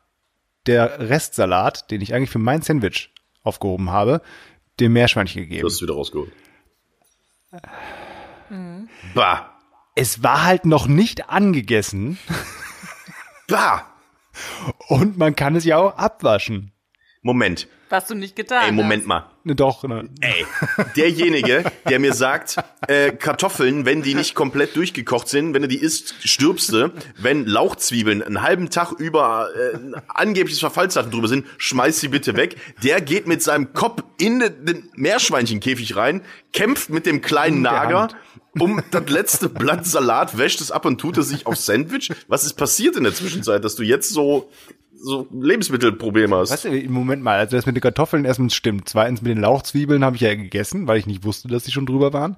der 0.67 1.11
Restsalat, 1.11 1.91
den 1.91 2.01
ich 2.01 2.15
eigentlich 2.15 2.31
für 2.31 2.39
mein 2.39 2.63
Sandwich 2.63 3.13
aufgehoben 3.43 3.91
habe, 3.91 4.23
dem 4.79 4.93
Meerschweinchen 4.93 5.43
gegeben. 5.43 5.63
Das 5.63 5.75
ist 5.75 5.83
wieder 5.83 5.95
rausgeholt. 5.95 6.33
Mhm. 8.49 8.89
Bah. 9.15 9.59
Es 9.97 10.23
war 10.23 10.45
halt 10.45 10.65
noch 10.65 10.87
nicht 10.87 11.29
angegessen. 11.29 12.19
bah. 13.49 13.87
Und 14.89 15.19
man 15.19 15.35
kann 15.35 15.57
es 15.57 15.65
ja 15.65 15.77
auch 15.79 15.97
abwaschen. 15.97 16.73
Moment. 17.23 17.69
Was 17.91 18.07
du 18.07 18.15
nicht 18.15 18.37
getan 18.37 18.67
Ey, 18.67 18.73
Moment 18.73 19.03
hast. 19.03 19.09
mal. 19.09 19.31
Ne, 19.43 19.57
doch. 19.57 19.83
Ne. 19.83 20.09
Ey, 20.21 20.47
derjenige, 20.97 21.65
der 21.89 21.99
mir 21.99 22.15
sagt, 22.15 22.57
äh, 22.87 23.11
Kartoffeln, 23.11 23.85
wenn 23.85 24.03
die 24.03 24.15
nicht 24.15 24.37
komplett 24.37 24.77
durchgekocht 24.77 25.27
sind, 25.27 25.55
wenn 25.55 25.63
du 25.63 25.69
die 25.69 25.79
isst, 25.79 26.15
stirbst 26.23 26.73
du. 26.73 26.93
Wenn 27.19 27.47
Lauchzwiebeln 27.47 28.23
einen 28.23 28.43
halben 28.43 28.71
Tag 28.71 28.93
über 28.93 29.49
äh, 29.57 29.79
angebliches 30.07 30.61
Verfallsdatum 30.61 31.11
drüber 31.11 31.27
sind, 31.27 31.47
schmeiß 31.59 31.99
sie 31.99 32.09
bitte 32.09 32.37
weg. 32.37 32.57
Der 32.85 33.01
geht 33.01 33.27
mit 33.27 33.43
seinem 33.43 33.73
Kopf 33.73 34.05
in 34.19 34.39
den 34.39 34.89
Meerschweinchenkäfig 34.95 35.97
rein, 35.97 36.23
kämpft 36.53 36.91
mit 36.91 37.07
dem 37.07 37.23
kleinen 37.23 37.61
Nager 37.61 38.09
um 38.59 38.83
das 38.91 39.09
letzte 39.09 39.49
Blatt 39.49 39.87
Salat, 39.87 40.37
wäscht 40.37 40.61
es 40.61 40.71
ab 40.71 40.85
und 40.85 41.01
tut 41.01 41.19
es 41.19 41.29
sich 41.29 41.47
auf 41.47 41.57
Sandwich. 41.57 42.11
Was 42.29 42.45
ist 42.45 42.55
passiert 42.55 42.97
in 42.97 43.05
der 43.05 43.15
Zwischenzeit, 43.15 43.65
dass 43.65 43.77
du 43.77 43.83
jetzt 43.83 44.11
so 44.11 44.51
so 45.03 45.27
Lebensmittelprobleme 45.33 46.37
hast. 46.37 46.51
Weißt 46.51 46.65
du, 46.67 46.71
Moment 46.91 47.23
mal, 47.23 47.39
also 47.39 47.57
das 47.57 47.67
mit 47.67 47.77
den 47.77 47.81
Kartoffeln 47.81 48.25
erstens 48.25 48.55
stimmt. 48.55 48.89
Zweitens 48.89 49.23
mit 49.23 49.31
den 49.31 49.41
Lauchzwiebeln 49.41 50.05
habe 50.05 50.17
ich 50.17 50.23
ja 50.23 50.35
gegessen, 50.35 50.87
weil 50.87 50.99
ich 50.99 51.07
nicht 51.07 51.25
wusste, 51.25 51.49
dass 51.49 51.65
sie 51.65 51.73
schon 51.73 51.87
drüber 51.87 52.13
waren. 52.13 52.37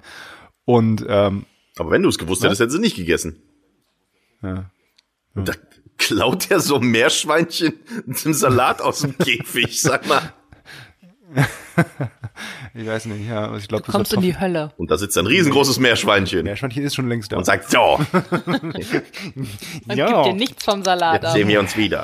Und 0.65 1.05
ähm, 1.07 1.45
aber 1.77 1.91
wenn 1.91 2.03
du 2.03 2.09
es 2.09 2.17
gewusst 2.17 2.41
was? 2.41 2.45
hättest, 2.45 2.61
hättest 2.61 2.77
du 2.77 2.81
nicht 2.81 2.95
gegessen. 2.95 3.41
Ja. 4.41 4.69
ja. 5.35 5.41
Da 5.43 5.53
klaut 5.97 6.51
er 6.51 6.59
so 6.59 6.79
Meerschweinchen 6.79 7.73
zum 8.13 8.33
Salat 8.33 8.81
aus 8.81 9.01
dem 9.01 9.17
Käfig, 9.17 9.81
sag 9.81 10.07
mal. 10.07 10.33
ich 12.75 12.85
weiß 12.85 13.05
nicht, 13.05 13.27
ja, 13.27 13.55
ich 13.57 13.67
glaube, 13.67 13.85
du 13.85 13.91
kommst 13.91 14.13
in 14.13 14.21
die 14.21 14.39
Hölle. 14.39 14.71
Und 14.77 14.91
da 14.91 14.97
sitzt 14.97 15.17
ein 15.17 15.25
riesengroßes 15.25 15.79
Meerschweinchen. 15.79 16.43
Meerschweinchen 16.43 16.83
ist 16.83 16.95
schon 16.95 17.09
längst 17.09 17.31
da. 17.31 17.37
Und 17.37 17.45
sagt, 17.45 17.71
so. 17.71 17.99
Man 18.45 19.97
ja. 19.97 20.07
gibt 20.07 20.25
dir 20.27 20.33
nichts 20.33 20.63
vom 20.63 20.83
Salat 20.83 21.23
Jetzt 21.23 21.33
sehen 21.33 21.47
wir 21.47 21.59
uns 21.59 21.75
wieder. 21.75 22.03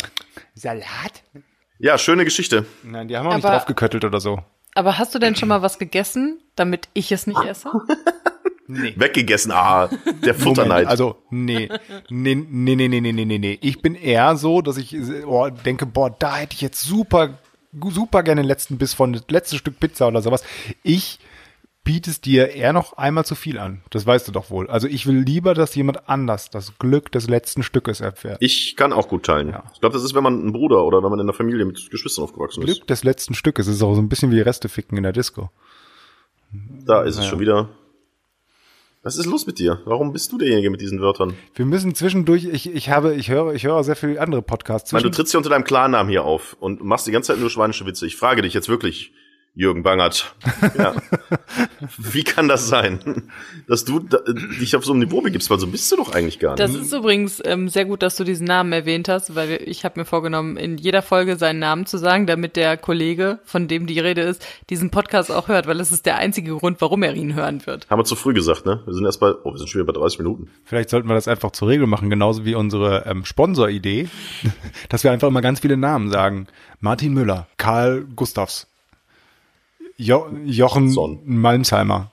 Salat? 0.59 1.23
Ja, 1.77 1.97
schöne 1.97 2.25
Geschichte. 2.25 2.65
Nein, 2.83 3.07
die 3.07 3.15
haben 3.15 3.27
auch 3.27 3.33
nicht 3.33 3.45
draufgeköttelt 3.45 4.03
oder 4.03 4.19
so. 4.19 4.39
Aber 4.75 4.97
hast 4.97 5.15
du 5.15 5.19
denn 5.19 5.35
schon 5.35 5.49
mal 5.49 5.61
was 5.61 5.79
gegessen, 5.79 6.41
damit 6.55 6.89
ich 6.93 7.11
es 7.11 7.27
nicht 7.27 7.43
esse? 7.43 7.71
Nee. 8.71 8.93
Weggegessen, 8.97 9.51
ah, 9.51 9.89
der 10.23 10.35
Futterneid. 10.35 10.85
also, 10.85 11.15
nee. 11.31 11.69
Nee, 12.07 12.35
nee, 12.35 12.75
nee, 12.75 12.87
nee, 12.87 13.01
nee, 13.01 13.25
nee, 13.25 13.39
nee. 13.39 13.57
Ich 13.63 13.81
bin 13.81 13.95
eher 13.95 14.35
so, 14.35 14.61
dass 14.61 14.77
ich 14.77 14.95
oh, 15.25 15.49
denke, 15.49 15.87
boah, 15.87 16.11
da 16.11 16.37
hätte 16.37 16.53
ich 16.53 16.61
jetzt 16.61 16.83
super, 16.83 17.39
super 17.73 18.21
gerne 18.21 18.43
den 18.43 18.47
letzten 18.47 18.77
Biss 18.77 18.93
von, 18.93 19.13
das 19.13 19.23
letzte 19.27 19.57
Stück 19.57 19.79
Pizza 19.79 20.07
oder 20.07 20.21
sowas. 20.21 20.43
Ich 20.83 21.17
bietest 21.83 22.25
dir 22.25 22.49
eher 22.49 22.73
noch 22.73 22.93
einmal 22.93 23.25
zu 23.25 23.35
viel 23.35 23.57
an. 23.57 23.81
Das 23.89 24.05
weißt 24.05 24.27
du 24.27 24.31
doch 24.31 24.49
wohl. 24.49 24.69
Also 24.69 24.87
ich 24.87 25.07
will 25.07 25.17
lieber, 25.17 25.53
dass 25.53 25.73
jemand 25.75 26.07
anders 26.07 26.49
das 26.49 26.77
Glück 26.77 27.11
des 27.11 27.27
letzten 27.27 27.63
Stückes 27.63 27.99
erfährt. 28.01 28.37
Ich 28.41 28.75
kann 28.75 28.93
auch 28.93 29.07
gut 29.07 29.25
teilen. 29.25 29.49
Ja. 29.49 29.63
Ich 29.73 29.79
glaube, 29.79 29.93
das 29.93 30.03
ist, 30.03 30.13
wenn 30.13 30.23
man 30.23 30.45
ein 30.45 30.53
Bruder 30.53 30.85
oder 30.85 31.01
wenn 31.01 31.09
man 31.09 31.19
in 31.19 31.25
einer 31.25 31.33
Familie 31.33 31.65
mit 31.65 31.89
Geschwistern 31.89 32.23
aufgewachsen 32.23 32.61
ist. 32.61 32.65
Glück 32.65 32.87
des 32.87 33.03
letzten 33.03 33.33
Stückes. 33.33 33.67
Ist 33.67 33.81
auch 33.81 33.95
so 33.95 34.01
ein 34.01 34.09
bisschen 34.09 34.31
wie 34.31 34.39
Resteficken 34.39 34.97
in 34.97 35.03
der 35.03 35.13
Disco. 35.13 35.49
Da 36.85 37.03
ist 37.03 37.17
es 37.17 37.25
schon 37.25 37.39
wieder. 37.39 37.69
Was 39.01 39.17
ist 39.17 39.27
los 39.27 39.47
mit 39.47 39.59
dir? 39.59 39.81
Warum 39.85 40.11
bist 40.11 40.31
du 40.31 40.37
derjenige 40.37 40.69
mit 40.69 40.81
diesen 40.81 40.99
Wörtern? 40.99 41.33
Wir 41.55 41.65
müssen 41.65 41.95
zwischendurch, 41.95 42.43
ich, 42.43 42.69
ich 42.69 42.89
habe, 42.89 43.15
ich 43.15 43.29
höre, 43.29 43.53
ich 43.53 43.63
höre 43.63 43.81
sehr 43.83 43.95
viele 43.95 44.19
andere 44.19 44.41
Podcasts. 44.41 44.91
Nein, 44.91 45.03
du 45.03 45.09
trittst 45.09 45.31
hier 45.31 45.37
unter 45.37 45.49
deinem 45.49 45.63
Klarnamen 45.63 46.09
hier 46.09 46.25
auf 46.25 46.57
und 46.59 46.83
machst 46.83 47.07
die 47.07 47.11
ganze 47.11 47.27
Zeit 47.31 47.39
nur 47.39 47.49
schweinische 47.49 47.85
Witze. 47.85 48.05
Ich 48.05 48.17
frage 48.17 48.41
dich 48.41 48.53
jetzt 48.53 48.67
wirklich, 48.67 49.13
Jürgen 49.55 49.83
Bangert. 49.83 50.35
Ja. 50.77 50.95
Wie 51.97 52.23
kann 52.23 52.47
das 52.47 52.67
sein, 52.67 53.29
dass 53.67 53.83
du 53.85 53.99
dich 53.99 54.75
auf 54.75 54.85
so 54.85 54.93
einem 54.93 55.01
Niveau 55.01 55.21
begibst? 55.21 55.49
Weil 55.49 55.59
so 55.59 55.67
bist 55.67 55.91
du 55.91 55.97
doch 55.97 56.13
eigentlich 56.13 56.39
gar 56.39 56.51
nicht. 56.51 56.59
Das 56.59 56.73
ist 56.73 56.93
übrigens 56.93 57.41
ähm, 57.43 57.67
sehr 57.67 57.85
gut, 57.85 58.01
dass 58.01 58.15
du 58.15 58.23
diesen 58.23 58.47
Namen 58.47 58.71
erwähnt 58.71 59.09
hast, 59.09 59.35
weil 59.35 59.59
ich 59.65 59.85
habe 59.85 59.99
mir 59.99 60.05
vorgenommen, 60.05 60.57
in 60.57 60.77
jeder 60.77 61.01
Folge 61.01 61.35
seinen 61.35 61.59
Namen 61.59 61.85
zu 61.85 61.97
sagen, 61.97 62.27
damit 62.27 62.55
der 62.55 62.77
Kollege, 62.77 63.39
von 63.43 63.67
dem 63.67 63.87
die 63.87 63.99
Rede 63.99 64.21
ist, 64.21 64.45
diesen 64.69 64.91
Podcast 64.91 65.31
auch 65.31 65.47
hört, 65.47 65.67
weil 65.67 65.77
das 65.77 65.91
ist 65.91 66.05
der 66.05 66.17
einzige 66.17 66.55
Grund, 66.55 66.79
warum 66.81 67.03
er 67.03 67.13
ihn 67.15 67.35
hören 67.35 67.65
wird. 67.65 67.89
Haben 67.89 67.99
wir 67.99 68.05
zu 68.05 68.15
früh 68.15 68.33
gesagt, 68.33 68.65
ne? 68.65 68.81
Wir 68.85 68.93
sind 68.93 69.05
erst 69.05 69.19
bei, 69.19 69.33
oh, 69.43 69.51
wir 69.51 69.57
sind 69.57 69.69
schon 69.69 69.81
wieder 69.81 69.91
bei 69.91 69.99
30 69.99 70.19
Minuten. 70.19 70.49
Vielleicht 70.63 70.89
sollten 70.89 71.07
wir 71.07 71.15
das 71.15 71.27
einfach 71.27 71.51
zur 71.51 71.67
Regel 71.67 71.87
machen, 71.87 72.09
genauso 72.09 72.45
wie 72.45 72.55
unsere 72.55 73.05
ähm, 73.05 73.25
Sponsoridee, 73.25 74.07
dass 74.89 75.03
wir 75.03 75.11
einfach 75.11 75.27
immer 75.27 75.41
ganz 75.41 75.59
viele 75.59 75.77
Namen 75.77 76.11
sagen. 76.11 76.47
Martin 76.79 77.13
Müller, 77.13 77.47
Karl 77.57 78.05
Gustavs, 78.15 78.67
Jo 79.99 80.29
Jochen 80.45 80.89
Son. 80.89 81.19
Malmsheimer. 81.25 82.09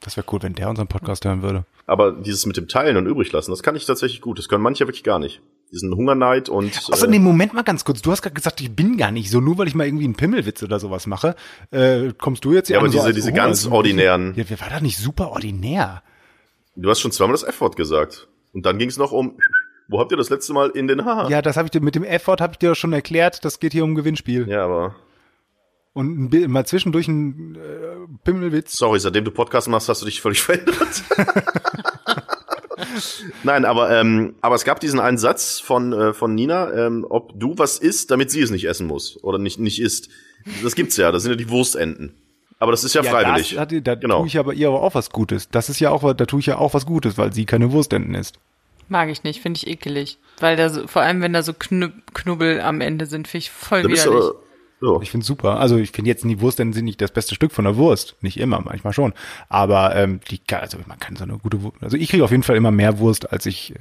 Das 0.00 0.16
wäre 0.16 0.26
cool, 0.32 0.42
wenn 0.42 0.54
der 0.54 0.70
unseren 0.70 0.88
Podcast 0.88 1.26
hören 1.26 1.42
würde. 1.42 1.66
Aber 1.86 2.12
dieses 2.12 2.46
mit 2.46 2.56
dem 2.56 2.68
Teilen 2.68 2.96
und 2.96 3.06
übrig 3.06 3.30
lassen, 3.32 3.50
das 3.50 3.62
kann 3.62 3.76
ich 3.76 3.84
tatsächlich 3.84 4.22
gut. 4.22 4.38
Das 4.38 4.48
können 4.48 4.62
manche 4.62 4.86
wirklich 4.86 5.04
gar 5.04 5.18
nicht. 5.18 5.42
Diesen 5.70 5.94
Hungerneid 5.94 6.48
und. 6.48 6.74
Achso, 6.90 7.04
äh, 7.04 7.10
nee, 7.10 7.18
Moment 7.18 7.52
mal 7.52 7.64
ganz 7.64 7.84
kurz. 7.84 8.00
Du 8.00 8.10
hast 8.10 8.22
gerade 8.22 8.32
gesagt, 8.32 8.62
ich 8.62 8.74
bin 8.74 8.96
gar 8.96 9.10
nicht 9.10 9.30
so. 9.30 9.40
Nur 9.40 9.58
weil 9.58 9.68
ich 9.68 9.74
mal 9.74 9.86
irgendwie 9.86 10.06
einen 10.06 10.14
Pimmelwitz 10.14 10.62
oder 10.62 10.80
sowas 10.80 11.06
mache, 11.06 11.36
äh, 11.70 12.14
kommst 12.16 12.46
du 12.46 12.54
jetzt 12.54 12.70
Ja, 12.70 12.78
aber 12.78 12.88
diese, 12.88 13.02
so 13.02 13.12
diese 13.12 13.32
ganz 13.34 13.66
also, 13.66 13.76
ordinären. 13.76 14.32
Ja, 14.34 14.48
war 14.58 14.70
das 14.70 14.80
nicht 14.80 14.96
super 14.96 15.30
ordinär? 15.32 16.02
Du 16.76 16.88
hast 16.88 17.00
schon 17.00 17.12
zweimal 17.12 17.34
das 17.34 17.42
F-Wort 17.42 17.76
gesagt. 17.76 18.26
Und 18.54 18.64
dann 18.64 18.78
ging 18.78 18.88
es 18.88 18.96
noch 18.96 19.12
um, 19.12 19.36
wo 19.88 20.00
habt 20.00 20.12
ihr 20.12 20.16
das 20.16 20.30
letzte 20.30 20.54
Mal 20.54 20.70
in 20.70 20.88
den 20.88 21.04
Haaren? 21.04 21.30
Ja, 21.30 21.42
das 21.42 21.58
habe 21.58 21.66
ich 21.66 21.72
dir 21.72 21.82
mit 21.82 21.94
dem 21.94 22.04
F-Wort 22.04 22.40
habe 22.40 22.54
ich 22.54 22.58
dir 22.58 22.74
schon 22.74 22.94
erklärt. 22.94 23.44
Das 23.44 23.60
geht 23.60 23.72
hier 23.72 23.84
um 23.84 23.94
Gewinnspiel. 23.94 24.48
Ja, 24.48 24.64
aber 24.64 24.94
und 25.98 26.48
mal 26.48 26.64
zwischendurch 26.64 27.08
ein 27.08 27.56
äh, 27.56 27.58
Pimmelwitz. 28.22 28.76
Sorry, 28.76 29.00
seitdem 29.00 29.24
du 29.24 29.32
Podcast 29.32 29.66
machst, 29.66 29.88
hast 29.88 30.00
du 30.00 30.06
dich 30.06 30.20
völlig 30.20 30.40
verändert. 30.44 31.02
Nein, 33.42 33.64
aber 33.64 33.90
ähm, 33.90 34.36
aber 34.40 34.54
es 34.54 34.64
gab 34.64 34.78
diesen 34.78 35.00
einen 35.00 35.18
Satz 35.18 35.58
von 35.58 35.92
äh, 35.92 36.14
von 36.14 36.36
Nina, 36.36 36.72
ähm, 36.72 37.04
ob 37.08 37.38
du 37.38 37.58
was 37.58 37.78
isst, 37.78 38.12
damit 38.12 38.30
sie 38.30 38.40
es 38.40 38.50
nicht 38.50 38.66
essen 38.66 38.86
muss 38.86 39.22
oder 39.24 39.38
nicht 39.38 39.58
nicht 39.58 39.80
isst. 39.80 40.08
Das 40.62 40.76
gibt's 40.76 40.96
ja. 40.96 41.10
Das 41.10 41.24
sind 41.24 41.32
ja 41.32 41.36
die 41.36 41.50
Wurstenten. 41.50 42.14
Aber 42.60 42.70
das 42.70 42.84
ist 42.84 42.94
ja, 42.94 43.02
ja 43.02 43.10
freiwillig. 43.10 43.50
Das 43.50 43.58
hat, 43.58 43.86
da 43.86 43.94
genau. 43.96 44.18
tue 44.18 44.28
ich 44.28 44.38
aber 44.38 44.54
ihr 44.54 44.68
aber 44.68 44.82
auch 44.82 44.94
was 44.94 45.10
Gutes. 45.10 45.48
Das 45.48 45.68
ist 45.68 45.80
ja 45.80 45.90
auch, 45.90 46.14
da 46.14 46.26
tue 46.26 46.40
ich 46.40 46.46
ja 46.46 46.58
auch 46.58 46.74
was 46.74 46.86
Gutes, 46.86 47.18
weil 47.18 47.32
sie 47.32 47.44
keine 47.44 47.72
Wurstenten 47.72 48.14
isst. 48.14 48.38
Mag 48.88 49.10
ich 49.10 49.22
nicht, 49.24 49.40
finde 49.40 49.58
ich 49.58 49.66
ekelig. 49.66 50.18
Weil 50.38 50.56
da 50.56 50.70
so, 50.70 50.86
vor 50.86 51.02
allem, 51.02 51.20
wenn 51.20 51.32
da 51.32 51.42
so 51.42 51.52
Knubbel 51.52 52.60
am 52.60 52.80
Ende 52.80 53.06
sind, 53.06 53.28
finde 53.28 53.42
ich 53.42 53.50
voll 53.50 53.82
da 53.82 53.88
widerlich. 53.88 54.30
So. 54.80 55.00
Ich 55.02 55.10
finde 55.10 55.26
super. 55.26 55.58
Also 55.58 55.76
ich 55.76 55.90
finde 55.90 56.08
jetzt 56.08 56.24
die 56.24 56.40
Wurstenten 56.40 56.72
sind 56.72 56.84
nicht 56.84 57.00
das 57.00 57.10
beste 57.10 57.34
Stück 57.34 57.52
von 57.52 57.64
der 57.64 57.76
Wurst. 57.76 58.16
Nicht 58.20 58.38
immer, 58.38 58.60
manchmal 58.60 58.92
schon. 58.92 59.12
Aber 59.48 59.96
ähm, 59.96 60.20
die, 60.30 60.40
also 60.54 60.78
man 60.86 60.98
kann 60.98 61.16
so 61.16 61.24
eine 61.24 61.38
gute 61.38 61.62
Wurst. 61.62 61.76
Also 61.80 61.96
ich 61.96 62.08
kriege 62.10 62.24
auf 62.24 62.30
jeden 62.30 62.42
Fall 62.42 62.56
immer 62.56 62.70
mehr 62.70 62.98
Wurst, 62.98 63.32
als 63.32 63.46
ich, 63.46 63.74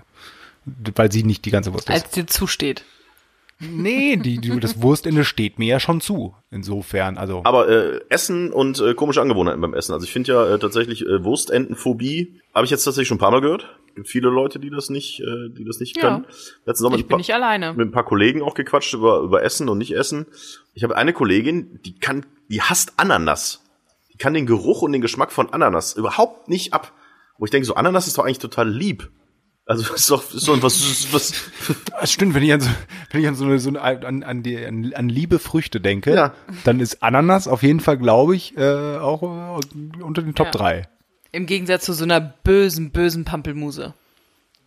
weil 0.66 1.12
sie 1.12 1.24
nicht 1.24 1.45
die 1.45 1.52
ganze 1.52 1.74
Wurst 1.74 1.89
ist. 1.89 1.95
Als 1.95 2.12
dir 2.12 2.26
zusteht. 2.26 2.84
Nee, 3.60 4.18
die, 4.18 4.38
die, 4.38 4.60
das 4.60 4.82
Wurstende 4.82 5.24
steht 5.24 5.58
mir 5.58 5.68
ja 5.68 5.80
schon 5.80 6.02
zu. 6.02 6.36
Insofern, 6.52 7.18
also. 7.18 7.41
Aber 7.43 7.68
äh, 7.68 8.02
Essen 8.10 8.52
und 8.52 8.80
äh, 8.80 8.93
komische 8.93 9.22
Angewohnheiten 9.22 9.62
beim 9.62 9.74
Essen. 9.74 9.93
Also 9.93 10.06
ich 10.06 10.12
finde 10.12 10.32
ja 10.32 10.56
äh, 10.56 10.60
tatsächlich 10.60 11.06
äh, 11.06 11.24
Wurstentenphobie 11.24 12.39
habe 12.54 12.66
ich 12.66 12.72
jetzt 12.72 12.84
tatsächlich 12.84 13.08
schon 13.08 13.18
ein 13.18 13.20
paar 13.20 13.32
Mal 13.32 13.41
gehört. 13.41 13.68
Gibt 13.98 14.10
viele 14.10 14.30
Leute, 14.30 14.60
die 14.60 14.70
das 14.70 14.91
nicht, 14.91 15.22
äh, 15.22 15.50
die 15.50 15.66
das 15.66 15.80
nicht 15.80 16.00
können. 16.00 16.28
Letzten 16.66 16.84
Sommer 16.84 16.98
ich 16.98 17.08
bin 17.08 17.18
nicht 17.18 17.34
alleine. 17.34 17.74
Mit 17.74 17.88
ein 17.88 17.91
paar 17.91 18.06
Kollegen 18.06 18.43
auch 18.43 18.54
gequatscht 18.54 18.93
über 18.93 19.22
über 19.22 19.41
Essen 19.41 19.70
und 19.70 19.80
nicht 19.80 19.95
Essen. 19.95 20.28
Ich 20.76 20.84
habe 20.84 20.95
eine 20.95 21.14
Kollegin, 21.14 21.80
die 21.84 21.98
kann, 21.98 22.24
die 22.48 22.62
hasst 22.62 22.93
Ananas. 22.98 23.64
Die 24.14 24.20
kann 24.20 24.36
den 24.36 24.45
Geruch 24.45 24.84
und 24.84 24.91
den 24.91 25.02
Geschmack 25.02 25.32
von 25.32 25.52
Ananas 25.52 25.95
überhaupt 25.95 26.48
nicht 26.48 26.74
ab. 26.74 26.93
Wo 27.39 27.45
ich 27.45 27.50
denke, 27.50 27.66
so 27.66 27.74
Ananas 27.74 28.06
ist 28.06 28.20
doch 28.20 28.24
eigentlich 28.24 28.38
total 28.38 28.70
lieb. 28.70 29.10
Also 29.66 29.91
ist 29.95 30.12
doch 30.12 30.22
so 30.22 30.62
was 30.62 31.12
was. 31.12 31.34
Das 32.00 32.12
stimmt, 32.12 32.36
wenn 32.36 32.43
ich 32.43 32.54
an 32.54 32.62
so, 32.62 32.70
wenn 33.10 33.22
ich 33.22 33.28
an 33.28 33.34
so 33.34 33.45
eine, 33.45 33.58
so 33.58 33.70
eine 33.70 33.82
an, 33.82 34.22
an 34.22 34.43
die 34.43 34.64
an, 34.64 34.93
an 34.93 35.10
liebe 35.10 35.39
Früchte 35.39 35.82
denke, 35.82 36.14
ja. 36.14 36.36
dann 36.66 36.80
ist 36.80 37.02
Ananas 37.02 37.48
auf 37.48 37.64
jeden 37.64 37.80
Fall, 37.80 37.98
glaube 37.98 38.36
ich, 38.36 38.56
äh, 38.58 38.98
auch 38.98 39.24
äh, 39.24 40.04
unter 40.04 40.22
den 40.22 40.36
Top 40.36 40.48
ja. 40.48 40.52
3. 40.52 40.88
Im 41.38 41.46
Gegensatz 41.46 41.86
zu 41.86 41.94
so 41.94 42.04
einer 42.04 42.20
bösen, 42.20 42.90
bösen 42.90 43.24
Pampelmuse. 43.24 43.94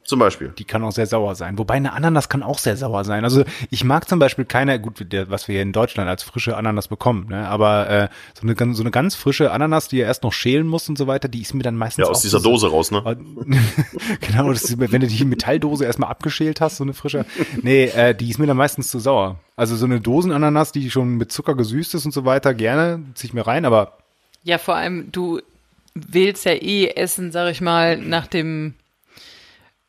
Zum 0.04 0.20
Beispiel. 0.20 0.52
Die 0.56 0.64
kann 0.64 0.84
auch 0.84 0.92
sehr 0.92 1.06
sauer 1.06 1.34
sein. 1.34 1.58
Wobei 1.58 1.74
eine 1.74 1.92
Ananas 1.92 2.28
kann 2.28 2.44
auch 2.44 2.58
sehr 2.58 2.76
sauer 2.76 3.02
sein. 3.02 3.24
Also 3.24 3.42
ich 3.70 3.82
mag 3.82 4.08
zum 4.08 4.20
Beispiel 4.20 4.44
keine, 4.44 4.80
gut, 4.80 5.04
was 5.28 5.48
wir 5.48 5.54
hier 5.54 5.62
in 5.62 5.72
Deutschland 5.72 6.08
als 6.08 6.22
frische 6.22 6.56
Ananas 6.56 6.86
bekommen, 6.86 7.26
ne? 7.28 7.48
aber 7.48 7.90
äh, 7.90 8.08
so, 8.40 8.46
eine, 8.46 8.74
so 8.74 8.84
eine 8.84 8.92
ganz 8.92 9.16
frische 9.16 9.50
Ananas, 9.50 9.88
die 9.88 9.96
ja 9.96 10.06
erst 10.06 10.22
noch 10.22 10.32
schälen 10.32 10.68
muss 10.68 10.88
und 10.88 10.96
so 10.96 11.08
weiter, 11.08 11.26
die 11.26 11.40
ist 11.40 11.54
mir 11.54 11.64
dann 11.64 11.74
meistens. 11.74 12.04
Ja, 12.04 12.10
aus 12.10 12.22
dieser 12.22 12.38
so, 12.38 12.50
Dose 12.50 12.70
raus, 12.70 12.92
ne? 12.92 13.02
genau, 14.20 14.52
das 14.52 14.62
ist, 14.62 14.78
wenn 14.78 15.00
du 15.00 15.08
die 15.08 15.24
Metalldose 15.24 15.84
erstmal 15.84 16.10
abgeschält 16.10 16.60
hast, 16.60 16.76
so 16.76 16.84
eine 16.84 16.94
frische. 16.94 17.26
Nee, 17.62 17.86
äh, 17.86 18.14
die 18.14 18.30
ist 18.30 18.38
mir 18.38 18.46
dann 18.46 18.56
meistens 18.56 18.90
zu 18.90 19.00
sauer. 19.00 19.40
Also 19.56 19.74
so 19.74 19.86
eine 19.86 20.00
Dosenananas, 20.00 20.70
die 20.70 20.88
schon 20.92 21.16
mit 21.16 21.32
Zucker 21.32 21.56
gesüßt 21.56 21.96
ist 21.96 22.06
und 22.06 22.12
so 22.12 22.24
weiter, 22.24 22.54
gerne, 22.54 23.02
zieh 23.14 23.26
ich 23.26 23.34
mir 23.34 23.46
rein, 23.46 23.64
aber. 23.64 23.98
Ja, 24.44 24.58
vor 24.58 24.76
allem, 24.76 25.12
du 25.12 25.40
wählst 25.94 26.44
ja 26.44 26.52
eh 26.52 26.88
Essen, 26.88 27.32
sag 27.32 27.50
ich 27.50 27.60
mal, 27.60 27.96
nach 27.96 28.26
dem 28.26 28.74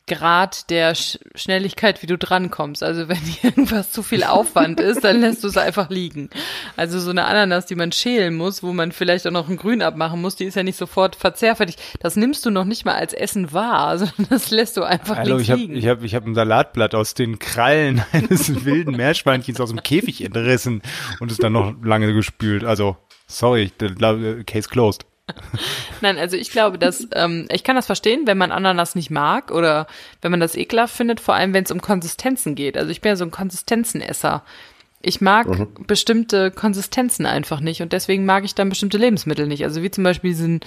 Grad 0.08 0.68
der 0.68 0.96
Sch 0.96 1.18
Schnelligkeit, 1.36 2.02
wie 2.02 2.06
du 2.06 2.18
drankommst. 2.18 2.82
Also 2.82 3.08
wenn 3.08 3.20
irgendwas 3.42 3.92
zu 3.92 4.02
viel 4.02 4.24
Aufwand 4.24 4.80
ist, 4.80 5.04
dann 5.04 5.20
lässt 5.20 5.44
du 5.44 5.48
es 5.48 5.56
einfach 5.56 5.90
liegen. 5.90 6.28
Also 6.76 6.98
so 6.98 7.10
eine 7.10 7.24
Ananas, 7.24 7.66
die 7.66 7.76
man 7.76 7.92
schälen 7.92 8.34
muss, 8.34 8.62
wo 8.62 8.72
man 8.72 8.90
vielleicht 8.90 9.26
auch 9.26 9.30
noch 9.30 9.48
ein 9.48 9.56
Grün 9.56 9.80
abmachen 9.80 10.20
muss, 10.20 10.34
die 10.34 10.44
ist 10.44 10.56
ja 10.56 10.64
nicht 10.64 10.76
sofort 10.76 11.14
verzehrfertig. 11.14 11.76
Das 12.00 12.16
nimmst 12.16 12.44
du 12.44 12.50
noch 12.50 12.64
nicht 12.64 12.84
mal 12.84 12.94
als 12.94 13.12
Essen 13.12 13.52
wahr, 13.52 13.96
sondern 13.98 14.26
das 14.28 14.50
lässt 14.50 14.76
du 14.76 14.82
einfach 14.82 15.16
Hallo, 15.16 15.38
ich 15.38 15.50
hab, 15.50 15.58
liegen. 15.58 15.76
Ich 15.76 15.86
habe 15.86 16.04
ich 16.04 16.14
hab 16.14 16.26
ein 16.26 16.34
Salatblatt 16.34 16.94
aus 16.94 17.14
den 17.14 17.38
Krallen 17.38 18.02
eines 18.12 18.64
wilden 18.64 18.96
Meerschweinchens 18.96 19.60
aus 19.60 19.70
dem 19.70 19.82
Käfig 19.82 20.24
entrissen 20.24 20.82
und 21.20 21.30
es 21.30 21.38
dann 21.38 21.52
noch 21.52 21.74
lange 21.82 22.12
gespült. 22.12 22.64
Also, 22.64 22.96
sorry, 23.28 23.70
case 24.46 24.68
closed. 24.68 25.06
Nein, 26.00 26.18
also 26.18 26.36
ich 26.36 26.50
glaube, 26.50 26.78
dass 26.78 27.06
ähm, 27.14 27.46
ich 27.50 27.64
kann 27.64 27.76
das 27.76 27.86
verstehen, 27.86 28.26
wenn 28.26 28.38
man 28.38 28.52
Ananas 28.52 28.94
nicht 28.94 29.10
mag 29.10 29.50
oder 29.50 29.86
wenn 30.20 30.30
man 30.30 30.40
das 30.40 30.56
ekelhaft 30.56 30.96
findet, 30.96 31.20
vor 31.20 31.34
allem 31.34 31.54
wenn 31.54 31.64
es 31.64 31.70
um 31.70 31.80
Konsistenzen 31.80 32.54
geht. 32.54 32.76
Also 32.76 32.90
ich 32.90 33.00
bin 33.00 33.10
ja 33.10 33.16
so 33.16 33.24
ein 33.24 33.30
Konsistenzenesser. 33.30 34.42
Ich 35.00 35.20
mag 35.20 35.48
mhm. 35.48 35.68
bestimmte 35.86 36.50
Konsistenzen 36.50 37.26
einfach 37.26 37.60
nicht 37.60 37.82
und 37.82 37.92
deswegen 37.92 38.24
mag 38.24 38.44
ich 38.44 38.54
dann 38.54 38.68
bestimmte 38.68 38.98
Lebensmittel 38.98 39.46
nicht. 39.46 39.64
Also 39.64 39.82
wie 39.82 39.90
zum 39.90 40.04
Beispiel 40.04 40.30
diesen, 40.30 40.60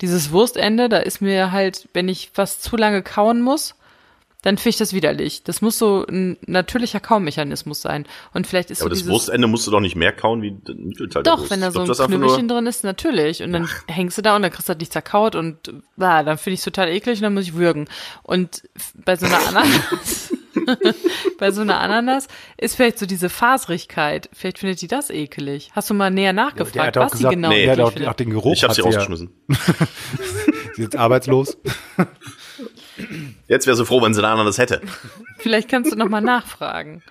dieses 0.00 0.30
Wurstende, 0.32 0.88
da 0.88 0.98
ist 0.98 1.20
mir 1.20 1.52
halt, 1.52 1.88
wenn 1.92 2.08
ich 2.08 2.30
was 2.34 2.60
zu 2.60 2.76
lange 2.76 3.02
kauen 3.02 3.42
muss, 3.42 3.74
dann 4.42 4.58
finde 4.58 4.70
ich 4.70 4.76
das 4.76 4.92
widerlich. 4.92 5.44
Das 5.44 5.62
muss 5.62 5.78
so 5.78 6.04
ein 6.06 6.36
natürlicher 6.46 7.00
Kaumechanismus 7.00 7.80
sein. 7.80 8.06
Und 8.34 8.46
vielleicht 8.46 8.70
ist 8.70 8.80
ja, 8.80 8.86
aber 8.86 8.94
so 8.94 9.04
das 9.04 9.10
Wurstende 9.10 9.46
musst 9.46 9.66
du 9.66 9.70
doch 9.70 9.80
nicht 9.80 9.94
mehr 9.94 10.12
kauen 10.12 10.42
wie 10.42 10.50
ein 10.50 10.86
Mittelteil 10.88 11.22
Doch, 11.22 11.48
wenn 11.48 11.60
da 11.60 11.70
so 11.70 11.80
ein 11.80 11.86
Knüppelchen 11.88 12.48
drin 12.48 12.66
ist, 12.66 12.82
natürlich. 12.82 13.42
Und 13.42 13.52
dann 13.52 13.68
Ach. 13.70 13.82
hängst 13.86 14.18
du 14.18 14.22
da 14.22 14.34
und 14.34 14.42
dann 14.42 14.50
kriegst 14.50 14.68
du 14.68 14.72
das 14.72 14.80
nicht 14.80 14.92
zerkaut 14.92 15.36
und 15.36 15.72
ah, 15.98 16.24
dann 16.24 16.38
finde 16.38 16.54
ich 16.54 16.60
es 16.60 16.64
total 16.64 16.88
eklig 16.88 17.18
und 17.18 17.22
dann 17.22 17.34
muss 17.34 17.44
ich 17.44 17.54
würgen. 17.54 17.88
Und 18.24 18.62
bei 19.04 19.14
so 19.14 19.26
einer 19.26 19.38
Ananas, 19.46 20.32
bei 21.38 21.52
so 21.52 21.60
einer 21.60 21.78
Ananas 21.78 22.26
ist 22.56 22.74
vielleicht 22.74 22.98
so 22.98 23.06
diese 23.06 23.28
Faserigkeit. 23.28 24.28
Vielleicht 24.32 24.58
findet 24.58 24.82
die 24.82 24.88
das 24.88 25.10
ekelig. 25.10 25.70
Hast 25.72 25.88
du 25.88 25.94
mal 25.94 26.10
näher 26.10 26.32
nachgefragt, 26.32 26.96
ja, 26.96 27.02
was 27.02 27.12
sie 27.12 27.28
genau 27.28 27.50
nee, 27.50 27.66
der 27.66 27.72
hat 27.72 27.80
auch, 27.80 28.06
auch 28.08 28.14
den 28.14 28.30
Geruch. 28.30 28.54
Ich 28.54 28.64
habe 28.64 28.74
sie 28.74 28.80
rausgeschmissen. 28.80 29.30
sie 30.74 30.82
ist 30.82 30.96
arbeitslos. 30.96 31.56
Jetzt 33.48 33.66
wäre 33.66 33.76
sie 33.76 33.84
froh, 33.86 34.02
wenn 34.02 34.14
sie 34.14 34.20
eine 34.20 34.32
Ananas 34.32 34.58
hätte. 34.58 34.80
Vielleicht 35.38 35.68
kannst 35.68 35.92
du 35.92 35.96
noch 35.96 36.08
mal 36.08 36.20
nachfragen. 36.20 37.02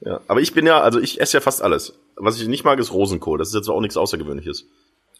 Ja, 0.00 0.20
aber 0.28 0.40
ich 0.40 0.52
bin 0.52 0.66
ja, 0.66 0.80
also 0.80 1.00
ich 1.00 1.20
esse 1.20 1.38
ja 1.38 1.40
fast 1.40 1.62
alles. 1.62 1.94
Was 2.16 2.40
ich 2.40 2.48
nicht 2.48 2.64
mag, 2.64 2.78
ist 2.78 2.92
Rosenkohl. 2.92 3.38
Das 3.38 3.48
ist 3.48 3.54
jetzt 3.54 3.68
auch 3.68 3.80
nichts 3.80 3.96
Außergewöhnliches. 3.96 4.66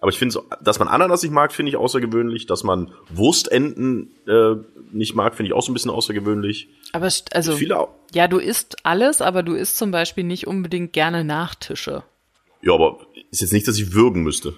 Aber 0.00 0.10
ich 0.10 0.18
finde, 0.18 0.32
so, 0.32 0.44
dass 0.60 0.78
man 0.78 0.88
Ananas 0.88 1.22
nicht 1.22 1.32
mag, 1.32 1.52
finde 1.52 1.70
ich 1.70 1.76
außergewöhnlich. 1.76 2.46
Dass 2.46 2.64
man 2.64 2.92
Wurstenten 3.08 4.10
äh, 4.26 4.56
nicht 4.92 5.14
mag, 5.14 5.34
finde 5.34 5.48
ich 5.48 5.54
auch 5.54 5.62
so 5.62 5.70
ein 5.70 5.74
bisschen 5.74 5.90
außergewöhnlich. 5.90 6.68
Aber 6.92 7.08
also, 7.32 7.56
Viele, 7.56 7.88
ja, 8.14 8.28
du 8.28 8.38
isst 8.38 8.76
alles, 8.84 9.22
aber 9.22 9.42
du 9.42 9.54
isst 9.54 9.78
zum 9.78 9.90
Beispiel 9.90 10.24
nicht 10.24 10.46
unbedingt 10.46 10.92
gerne 10.92 11.24
Nachtische. 11.24 12.02
Ja, 12.62 12.74
aber 12.74 12.98
ist 13.30 13.40
jetzt 13.40 13.52
nicht, 13.52 13.66
dass 13.66 13.78
ich 13.78 13.92
würgen 13.92 14.22
müsste. 14.22 14.54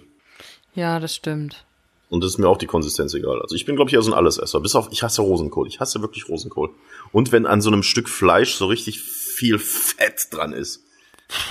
Ja, 0.75 0.99
das 0.99 1.15
stimmt. 1.15 1.65
Und 2.11 2.23
das 2.23 2.33
ist 2.33 2.39
mir 2.39 2.49
auch 2.49 2.57
die 2.57 2.67
Konsistenz 2.67 3.13
egal. 3.15 3.41
Also 3.43 3.55
ich 3.55 3.67
bin, 3.67 3.77
glaube 3.77 3.91
ich, 3.91 3.95
eher 3.95 4.03
so 4.03 4.11
ein 4.11 4.17
Allesesser. 4.17 4.61
Bis 4.61 4.75
auf, 4.75 4.89
ich 4.91 5.03
hasse 5.03 5.23
Rosenkohl. 5.23 5.69
Ich 5.69 5.81
hasse 5.81 6.01
wirklich 6.01 6.29
Rosenkohl. 6.29 6.71
Und 7.13 7.33
wenn 7.33 7.47
an 7.47 7.61
so 7.61 7.71
einem 7.71 7.83
Stück 7.83 8.09
Fleisch 8.09 8.55
so 8.55 8.67
richtig 8.67 9.01
viel 9.01 9.59
Fett 9.59 10.29
dran 10.31 10.53
ist. 10.53 10.85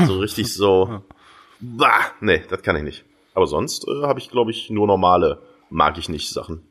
So 0.06 0.20
richtig 0.20 0.54
so. 0.54 1.02
bah, 1.60 2.12
nee, 2.22 2.44
das 2.50 2.62
kann 2.64 2.76
ich 2.76 2.84
nicht. 2.84 3.04
Aber 3.36 3.46
sonst 3.46 3.88
äh, 3.88 4.02
habe 4.02 4.20
ich, 4.20 4.32
glaube 4.32 4.50
ich, 4.50 4.72
nur 4.72 4.88
normale, 4.88 5.40
mag 5.70 5.98
ich 6.00 6.10
nicht 6.10 6.30
Sachen. 6.30 6.64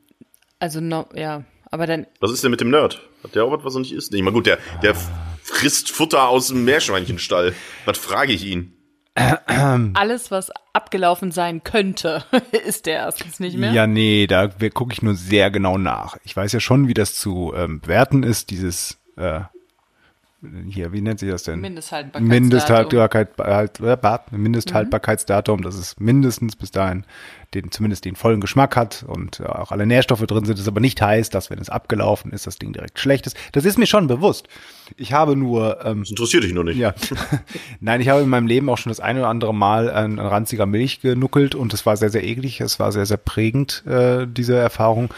Also, 0.59 0.81
no, 0.81 1.07
ja, 1.15 1.45
aber 1.71 1.87
dann. 1.87 2.07
Was 2.21 2.33
ist 2.33 2.43
denn 2.43 2.51
mit 2.51 2.61
dem 2.61 2.71
Nerd? 2.71 3.01
Hat 3.23 3.35
der 3.35 3.45
auch 3.45 3.53
was, 3.53 3.65
was 3.65 3.75
er 3.77 3.81
nicht 3.81 3.93
isst? 3.93 4.13
Nee, 4.13 4.23
mal 4.23 4.33
gut, 4.33 4.47
der, 4.47 4.59
der 4.83 4.97
frisst 5.43 5.91
Futter 5.91 6.29
aus 6.29 6.49
dem 6.49 6.65
Meerschweinchenstall. 6.65 7.55
Was 7.85 7.99
frage 7.99 8.33
ich 8.33 8.45
ihn? 8.45 8.76
Alles, 9.95 10.31
was 10.31 10.51
abgelaufen 10.73 11.33
sein 11.33 11.65
könnte, 11.65 12.25
ist 12.67 12.87
der 12.87 12.99
erstens 12.99 13.41
nicht 13.41 13.57
mehr. 13.57 13.73
Ja, 13.73 13.87
nee, 13.87 14.27
da 14.27 14.49
gucke 14.49 14.93
ich 14.93 15.03
nur 15.03 15.15
sehr 15.15 15.51
genau 15.51 15.79
nach. 15.79 16.17
Ich 16.25 16.37
weiß 16.37 16.53
ja 16.53 16.61
schon, 16.61 16.87
wie 16.87 16.95
das 16.95 17.15
zu 17.15 17.53
ähm, 17.57 17.81
bewerten 17.81 18.23
ist, 18.23 18.51
dieses 18.51 18.99
äh, 19.17 19.41
hier, 20.69 20.93
wie 20.93 21.01
nennt 21.01 21.19
sich 21.19 21.31
das 21.31 21.45
denn? 21.45 21.61
Mindesthaltbarkeitsdatum. 21.61 22.29
Mindesthaltbarkeit, 22.29 23.29
halt, 23.39 23.81
äh, 23.81 24.37
Mindesthaltbarkeitsdatum, 24.37 25.63
dass 25.63 25.77
es 25.77 25.99
mindestens 25.99 26.57
bis 26.57 26.71
dahin 26.71 27.05
den, 27.55 27.71
zumindest 27.71 28.05
den 28.05 28.17
vollen 28.17 28.41
Geschmack 28.43 28.77
hat 28.77 29.05
und 29.09 29.41
auch 29.41 29.73
alle 29.73 29.87
Nährstoffe 29.87 30.27
drin 30.27 30.45
sind. 30.45 30.59
Das 30.59 30.69
aber 30.69 30.81
nicht 30.81 31.01
heißt, 31.01 31.35
dass 31.35 31.49
wenn 31.49 31.59
es 31.59 31.71
abgelaufen 31.71 32.33
ist, 32.33 32.47
das 32.47 32.59
Ding 32.59 32.75
direkt 32.75 32.99
schlecht 32.99 33.27
ist. 33.27 33.37
Das 33.53 33.65
ist 33.65 33.79
mir 33.79 33.87
schon 33.87 34.09
bewusst. 34.09 34.49
Ich 34.97 35.15
habe 35.15 35.37
nur. 35.37 35.85
Ähm, 35.85 36.01
das 36.01 36.11
interessiert 36.11 36.45
dich 36.45 36.53
nur 36.53 36.65
nicht. 36.65 36.77
Ja. 36.77 36.95
Nein, 37.81 38.03
ich 38.03 38.11
habe 38.11 38.21
in 38.21 38.29
meinem 38.29 38.47
Leben 38.47 38.69
auch 38.69 38.79
schon 38.79 38.91
das 38.91 39.01
eine 39.01 39.21
oder 39.21 39.29
andere 39.29 39.55
Mal 39.55 39.91
an, 39.91 40.19
an 40.19 40.27
ranziger 40.27 40.67
Milch 40.67 41.01
genuckelt 41.01 41.55
und 41.55 41.73
es 41.73 41.87
war 41.87 41.97
sehr, 41.97 42.11
sehr 42.11 42.25
eklig. 42.25 42.61
Es 42.61 42.79
war 42.79 42.93
sehr, 42.93 43.07
sehr 43.07 43.17
prägend, 43.17 43.85
äh, 43.87 44.27
diese 44.29 44.57
Erfahrung. 44.57 45.09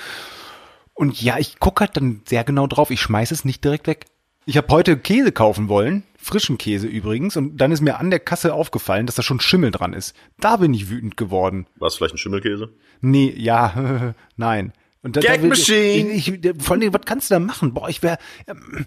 Und 0.95 1.21
ja, 1.21 1.39
ich 1.39 1.59
gucke 1.59 1.81
halt 1.81 1.97
dann 1.97 2.23
sehr 2.25 2.45
genau 2.45 2.69
drauf. 2.69 2.91
Ich 2.91 3.01
schmeiße 3.01 3.35
es 3.35 3.45
nicht 3.45 3.65
direkt 3.65 3.89
weg. 3.89 4.07
Ich 4.49 4.57
habe 4.57 4.69
heute 4.69 4.97
Käse 4.97 5.31
kaufen 5.31 5.69
wollen, 5.69 6.05
frischen 6.17 6.57
Käse 6.57 6.87
übrigens, 6.87 7.37
und 7.37 7.59
dann 7.59 7.71
ist 7.71 7.83
mir 7.83 7.99
an 7.99 8.09
der 8.09 8.19
Kasse 8.19 8.55
aufgefallen, 8.55 9.05
dass 9.05 9.17
da 9.17 9.23
schon 9.23 9.41
Schimmel 9.41 9.73
dran 9.73 9.93
ist. 9.93 10.17
Da 10.41 10.57
bin 10.57 10.73
ich 10.73 10.89
wütend 10.89 11.19
geworden. 11.19 11.67
War 11.77 11.89
es 11.89 11.97
vielleicht 11.97 12.15
ein 12.15 12.17
Schimmelkäse? 12.19 12.73
Nee, 13.03 13.31
ja, 13.37 14.15
nein. 14.39 14.73
Und 15.03 15.17
da, 15.17 15.21
Gag 15.21 15.43
da 15.43 15.49
Machine! 15.49 16.13
Ich, 16.13 16.33
ich, 16.33 16.63
vor 16.63 16.77
allem, 16.77 16.95
was 16.95 17.03
kannst 17.05 17.31
du 17.31 17.35
da 17.35 17.41
machen? 17.41 17.75
Boah, 17.75 17.91
ich 17.91 18.03
wäre, 18.03 18.17
ähm, 18.47 18.87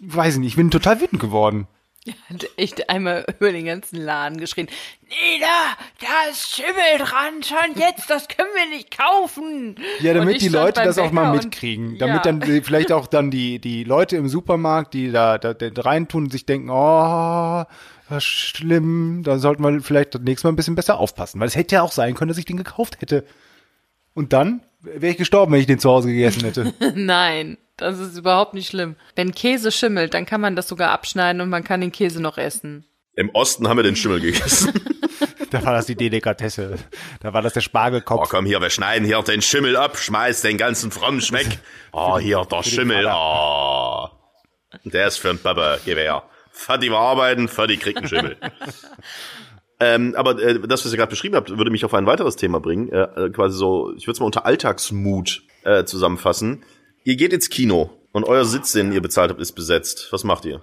weiß 0.00 0.36
ich 0.36 0.40
nicht, 0.40 0.48
ich 0.48 0.56
bin 0.56 0.70
total 0.70 0.98
wütend 1.02 1.20
geworden. 1.20 1.66
Ja, 2.04 2.14
hat 2.30 2.48
echt 2.56 2.88
einmal 2.88 3.26
über 3.38 3.52
den 3.52 3.66
ganzen 3.66 3.96
Laden 4.00 4.38
geschrien. 4.38 4.68
Nina, 5.02 5.46
da 6.00 6.30
ist 6.30 6.54
Schimmel 6.54 6.96
dran, 6.98 7.42
schon 7.42 7.78
jetzt, 7.78 8.08
das 8.08 8.26
können 8.26 8.48
wir 8.54 8.74
nicht 8.74 8.96
kaufen. 8.96 9.76
Ja, 10.00 10.14
damit 10.14 10.40
die 10.40 10.48
Leute 10.48 10.82
das 10.82 10.96
auch 10.98 11.10
mal 11.12 11.24
Bäcker 11.24 11.32
und- 11.34 11.44
mitkriegen. 11.44 11.96
ja. 11.96 12.06
Damit 12.06 12.24
dann 12.24 12.42
vielleicht 12.62 12.90
auch 12.92 13.06
dann 13.06 13.30
die, 13.30 13.58
die 13.58 13.84
Leute 13.84 14.16
im 14.16 14.28
Supermarkt, 14.28 14.94
die 14.94 15.10
da, 15.12 15.36
da, 15.36 15.52
da 15.52 15.82
reintun 15.82 16.24
und 16.24 16.30
sich 16.30 16.46
denken, 16.46 16.70
oh, 16.70 17.64
das 18.08 18.24
ist 18.24 18.24
schlimm, 18.24 19.22
da 19.22 19.38
sollten 19.38 19.62
wir 19.62 19.80
vielleicht 19.82 20.14
das 20.14 20.22
nächste 20.22 20.46
Mal 20.48 20.52
ein 20.52 20.56
bisschen 20.56 20.74
besser 20.76 20.98
aufpassen. 20.98 21.38
Weil 21.38 21.48
es 21.48 21.54
hätte 21.56 21.74
ja 21.74 21.82
auch 21.82 21.92
sein 21.92 22.14
können, 22.14 22.30
dass 22.30 22.38
ich 22.38 22.46
den 22.46 22.56
gekauft 22.56 23.00
hätte. 23.02 23.26
Und 24.14 24.32
dann 24.32 24.62
wäre 24.80 25.12
ich 25.12 25.18
gestorben, 25.18 25.52
wenn 25.52 25.60
ich 25.60 25.66
den 25.66 25.78
zu 25.78 25.90
Hause 25.90 26.08
gegessen 26.08 26.44
hätte. 26.44 26.72
Nein, 26.94 27.58
das 27.80 27.98
ist 27.98 28.16
überhaupt 28.16 28.54
nicht 28.54 28.68
schlimm. 28.68 28.96
Wenn 29.16 29.32
Käse 29.32 29.72
schimmelt, 29.72 30.14
dann 30.14 30.26
kann 30.26 30.40
man 30.40 30.56
das 30.56 30.68
sogar 30.68 30.90
abschneiden 30.90 31.40
und 31.40 31.48
man 31.48 31.64
kann 31.64 31.80
den 31.80 31.92
Käse 31.92 32.20
noch 32.20 32.38
essen. 32.38 32.86
Im 33.16 33.30
Osten 33.30 33.68
haben 33.68 33.76
wir 33.76 33.82
den 33.82 33.96
Schimmel 33.96 34.20
gegessen. 34.20 34.72
da 35.50 35.64
war 35.64 35.74
das 35.74 35.86
die 35.86 35.96
Delikatesse. 35.96 36.76
Da 37.20 37.32
war 37.34 37.42
das 37.42 37.52
der 37.54 37.60
Oh, 37.60 37.64
Spargelkopf. 37.64 38.28
komm 38.30 38.46
hier, 38.46 38.60
wir 38.60 38.70
schneiden 38.70 39.04
hier 39.04 39.20
den 39.22 39.42
Schimmel 39.42 39.76
ab, 39.76 39.96
schmeiß 39.98 40.42
den 40.42 40.56
ganzen 40.56 40.90
frommen 40.90 41.20
Schmeck. 41.20 41.58
Oh, 41.92 42.18
hier, 42.18 42.46
der 42.50 42.62
Schimmel. 42.62 43.10
Oh. 43.12 44.08
Der 44.84 45.08
ist 45.08 45.16
für 45.18 45.30
ein 45.30 45.38
Papa, 45.38 45.78
Gewehr. 45.84 46.22
Fadi 46.52 46.88
wir 46.88 46.98
arbeiten, 46.98 47.48
Fadi 47.48 47.76
kriegt 47.78 47.98
einen 47.98 48.08
Schimmel. 48.08 48.36
ähm, 49.80 50.14
aber 50.16 50.38
äh, 50.40 50.60
das, 50.60 50.84
was 50.84 50.92
ihr 50.92 50.98
gerade 50.98 51.10
beschrieben 51.10 51.34
habt, 51.34 51.50
würde 51.50 51.70
mich 51.70 51.84
auf 51.84 51.94
ein 51.94 52.06
weiteres 52.06 52.36
Thema 52.36 52.60
bringen. 52.60 52.90
Äh, 52.92 53.02
äh, 53.26 53.30
quasi 53.30 53.56
so, 53.56 53.92
ich 53.96 54.06
würde 54.06 54.12
es 54.12 54.20
mal 54.20 54.26
unter 54.26 54.46
Alltagsmut 54.46 55.42
äh, 55.64 55.84
zusammenfassen. 55.84 56.62
Ihr 57.04 57.16
geht 57.16 57.32
ins 57.32 57.48
Kino 57.48 57.90
und 58.12 58.24
euer 58.24 58.44
Sitz, 58.44 58.72
den 58.72 58.92
ihr 58.92 59.00
bezahlt 59.00 59.30
habt, 59.30 59.40
ist 59.40 59.52
besetzt. 59.52 60.08
Was 60.10 60.24
macht 60.24 60.44
ihr? 60.44 60.62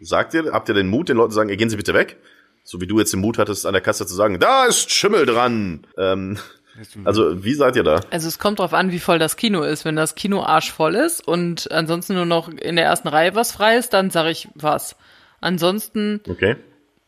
Sagt 0.00 0.34
ihr, 0.34 0.52
habt 0.52 0.68
ihr 0.68 0.74
den 0.74 0.88
Mut, 0.88 1.08
den 1.08 1.16
Leuten 1.16 1.30
zu 1.30 1.36
sagen, 1.36 1.50
ey, 1.50 1.56
gehen 1.56 1.70
Sie 1.70 1.76
bitte 1.76 1.94
weg? 1.94 2.18
So 2.64 2.80
wie 2.80 2.86
du 2.86 2.98
jetzt 2.98 3.12
den 3.12 3.20
Mut 3.20 3.38
hattest, 3.38 3.66
an 3.66 3.72
der 3.72 3.82
Kasse 3.82 4.06
zu 4.06 4.14
sagen, 4.14 4.38
da 4.38 4.66
ist 4.66 4.90
Schimmel 4.90 5.26
dran. 5.26 5.86
Ähm, 5.96 6.38
also, 7.04 7.42
wie 7.44 7.54
seid 7.54 7.76
ihr 7.76 7.82
da? 7.82 8.00
Also 8.10 8.28
es 8.28 8.38
kommt 8.38 8.58
drauf 8.58 8.72
an, 8.72 8.92
wie 8.92 8.98
voll 8.98 9.18
das 9.18 9.36
Kino 9.36 9.62
ist. 9.62 9.84
Wenn 9.84 9.96
das 9.96 10.14
Kino 10.14 10.42
arschvoll 10.42 10.94
ist 10.94 11.26
und 11.26 11.70
ansonsten 11.70 12.14
nur 12.14 12.26
noch 12.26 12.48
in 12.48 12.76
der 12.76 12.84
ersten 12.84 13.08
Reihe 13.08 13.34
was 13.34 13.52
frei 13.52 13.76
ist, 13.76 13.92
dann 13.92 14.10
sage 14.10 14.30
ich 14.30 14.48
was. 14.54 14.96
Ansonsten 15.40 16.20
Okay. 16.28 16.56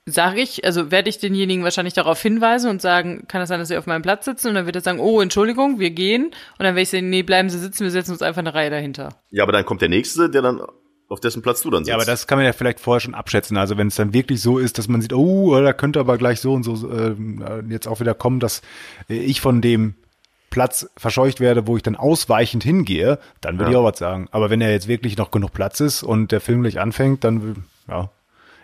Sage 0.06 0.40
ich, 0.40 0.64
also 0.64 0.90
werde 0.90 1.08
ich 1.08 1.18
denjenigen 1.18 1.62
wahrscheinlich 1.62 1.94
darauf 1.94 2.20
hinweisen 2.20 2.70
und 2.70 2.82
sagen, 2.82 3.24
kann 3.28 3.40
es 3.40 3.48
sein, 3.48 3.58
dass 3.60 3.68
sie 3.68 3.76
auf 3.76 3.86
meinem 3.86 4.02
Platz 4.02 4.24
sitzen? 4.24 4.48
Und 4.48 4.54
dann 4.54 4.66
wird 4.66 4.76
er 4.76 4.82
sagen, 4.82 4.98
oh, 4.98 5.20
Entschuldigung, 5.20 5.78
wir 5.78 5.90
gehen. 5.90 6.24
Und 6.26 6.34
dann 6.58 6.74
werde 6.74 6.82
ich 6.82 6.90
sagen, 6.90 7.08
nee, 7.10 7.22
bleiben 7.22 7.50
Sie 7.50 7.58
sitzen, 7.58 7.84
wir 7.84 7.90
setzen 7.90 8.12
uns 8.12 8.22
einfach 8.22 8.40
eine 8.40 8.52
Reihe 8.54 8.70
dahinter. 8.70 9.10
Ja, 9.30 9.44
aber 9.44 9.52
dann 9.52 9.64
kommt 9.64 9.80
der 9.80 9.88
Nächste, 9.88 10.28
der 10.28 10.42
dann 10.42 10.60
auf 11.08 11.20
dessen 11.20 11.42
Platz 11.42 11.60
du 11.62 11.70
dann 11.70 11.84
sitzt. 11.84 11.88
Ja, 11.90 11.94
aber 11.96 12.04
das 12.04 12.26
kann 12.26 12.38
man 12.38 12.46
ja 12.46 12.52
vielleicht 12.52 12.80
vorher 12.80 13.00
schon 13.00 13.14
abschätzen. 13.14 13.56
Also 13.56 13.76
wenn 13.76 13.88
es 13.88 13.94
dann 13.96 14.12
wirklich 14.12 14.40
so 14.40 14.58
ist, 14.58 14.78
dass 14.78 14.88
man 14.88 15.02
sieht, 15.02 15.12
oh, 15.12 15.54
da 15.60 15.72
könnte 15.72 16.00
aber 16.00 16.16
gleich 16.18 16.40
so 16.40 16.52
und 16.54 16.62
so 16.64 16.90
äh, 16.90 17.14
jetzt 17.68 17.86
auch 17.86 18.00
wieder 18.00 18.14
kommen, 18.14 18.40
dass 18.40 18.62
äh, 19.10 19.14
ich 19.18 19.40
von 19.40 19.60
dem 19.60 19.94
Platz 20.50 20.90
verscheucht 20.96 21.38
werde, 21.40 21.66
wo 21.66 21.76
ich 21.76 21.82
dann 21.82 21.96
ausweichend 21.96 22.64
hingehe, 22.64 23.18
dann 23.40 23.58
würde 23.58 23.70
Ja. 23.72 23.78
ich 23.78 23.84
auch 23.84 23.90
was 23.92 23.98
sagen. 23.98 24.28
Aber 24.32 24.50
wenn 24.50 24.60
er 24.60 24.70
jetzt 24.72 24.88
wirklich 24.88 25.16
noch 25.16 25.30
genug 25.30 25.52
Platz 25.52 25.80
ist 25.80 26.02
und 26.02 26.32
der 26.32 26.40
Film 26.40 26.62
gleich 26.62 26.80
anfängt, 26.80 27.24
dann 27.24 27.64
ja. 27.88 28.10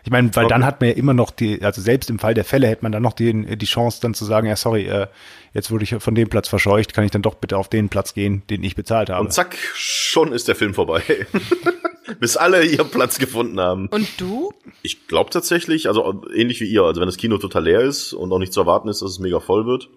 Ich 0.04 0.10
meine, 0.10 0.34
weil 0.36 0.46
dann 0.46 0.62
Okay. 0.62 0.66
hat 0.66 0.80
man 0.80 0.90
ja 0.90 0.96
immer 0.96 1.14
noch 1.14 1.30
die, 1.30 1.62
also 1.62 1.80
selbst 1.80 2.08
im 2.08 2.18
Fall 2.18 2.34
der 2.34 2.44
Fälle 2.44 2.66
hätte 2.68 2.82
man 2.82 2.92
dann 2.92 3.02
noch 3.02 3.12
die, 3.12 3.56
die 3.56 3.66
Chance 3.66 3.98
dann 4.00 4.14
zu 4.14 4.24
sagen, 4.24 4.46
ja 4.46 4.56
sorry, 4.56 4.86
äh, 4.86 5.06
jetzt 5.52 5.70
wurde 5.70 5.84
ich 5.84 5.94
von 5.98 6.14
dem 6.14 6.28
Platz 6.28 6.48
verscheucht, 6.48 6.94
kann 6.94 7.04
ich 7.04 7.10
dann 7.10 7.22
doch 7.22 7.34
bitte 7.34 7.56
auf 7.58 7.68
den 7.68 7.88
Platz 7.88 8.14
gehen, 8.14 8.42
den 8.48 8.62
ich 8.62 8.74
bezahlt 8.76 9.10
habe. 9.10 9.20
Und 9.20 9.32
zack, 9.32 9.56
schon 9.74 10.32
ist 10.32 10.48
der 10.48 10.54
Film 10.54 10.74
vorbei. 10.74 11.02
Bis 12.20 12.36
alle 12.38 12.64
ihren 12.64 12.88
Platz 12.90 13.18
gefunden 13.18 13.60
haben. 13.60 13.88
Und 13.88 14.08
du? 14.18 14.50
Ich 14.82 15.06
glaube 15.08 15.28
tatsächlich, 15.30 15.88
also 15.88 16.22
ähnlich 16.34 16.60
wie 16.60 16.66
ihr, 16.66 16.82
also 16.82 17.00
wenn 17.00 17.08
das 17.08 17.18
Kino 17.18 17.36
total 17.36 17.64
leer 17.64 17.80
ist 17.82 18.14
und 18.14 18.32
auch 18.32 18.38
nicht 18.38 18.52
zu 18.54 18.60
erwarten 18.60 18.88
ist, 18.88 19.02
dass 19.02 19.10
es 19.10 19.18
mega 19.18 19.40
voll 19.40 19.66
wird, 19.66 19.90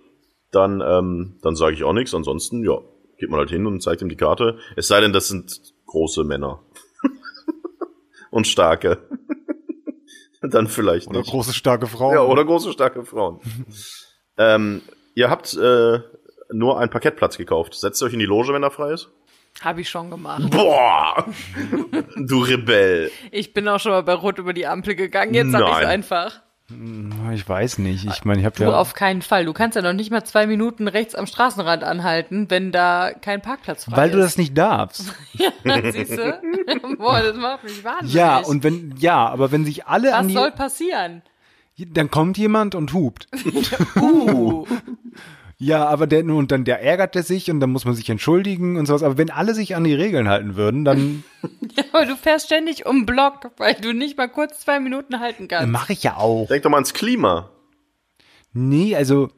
dann, 0.52 0.82
ähm, 0.86 1.38
dann 1.42 1.56
sage 1.56 1.74
ich 1.76 1.84
auch 1.86 1.94
nichts. 1.94 2.14
Ansonsten, 2.14 2.66
ja, 2.66 2.80
geht 3.18 3.30
man 3.30 3.40
halt 3.40 3.50
hin 3.50 3.66
und 3.66 3.82
zeigt 3.82 4.02
ihm 4.02 4.10
die 4.10 4.18
Karte. 4.18 4.58
Es 4.76 4.90
sei 4.90 5.00
denn, 5.00 5.14
das 5.14 5.30
sind 5.30 5.62
große 5.86 6.26
Männer. 6.26 6.60
und 8.32 8.48
starke. 8.48 8.98
Dann 10.42 10.68
vielleicht 10.68 11.08
Oder 11.08 11.20
nicht. 11.20 11.32
große, 11.32 11.54
starke 11.54 11.88
Frauen. 11.88 12.14
Ja, 12.14 12.22
oder 12.22 12.44
große, 12.44 12.72
starke 12.72 13.06
Frauen. 13.06 13.40
ähm, 14.38 14.82
ihr 15.16 15.30
habt 15.30 15.54
äh, 15.54 16.00
nur 16.52 16.80
einen 16.80 16.90
Parkettplatz 16.90 17.38
gekauft. 17.38 17.76
Setzt 17.76 18.02
euch 18.04 18.14
in 18.14 18.20
die 18.20 18.26
Loge, 18.26 18.54
wenn 18.54 18.64
er 18.64 18.72
frei 18.72 18.94
ist? 18.94 19.10
Habe 19.62 19.82
ich 19.82 19.90
schon 19.90 20.10
gemacht. 20.10 20.50
Boah! 20.50 21.26
du 22.16 22.42
Rebell. 22.42 23.12
Ich 23.32 23.54
bin 23.54 23.68
auch 23.68 23.80
schon 23.80 23.92
mal 23.92 24.04
bei 24.04 24.14
Rot 24.14 24.40
über 24.40 24.54
die 24.54 24.66
Ampel 24.66 24.96
gegangen, 24.96 25.34
jetzt 25.34 25.52
sag 25.52 25.62
ich's 25.62 25.72
Nein. 25.72 25.86
einfach. 25.86 26.42
Ich 27.34 27.48
weiß 27.48 27.78
nicht. 27.80 28.06
Ich 28.06 28.26
meine, 28.26 28.40
ich 28.40 28.46
habe 28.46 28.56
Du 28.56 28.64
ja 28.64 28.74
auf 28.74 28.94
keinen 28.94 29.22
Fall. 29.22 29.46
Du 29.46 29.54
kannst 29.54 29.76
ja 29.76 29.82
noch 29.82 29.94
nicht 29.94 30.12
mal 30.12 30.24
zwei 30.24 30.48
Minuten 30.48 30.88
rechts 30.88 31.16
am 31.16 31.26
Straßenrand 31.26 31.84
anhalten, 31.84 32.50
wenn 32.50 32.72
da 32.72 33.12
kein 33.14 33.42
Parkplatz 33.42 33.86
frei 33.86 33.98
weil 33.98 34.10
ist. 34.10 34.16
du 34.16 34.20
das 34.20 34.38
nicht 34.38 34.58
darfst. 34.58 35.14
Siehst 35.34 36.18
du? 36.18 36.42
Boah, 36.98 37.22
das 37.22 37.36
macht 37.38 37.64
mich 37.64 37.84
wahnsinnig. 37.84 38.14
Ja, 38.14 38.40
und 38.40 38.64
wenn 38.64 38.96
ja, 38.98 39.28
aber 39.28 39.52
wenn 39.52 39.66
sich 39.66 39.88
alle 39.88 40.16
an 40.16 40.26
Was 40.26 40.28
die 40.28 40.34
soll 40.34 40.52
passieren? 40.52 41.22
dann 41.78 42.12
kommt 42.12 42.38
jemand 42.38 42.76
und 42.76 42.94
hupt. 42.94 43.28
Uh, 43.96 44.66
Ja, 45.64 45.86
aber 45.86 46.08
der 46.08 46.26
und 46.26 46.52
dann 46.52 46.64
der 46.64 46.82
ärgert 46.82 47.16
er 47.16 47.22
sich 47.22 47.52
und 47.52 47.60
dann 47.60 47.70
muss 47.70 47.86
man 47.86 47.94
sich 47.94 48.10
entschuldigen 48.10 48.78
und 48.78 48.88
sowas, 48.88 49.04
aber 49.04 49.20
wenn 49.20 49.30
alle 49.30 49.54
sich 49.54 49.76
an 49.76 49.84
die 49.84 49.94
Regeln 49.94 50.28
halten 50.28 50.56
würden, 50.56 50.86
dann 50.86 51.24
ja, 51.78 51.84
aber 51.94 52.08
du 52.08 52.16
fährst 52.16 52.48
ständig 52.48 52.88
um 52.88 53.06
Block, 53.06 53.52
weil 53.58 53.76
du 53.76 53.94
nicht 53.94 54.18
mal 54.18 54.28
kurz 54.28 54.62
zwei 54.62 54.80
Minuten 54.80 55.20
halten 55.20 55.48
kannst. 55.48 55.72
mache 55.72 55.94
ich 55.94 56.02
ja 56.02 56.18
auch. 56.18 56.48
Denk 56.48 56.64
doch 56.64 56.72
mal 56.72 56.78
ans 56.78 56.96
Klima. 56.96 57.52
Nee, 58.54 58.96
also 58.96 59.30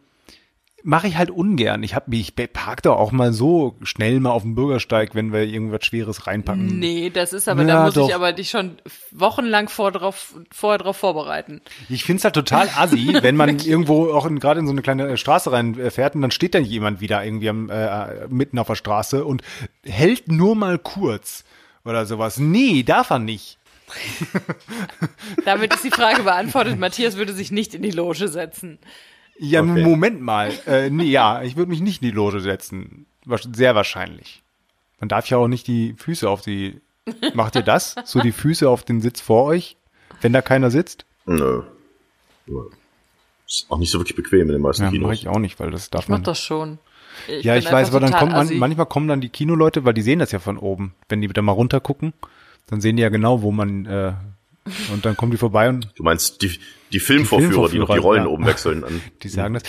mache 0.84 1.08
ich 1.08 1.18
halt 1.18 1.32
ungern. 1.32 1.82
Ich 1.84 1.96
habe 1.96 2.14
ich 2.16 2.36
park 2.36 2.84
da 2.84 2.92
auch 2.92 3.12
mal 3.12 3.34
so 3.34 3.76
schnell 3.84 4.20
mal 4.20 4.32
auf 4.32 4.44
dem 4.44 4.54
Bürgersteig, 4.54 5.16
wenn 5.16 5.32
wir 5.32 5.44
irgendwas 5.44 5.86
schweres 5.86 6.28
reinpacken. 6.28 6.78
Nee, 6.80 7.10
das 7.10 7.34
ist 7.34 7.48
aber, 7.48 7.62
Ja, 7.62 7.68
da 7.68 7.84
muss 7.86 7.94
doch. 7.94 8.08
ich 8.10 8.16
aber 8.16 8.34
dich 8.34 8.50
schon 8.50 8.78
wochenlang 9.12 9.70
vor 9.70 9.92
drauf, 9.92 10.36
vorher 10.52 10.78
drauf 10.78 10.98
vorbereiten. 10.98 11.62
Ich 11.90 12.04
find's 12.04 12.24
halt 12.26 12.36
total 12.36 12.70
assi, 12.76 13.18
wenn 13.22 13.36
man 13.36 13.60
irgendwo 13.60 14.12
auch 14.12 14.28
gerade 14.36 14.60
in 14.60 14.68
so 14.68 14.74
eine 14.74 14.82
kleine 14.82 15.08
äh, 15.08 15.18
Straße 15.18 15.52
reinfährt 15.52 16.16
und 16.16 16.22
dann 16.22 16.32
steht 16.32 16.54
da 16.54 16.60
jemand 16.60 17.00
wieder 17.02 17.24
irgendwie 17.24 17.50
am, 17.50 17.70
äh, 17.70 18.28
mitten 18.28 18.60
auf 18.60 18.68
der 18.68 18.76
Straße 18.76 19.24
und 19.26 19.42
hält 19.84 20.28
nur 20.28 20.56
mal 20.56 20.78
kurz 20.78 21.46
oder 21.86 22.06
sowas. 22.06 22.38
Nee, 22.38 22.84
darf 22.84 23.10
er 23.10 23.20
nicht. 23.20 23.58
Damit 25.46 25.74
ist 25.74 25.84
die 25.84 25.92
Frage 25.92 26.24
beantwortet. 26.24 26.80
Matthias 26.80 27.16
würde 27.16 27.34
sich 27.34 27.52
nicht 27.52 27.74
in 27.74 27.82
die 27.84 27.92
Loge 27.92 28.28
setzen. 28.28 28.80
Ja, 29.38 29.62
Okay. 29.62 29.84
Moment 29.84 30.22
mal. 30.22 30.52
Äh, 30.68 30.90
nee, 30.90 31.06
ja, 31.06 31.42
ich 31.44 31.56
würde 31.58 31.70
mich 31.72 31.82
nicht 31.82 32.02
in 32.02 32.10
die 32.10 32.14
Loge 32.16 32.40
setzen. 32.40 33.06
Sehr 33.54 33.74
wahrscheinlich. 33.76 34.44
Man 35.00 35.10
darf 35.10 35.30
ja 35.30 35.38
auch 35.38 35.48
nicht 35.48 35.68
die 35.68 35.96
Füße 35.98 36.30
auf 36.30 36.42
die. 36.42 36.80
Macht 37.34 37.56
ihr 37.56 37.62
das? 37.64 37.96
So 38.06 38.22
die 38.22 38.32
Füße 38.32 38.70
auf 38.70 38.84
den 38.84 39.02
Sitz 39.02 39.20
vor 39.22 39.44
euch, 39.46 39.76
wenn 40.22 40.32
da 40.34 40.42
keiner 40.42 40.72
sitzt? 40.72 41.06
Nö. 41.26 41.64
Nö. 42.46 42.62
Ist 43.48 43.66
auch 43.70 43.78
nicht 43.78 43.92
so 43.92 44.00
wirklich 44.00 44.16
bequem 44.16 44.42
in 44.48 44.54
den 44.54 44.62
meisten 44.62 44.84
Ja, 44.84 44.90
Kinos. 44.90 45.04
mache 45.08 45.14
ich 45.16 45.28
auch 45.28 45.40
nicht, 45.40 45.60
weil 45.60 45.72
das 45.72 45.90
darf 45.90 46.04
Ich 46.04 46.10
mach 46.10 46.18
man. 46.20 46.24
das 46.24 46.40
schon. 46.40 46.80
ja, 47.42 47.54
bin 47.54 47.64
ich 47.64 47.72
weiß, 47.72 47.90
aber 47.90 48.00
dann 48.00 48.14
kommt 48.14 48.32
man, 48.32 48.42
assi. 48.48 48.56
manchmal 48.56 48.86
kommen 48.86 49.08
dann 49.08 49.20
die 49.22 49.30
Kinoleute, 49.30 49.84
weil 49.84 49.94
die 49.94 50.02
sehen 50.02 50.20
das 50.20 50.32
ja 50.32 50.40
von 50.40 50.58
oben. 50.58 50.94
Wenn 51.10 51.22
die 51.22 51.28
da 51.28 51.42
mal 51.42 51.52
runter 51.52 51.80
gucken, 51.82 52.14
dann 52.68 52.80
sehen 52.82 52.96
die 52.96 53.04
ja 53.04 53.10
genau, 53.10 53.42
wo 53.42 53.52
man 53.52 53.86
äh, 53.86 54.14
und 54.92 55.06
dann 55.06 55.18
kommen 55.18 55.32
die 55.32 55.38
vorbei 55.38 55.68
und 55.70 55.90
Du 55.96 56.04
meinst 56.04 56.42
die, 56.42 56.58
die 56.94 57.00
Filmvorführer, 57.00 57.70
die, 57.70 57.80
noch 57.80 57.90
die 57.90 57.98
Rollen 57.98 58.24
ja. 58.24 58.30
oben 58.30 58.46
wechseln 58.46 58.84
an. 58.84 59.02
Die 59.24 59.30
sagen 59.30 59.56
das. 59.56 59.64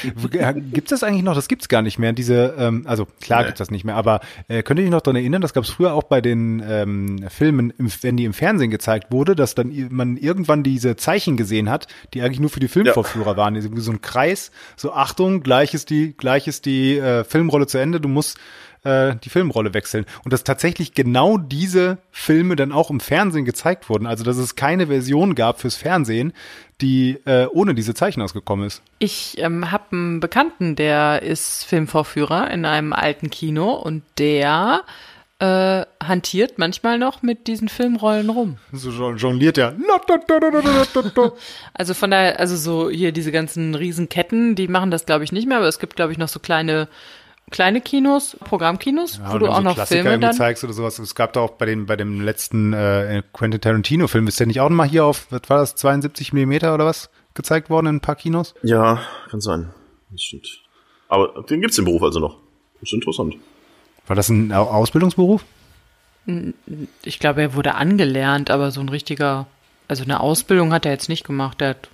Gibt's 0.73 0.91
das 0.91 1.03
eigentlich 1.03 1.23
noch? 1.23 1.35
Das 1.35 1.49
gibt's 1.49 1.69
gar 1.69 1.83
nicht 1.83 1.99
mehr. 1.99 2.13
Diese, 2.13 2.55
ähm, 2.59 2.85
also 2.87 3.07
klar 3.21 3.41
Nee. 3.41 3.47
gibt's 3.47 3.59
das 3.59 3.71
nicht 3.71 3.85
mehr, 3.85 3.97
aber 3.97 4.21
äh, 4.49 4.63
könnt 4.63 4.79
ihr 4.79 4.85
euch 4.85 4.91
noch 4.91 5.01
dran 5.01 5.17
erinnern, 5.17 5.41
das 5.41 5.53
gab's 5.55 5.71
früher 5.71 5.95
auch 5.95 6.05
bei 6.05 6.21
den 6.21 6.63
ähm, 6.69 7.25
Filmen, 7.29 7.73
wenn 8.03 8.17
die 8.17 8.25
im 8.25 8.35
Fernsehen 8.35 8.71
gezeigt 8.71 9.11
wurde, 9.11 9.35
dass 9.35 9.55
dann 9.55 9.73
man 9.91 10.17
irgendwann 10.17 10.63
diese 10.63 10.97
Zeichen 10.97 11.37
gesehen 11.37 11.71
hat, 11.71 11.89
die 12.13 12.23
eigentlich 12.23 12.41
nur 12.41 12.51
für 12.51 12.61
die 12.61 12.69
Filmvorführer 12.69 13.37
waren. 13.37 13.57
Irgendwie 13.57 13.83
So 13.83 13.91
ein 13.91 14.01
Kreis, 14.01 14.51
so 14.77 14.93
Achtung, 14.93 15.43
gleich 15.43 15.75
ist 15.75 15.91
die, 15.91 16.15
gleich 16.17 16.47
ist 16.47 16.67
die 16.67 16.99
äh, 16.99 17.25
Filmrolle 17.25 17.67
zu 17.67 17.79
Ende, 17.79 18.01
du 18.01 18.09
musst 18.09 18.39
äh, 18.85 19.17
die 19.23 19.31
Filmrolle 19.31 19.75
wechseln. 19.75 20.07
Und 20.25 20.33
dass 20.33 20.45
tatsächlich 20.45 20.95
genau 20.95 21.39
diese 21.39 21.99
Filme 22.11 22.57
dann 22.57 22.73
auch 22.73 22.91
im 22.91 23.01
Fernsehen 23.01 23.45
gezeigt 23.45 23.89
wurden. 23.89 24.07
Also 24.07 24.25
dass 24.25 24.37
es 24.37 24.57
keine 24.57 24.87
Version 24.87 25.35
gab 25.35 25.61
fürs 25.61 25.77
Fernsehen, 25.77 26.33
die 26.81 27.19
äh, 27.25 27.47
ohne 27.47 27.75
diese 27.75 27.95
Zeichen 27.95 28.21
ausgekommen 28.23 28.67
ist. 28.67 28.83
Ich 28.99 29.39
ähm, 29.39 29.71
habe 29.71 29.85
einen 29.93 30.21
Bekannten, 30.21 30.77
der 30.77 31.23
ist 31.23 31.65
Filmvorführer 31.65 32.51
in 32.51 32.65
einem 32.65 32.93
alten 32.93 33.31
Kino 33.31 33.73
und 33.73 34.03
der 34.19 34.83
äh, 35.41 35.85
hantiert 36.03 36.59
manchmal 36.59 36.99
noch 36.99 37.23
mit 37.23 37.47
diesen 37.49 37.69
Filmrollen 37.69 38.31
rum. 38.31 38.59
So 38.73 38.91
jon- 38.91 39.17
jongliert 39.17 39.59
er. 39.59 39.75
Also 41.75 41.95
von 41.95 42.11
daher, 42.11 42.39
also 42.39 42.57
so 42.57 42.89
hier 42.91 43.13
diese 43.13 43.33
ganzen 43.33 43.75
Riesenketten, 43.75 44.55
die 44.55 44.69
machen 44.69 44.91
das 44.91 45.07
glaube 45.07 45.25
ich 45.25 45.33
nicht 45.33 45.49
mehr, 45.49 45.59
aber 45.59 45.69
es 45.69 45.79
gibt 45.81 45.97
glaube 45.97 46.13
ich 46.13 46.19
noch 46.19 46.29
so 46.29 46.39
kleine 46.39 46.89
kleine 47.51 47.81
Kinos, 47.81 48.37
Programmkinos, 48.41 49.19
ja, 49.19 49.33
wo 49.33 49.39
du 49.39 49.49
auch 49.49 49.57
so 49.57 49.63
noch 49.63 49.75
Klassiker 49.75 50.03
Filme 50.03 50.19
dann 50.19 50.35
zeigst 50.35 50.65
oder 50.65 50.73
sowas. 50.73 50.99
Es 50.99 51.15
gab 51.15 51.33
da 51.33 51.41
auch 51.41 51.53
bei 51.53 51.67
dem 51.67 51.87
bei 51.87 51.97
dem 51.97 52.21
letzten 52.21 52.73
äh, 52.73 53.23
Quentin 53.33 53.61
Tarantino 53.61 54.09
Film 54.09 54.27
ist 54.27 54.41
der 54.41 54.47
nicht 54.47 54.61
auch 54.61 54.71
mal 54.71 54.89
hier 54.89 55.05
auf 55.05 55.27
was 55.31 55.43
war 55.49 55.59
das 55.59 55.75
72 55.77 56.33
Millimeter 56.33 56.75
oder 56.75 56.87
was 56.87 57.11
gezeigt 57.35 57.71
worden 57.71 57.87
in 57.87 57.97
ein 57.97 58.01
paar 58.01 58.17
Kinos? 58.17 58.55
Ja, 58.63 59.01
kann 59.31 59.41
sein. 59.41 59.71
Das 60.11 60.23
stimmt. 60.23 60.49
Aber 61.09 61.43
den 61.43 61.61
gibt's 61.61 61.79
im 61.79 61.85
Beruf 61.85 62.03
also 62.03 62.21
noch. 62.21 62.39
Das 62.81 62.91
ist 62.91 62.95
interessant. 62.95 63.37
War 64.07 64.17
das 64.17 64.29
ein 64.29 64.53
Ausbildungsberuf? 64.53 65.45
Ich 67.03 67.19
glaube, 67.19 67.43
er 67.43 67.55
wurde 67.55 67.75
angelernt, 67.75 68.51
aber 68.51 68.71
so 68.71 68.81
ein 68.81 68.89
richtiger, 68.89 69.47
also 69.89 70.05
eine 70.05 70.21
Ausbildung 70.21 70.73
hat 70.73 70.87
er 70.87 70.93
jetzt 70.93 71.09
nicht 71.09 71.25
gemacht. 71.25 71.61
Er 71.61 71.71
hat 71.71 71.89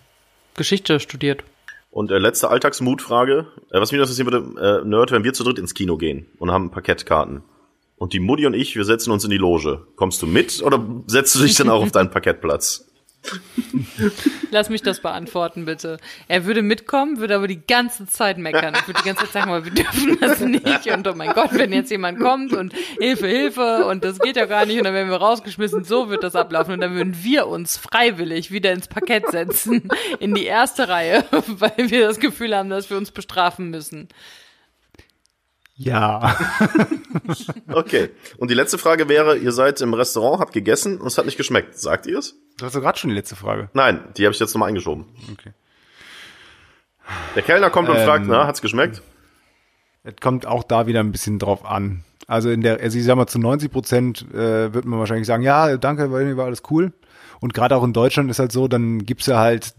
Geschichte 0.55 1.01
studiert. 1.01 1.43
Und 1.91 2.11
äh, 2.11 2.19
letzte 2.19 2.51
Alltagsmutfrage, 2.51 3.47
äh, 3.71 3.81
was 3.81 3.91
mich 3.91 4.01
interessieren 4.01 4.31
würde, 4.31 4.83
äh, 4.83 4.89
Nerd, 4.89 5.11
wenn 5.11 5.25
wir 5.25 5.33
zu 5.33 5.45
dritt 5.45 5.59
ins 5.59 5.75
Kino 5.75 5.97
gehen 5.97 6.27
und 6.39 6.51
haben 6.51 6.71
Parkettkarten 6.71 7.43
und 7.97 8.13
die 8.13 8.21
Mutti 8.21 8.47
und 8.47 8.55
ich, 8.55 8.77
wir 8.77 8.85
setzen 8.85 9.11
uns 9.11 9.25
in 9.25 9.31
die 9.31 9.37
Loge. 9.37 9.87
Kommst 9.97 10.23
du 10.23 10.27
mit 10.27 10.63
oder 10.63 10.85
setzt 11.07 11.35
du 11.35 11.41
dich 11.41 11.57
dann 11.57 11.69
auch 11.69 11.83
auf 11.83 11.93
deinen 11.93 12.11
Parkettplatz? 12.11 12.90
Lass 14.51 14.71
mich 14.71 14.83
das 14.83 15.01
beantworten, 15.01 15.65
bitte. 15.65 15.99
Er 16.29 16.45
würde 16.45 16.63
mitkommen, 16.63 17.19
würde 17.19 17.37
aber 17.37 17.49
die 17.49 17.61
ganze 17.61 18.07
Zeit 18.07 18.39
meckern. 18.39 18.75
Er 18.75 18.87
würde 18.87 19.01
die 19.01 19.07
ganze 19.07 19.25
Zeit 19.25 19.33
sagen, 19.33 19.65
wir 19.65 19.73
dürfen 19.73 20.19
das 20.21 20.41
nicht. 20.41 20.87
Und 20.87 21.07
oh 21.07 21.15
mein 21.15 21.33
Gott, 21.33 21.51
wenn 21.53 21.73
jetzt 21.73 21.91
jemand 21.91 22.19
kommt 22.19 22.53
und 22.53 22.75
Hilfe, 22.99 23.27
Hilfe 23.27 23.85
und 23.87 24.05
das 24.05 24.19
geht 24.19 24.37
ja 24.37 24.47
gar 24.47 24.67
nicht 24.67 24.79
und 24.79 24.85
dann 24.85 24.95
werden 24.95 25.11
wir 25.11 25.19
rausgeschmissen, 25.19 25.85
so 25.85 26.09
wird 26.09 26.25
das 26.25 26.35
ablaufen. 26.35 26.75
Und 26.75 26.81
dann 26.81 26.95
würden 26.95 27.23
wir 27.23 27.47
uns 27.47 27.77
freiwillig 27.77 28.51
wieder 28.51 28.73
ins 28.73 28.89
Parkett 28.89 29.29
setzen, 29.31 29.89
in 30.19 30.35
die 30.35 30.47
erste 30.47 30.89
Reihe, 30.89 31.25
weil 31.47 31.91
wir 31.91 32.07
das 32.07 32.19
Gefühl 32.19 32.57
haben, 32.57 32.71
dass 32.71 32.91
wir 32.91 32.97
uns 32.97 33.11
bestrafen 33.11 33.71
müssen. 33.71 34.09
Ja. 35.83 36.37
okay. 37.73 38.11
Und 38.37 38.51
die 38.51 38.55
letzte 38.55 38.77
Frage 38.77 39.09
wäre, 39.09 39.39
ihr 39.39 39.51
seid 39.51 39.81
im 39.81 39.95
Restaurant, 39.95 40.39
habt 40.41 40.53
gegessen 40.53 40.99
und 41.01 41.07
es 41.07 41.17
hat 41.17 41.25
nicht 41.25 41.39
geschmeckt. 41.39 41.79
Sagt 41.79 42.07
ihr 42.07 42.19
es? 42.19 42.37
Du 42.59 42.67
hast 42.67 42.75
ja 42.75 42.81
gerade 42.81 42.99
schon 42.99 43.09
die 43.09 43.17
letzte 43.17 43.35
Frage. 43.35 43.71
Nein, 43.73 44.05
die 44.15 44.27
habe 44.27 44.35
ich 44.35 44.41
jetzt 44.41 44.53
nochmal 44.53 44.69
eingeschoben. 44.69 45.07
Okay. 45.33 45.53
Der 47.35 47.43
Kellner 47.43 47.71
kommt 47.71 47.89
und 47.89 47.97
ähm, 47.97 48.05
fragt, 48.05 48.27
na, 48.29 48.47
hat's 48.47 48.61
geschmeckt? 48.61 49.01
Es 50.05 50.17
kommt 50.21 50.45
auch 50.45 50.65
da 50.65 50.87
wieder 50.87 51.01
ein 51.01 51.13
bisschen 51.13 51.39
drauf 51.39 51.65
an. 51.65 52.05
Also 52.27 52.51
in 52.51 52.61
der, 52.61 52.81
also 52.81 52.99
ich 52.99 53.05
sag 53.05 53.17
mal, 53.17 53.27
zu 53.27 53.39
90 53.39 53.73
Prozent 53.73 54.27
äh, 54.35 54.75
wird 54.75 54.85
man 54.85 54.99
wahrscheinlich 54.99 55.27
sagen, 55.27 55.43
ja, 55.43 55.79
danke, 55.79 56.13
war 56.13 56.45
alles 56.45 56.63
cool. 56.71 56.93
Und 57.41 57.55
gerade 57.55 57.75
auch 57.75 57.85
in 57.85 57.95
Deutschland 57.95 58.31
ist 58.31 58.39
halt 58.39 58.53
so, 58.53 58.69
dann 58.69 59.07
gibt's 59.07 59.27
ja 59.27 59.39
halt 59.39 59.73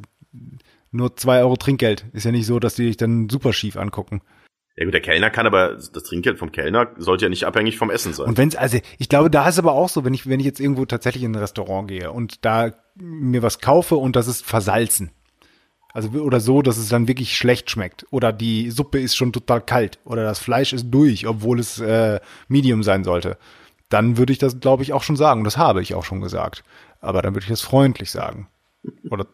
nur 0.89 1.15
zwei 1.15 1.41
Euro 1.41 1.57
Trinkgeld. 1.57 2.05
Ist 2.11 2.25
ja 2.25 2.31
nicht 2.31 2.47
so, 2.47 2.59
dass 2.59 2.73
die 2.73 2.87
dich 2.87 2.97
dann 2.97 3.29
super 3.29 3.53
schief 3.53 3.77
angucken. 3.77 4.21
Ja 4.77 4.85
gut, 4.85 4.93
der 4.93 5.01
Kellner 5.01 5.29
kann 5.29 5.45
aber, 5.45 5.75
das 5.75 6.03
Trinkgeld 6.03 6.39
vom 6.39 6.51
Kellner 6.51 6.91
sollte 6.97 7.25
ja 7.25 7.29
nicht 7.29 7.45
abhängig 7.45 7.77
vom 7.77 7.89
Essen 7.89 8.13
sein. 8.13 8.27
Und 8.27 8.37
wenn's, 8.37 8.55
also 8.55 8.79
ich 8.97 9.09
glaube, 9.09 9.29
da 9.29 9.47
ist 9.47 9.59
aber 9.59 9.73
auch 9.73 9.89
so, 9.89 10.05
wenn 10.05 10.13
ich, 10.13 10.27
wenn 10.27 10.39
ich 10.39 10.45
jetzt 10.45 10.59
irgendwo 10.59 10.85
tatsächlich 10.85 11.23
in 11.23 11.33
ein 11.33 11.39
Restaurant 11.39 11.87
gehe 11.89 12.11
und 12.11 12.45
da 12.45 12.71
mir 12.95 13.43
was 13.43 13.59
kaufe 13.59 13.95
und 13.95 14.15
das 14.15 14.27
ist 14.27 14.45
versalzen. 14.45 15.11
Also 15.93 16.09
oder 16.11 16.39
so, 16.39 16.61
dass 16.61 16.77
es 16.77 16.89
dann 16.89 17.07
wirklich 17.07 17.35
schlecht 17.35 17.69
schmeckt. 17.69 18.05
Oder 18.11 18.31
die 18.31 18.71
Suppe 18.71 18.99
ist 18.99 19.15
schon 19.15 19.33
total 19.33 19.61
kalt. 19.61 19.99
Oder 20.05 20.23
das 20.23 20.39
Fleisch 20.39 20.71
ist 20.71 20.89
durch, 20.89 21.27
obwohl 21.27 21.59
es 21.59 21.79
äh, 21.79 22.19
Medium 22.47 22.81
sein 22.83 23.03
sollte. 23.03 23.37
Dann 23.89 24.17
würde 24.17 24.31
ich 24.31 24.39
das, 24.39 24.61
glaube 24.61 24.83
ich, 24.83 24.93
auch 24.93 25.03
schon 25.03 25.17
sagen. 25.17 25.43
Das 25.43 25.57
habe 25.57 25.81
ich 25.81 25.93
auch 25.93 26.05
schon 26.05 26.21
gesagt. 26.21 26.63
Aber 27.01 27.21
dann 27.21 27.33
würde 27.33 27.43
ich 27.43 27.49
das 27.49 27.61
freundlich 27.61 28.09
sagen. 28.09 28.47
Oder 29.09 29.27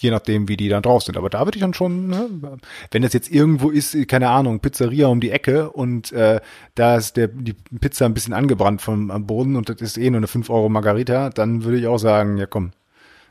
je 0.00 0.10
nachdem, 0.10 0.48
wie 0.48 0.56
die 0.56 0.68
dann 0.68 0.82
drauf 0.82 1.02
sind. 1.02 1.16
Aber 1.16 1.30
da 1.30 1.44
würde 1.44 1.56
ich 1.56 1.62
dann 1.62 1.74
schon, 1.74 2.08
ne, 2.08 2.28
wenn 2.90 3.02
das 3.02 3.12
jetzt 3.12 3.30
irgendwo 3.30 3.70
ist, 3.70 3.96
keine 4.08 4.30
Ahnung, 4.30 4.60
Pizzeria 4.60 5.08
um 5.08 5.20
die 5.20 5.30
Ecke 5.30 5.70
und 5.70 6.12
äh, 6.12 6.40
da 6.74 6.96
ist 6.96 7.16
der, 7.16 7.28
die 7.28 7.54
Pizza 7.80 8.06
ein 8.06 8.14
bisschen 8.14 8.34
angebrannt 8.34 8.82
vom 8.82 9.10
am 9.10 9.26
Boden 9.26 9.56
und 9.56 9.68
das 9.68 9.80
ist 9.80 9.98
eh 9.98 10.10
nur 10.10 10.18
eine 10.18 10.26
5 10.26 10.50
Euro 10.50 10.68
Margarita, 10.68 11.30
dann 11.30 11.64
würde 11.64 11.78
ich 11.78 11.86
auch 11.86 11.98
sagen, 11.98 12.38
ja 12.38 12.46
komm. 12.46 12.72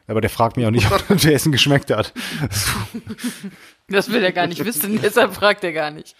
Aber 0.07 0.21
der 0.21 0.29
fragt 0.29 0.57
mich 0.57 0.65
auch 0.65 0.71
nicht, 0.71 0.91
ob 1.09 1.17
der 1.19 1.33
Essen 1.33 1.51
geschmeckt 1.51 1.91
hat. 1.91 2.13
Das 3.87 4.11
will 4.11 4.23
er 4.23 4.31
gar 4.31 4.47
nicht 4.47 4.63
wissen, 4.63 4.99
deshalb 5.01 5.33
fragt 5.33 5.63
er 5.63 5.73
gar 5.73 5.91
nicht. 5.91 6.15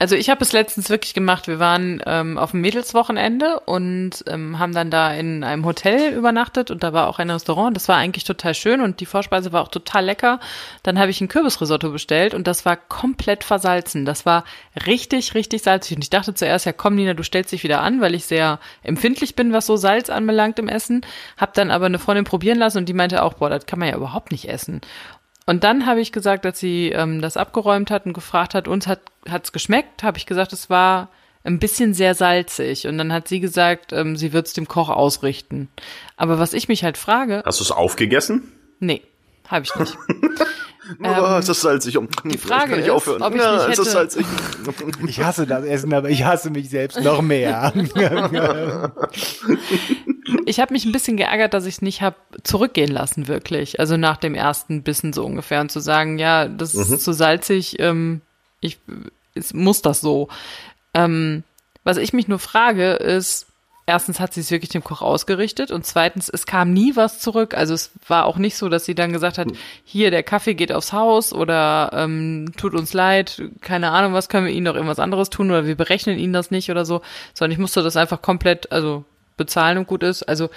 Also 0.00 0.16
ich 0.16 0.28
habe 0.28 0.42
es 0.42 0.52
letztens 0.52 0.90
wirklich 0.90 1.14
gemacht. 1.14 1.46
Wir 1.46 1.60
waren 1.60 2.02
ähm, 2.04 2.36
auf 2.36 2.50
dem 2.50 2.60
Mädelswochenende 2.62 3.60
und 3.60 4.24
ähm, 4.26 4.58
haben 4.58 4.74
dann 4.74 4.90
da 4.90 5.14
in 5.14 5.44
einem 5.44 5.64
Hotel 5.64 6.12
übernachtet 6.12 6.72
und 6.72 6.82
da 6.82 6.92
war 6.92 7.08
auch 7.08 7.20
ein 7.20 7.30
Restaurant. 7.30 7.76
Das 7.76 7.88
war 7.88 7.96
eigentlich 7.96 8.24
total 8.24 8.54
schön 8.54 8.80
und 8.80 8.98
die 8.98 9.06
Vorspeise 9.06 9.52
war 9.52 9.62
auch 9.62 9.68
total 9.68 10.04
lecker. 10.04 10.40
Dann 10.82 10.98
habe 10.98 11.10
ich 11.10 11.20
ein 11.20 11.28
Kürbisrisotto 11.28 11.90
bestellt 11.90 12.34
und 12.34 12.48
das 12.48 12.66
war 12.66 12.76
komplett 12.76 13.44
versalzen. 13.44 14.04
Das 14.04 14.26
war 14.26 14.44
richtig, 14.84 15.34
richtig 15.34 15.62
salzig. 15.62 15.96
Und 15.96 16.02
ich 16.02 16.10
dachte 16.10 16.34
zuerst, 16.34 16.66
ja 16.66 16.72
komm 16.72 16.96
Nina, 16.96 17.14
du 17.14 17.22
stellst 17.22 17.52
dich 17.52 17.62
wieder 17.62 17.80
an, 17.80 18.00
weil 18.00 18.16
ich 18.16 18.24
sehr 18.24 18.58
empfindlich 18.82 19.36
bin, 19.36 19.52
was 19.52 19.66
so 19.66 19.76
Salz 19.76 20.10
anbelangt 20.10 20.58
im 20.58 20.68
Essen. 20.68 21.02
Hab 21.36 21.54
dann 21.54 21.70
aber 21.70 21.86
eine 21.86 22.00
Freundin 22.00 22.24
probieren 22.24 22.58
lassen 22.58 22.78
und 22.78 22.88
die 22.88 22.94
meinte 22.94 23.22
auch, 23.22 23.34
boah, 23.34 23.48
das 23.48 23.66
kann 23.66 23.78
man 23.78 23.88
ja 23.88 23.96
überhaupt 23.96 24.32
nicht 24.32 24.48
essen. 24.48 24.80
Und 25.46 25.64
dann 25.64 25.86
habe 25.86 26.00
ich 26.00 26.12
gesagt, 26.12 26.46
als 26.46 26.58
sie 26.58 26.90
ähm, 26.90 27.20
das 27.20 27.36
abgeräumt 27.36 27.90
hat 27.90 28.06
und 28.06 28.14
gefragt 28.14 28.54
hat, 28.54 28.66
uns 28.66 28.86
hat 28.86 29.00
hat's 29.28 29.52
geschmeckt, 29.52 30.02
habe 30.02 30.18
ich 30.18 30.26
gesagt, 30.26 30.52
es 30.52 30.70
war 30.70 31.08
ein 31.44 31.58
bisschen 31.58 31.92
sehr 31.92 32.14
salzig. 32.14 32.86
Und 32.86 32.98
dann 32.98 33.12
hat 33.12 33.28
sie 33.28 33.40
gesagt, 33.40 33.92
ähm, 33.92 34.16
sie 34.16 34.32
wird 34.32 34.46
es 34.46 34.54
dem 34.54 34.66
Koch 34.66 34.88
ausrichten. 34.88 35.68
Aber 36.16 36.38
was 36.38 36.54
ich 36.54 36.68
mich 36.68 36.84
halt 36.84 36.96
frage. 36.96 37.42
Hast 37.44 37.60
du 37.60 37.64
es 37.64 37.70
aufgegessen? 37.70 38.52
Nee, 38.80 39.02
habe 39.48 39.66
ich 39.66 39.74
nicht. 39.76 39.96
oh, 41.02 41.36
ist 41.38 41.48
das 41.48 41.60
salzig. 41.60 41.98
Die 42.24 42.38
Frage 42.38 42.76
ist, 42.76 42.88
aufhören. 42.88 43.22
ob 43.22 43.34
ich 43.34 43.42
ja, 43.42 43.56
nicht 43.56 43.68
hätte... 43.68 43.82
ist 43.82 43.90
salzig. 43.90 44.26
Ich 45.06 45.22
hasse 45.22 45.46
das 45.46 45.64
Essen, 45.64 45.92
aber 45.92 46.08
ich 46.08 46.24
hasse 46.24 46.48
mich 46.48 46.70
selbst 46.70 47.00
noch 47.02 47.20
mehr. 47.20 47.72
ich 50.46 50.60
habe 50.60 50.72
mich 50.72 50.84
ein 50.84 50.92
bisschen 50.92 51.16
geärgert, 51.16 51.54
dass 51.54 51.66
ich 51.66 51.76
es 51.76 51.82
nicht 51.82 52.02
habe 52.02 52.16
zurückgehen 52.42 52.90
lassen, 52.90 53.28
wirklich. 53.28 53.80
Also 53.80 53.96
nach 53.96 54.16
dem 54.16 54.34
ersten 54.34 54.82
Bissen 54.82 55.12
so 55.12 55.24
ungefähr. 55.24 55.60
Und 55.60 55.70
zu 55.70 55.80
sagen, 55.80 56.18
ja, 56.18 56.48
das 56.48 56.74
ist 56.74 56.90
mhm. 56.90 56.98
zu 56.98 57.12
salzig, 57.12 57.78
ähm, 57.80 58.20
ich 58.60 58.78
es 59.34 59.52
muss 59.52 59.82
das 59.82 60.00
so. 60.00 60.28
Ähm, 60.94 61.42
was 61.82 61.96
ich 61.96 62.12
mich 62.12 62.28
nur 62.28 62.38
frage, 62.38 62.92
ist, 62.92 63.46
erstens 63.86 64.20
hat 64.20 64.32
sie 64.32 64.40
es 64.40 64.50
wirklich 64.50 64.70
dem 64.70 64.84
Koch 64.84 65.02
ausgerichtet 65.02 65.70
und 65.70 65.84
zweitens, 65.84 66.30
es 66.30 66.46
kam 66.46 66.72
nie 66.72 66.96
was 66.96 67.18
zurück. 67.18 67.54
Also 67.54 67.74
es 67.74 67.90
war 68.08 68.24
auch 68.24 68.38
nicht 68.38 68.56
so, 68.56 68.68
dass 68.68 68.84
sie 68.84 68.94
dann 68.94 69.12
gesagt 69.12 69.36
hat, 69.36 69.48
hier, 69.84 70.10
der 70.10 70.22
Kaffee 70.22 70.54
geht 70.54 70.72
aufs 70.72 70.92
Haus 70.92 71.32
oder 71.32 71.90
ähm, 71.92 72.52
tut 72.56 72.74
uns 72.74 72.94
leid, 72.94 73.42
keine 73.60 73.90
Ahnung, 73.90 74.14
was 74.14 74.28
können 74.28 74.46
wir 74.46 74.52
ihnen 74.52 74.64
noch 74.64 74.74
irgendwas 74.74 74.98
anderes 74.98 75.30
tun 75.30 75.50
oder 75.50 75.66
wir 75.66 75.76
berechnen 75.76 76.18
ihnen 76.18 76.32
das 76.32 76.50
nicht 76.50 76.70
oder 76.70 76.84
so, 76.84 77.02
sondern 77.34 77.52
ich 77.52 77.58
musste 77.58 77.82
das 77.82 77.96
einfach 77.96 78.22
komplett, 78.22 78.72
also 78.72 79.04
bezahlen 79.36 79.78
und 79.78 79.86
gut 79.86 80.02
ist. 80.02 80.22
Also 80.22 80.50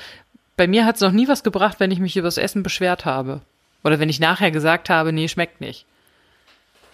bei 0.55 0.67
mir 0.67 0.85
hat 0.85 0.95
es 0.95 1.01
noch 1.01 1.11
nie 1.11 1.27
was 1.27 1.43
gebracht, 1.43 1.79
wenn 1.79 1.91
ich 1.91 1.99
mich 1.99 2.17
über 2.17 2.27
das 2.27 2.37
Essen 2.37 2.63
beschwert 2.63 3.05
habe. 3.05 3.41
Oder 3.83 3.99
wenn 3.99 4.09
ich 4.09 4.19
nachher 4.19 4.51
gesagt 4.51 4.89
habe, 4.89 5.13
nee, 5.13 5.27
schmeckt 5.27 5.61
nicht. 5.61 5.85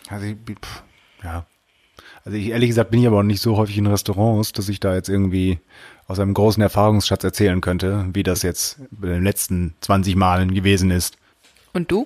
Also, 0.10 0.28
pff, 0.28 0.84
ja. 1.24 1.46
Also 2.26 2.38
ich, 2.38 2.50
ehrlich 2.50 2.70
gesagt 2.70 2.92
bin 2.92 3.02
ich 3.02 3.08
aber 3.08 3.20
auch 3.20 3.24
nicht 3.24 3.42
so 3.42 3.58
häufig 3.58 3.78
in 3.78 3.88
Restaurants, 3.88 4.54
dass 4.54 4.70
ich 4.70 4.80
da 4.80 4.94
jetzt 4.94 5.10
irgendwie 5.10 5.60
aus 6.08 6.20
einem 6.20 6.34
großen 6.34 6.62
Erfahrungsschatz 6.62 7.24
erzählen 7.24 7.62
könnte, 7.62 8.06
wie 8.14 8.24
das 8.24 8.44
jetzt 8.44 8.80
in 9.02 9.10
den 9.10 9.24
letzten 9.24 9.76
20 9.82 10.16
Malen 10.16 10.54
gewesen 10.54 10.92
ist. 10.92 11.18
Und 11.74 11.92
du? 11.92 12.06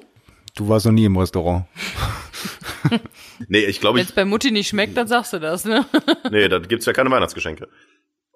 Du 0.55 0.69
warst 0.69 0.85
noch 0.85 0.93
nie 0.93 1.05
im 1.05 1.17
Restaurant. 1.17 1.65
nee, 3.47 3.59
ich 3.59 3.79
glaube, 3.79 3.99
Wenn 3.99 4.05
es 4.05 4.11
bei 4.11 4.25
Mutti 4.25 4.51
nicht 4.51 4.69
schmeckt, 4.69 4.97
dann 4.97 5.07
sagst 5.07 5.33
du 5.33 5.39
das, 5.39 5.65
ne? 5.65 5.85
nee, 6.31 6.47
da 6.47 6.59
gibt's 6.59 6.85
ja 6.85 6.93
keine 6.93 7.11
Weihnachtsgeschenke. 7.11 7.67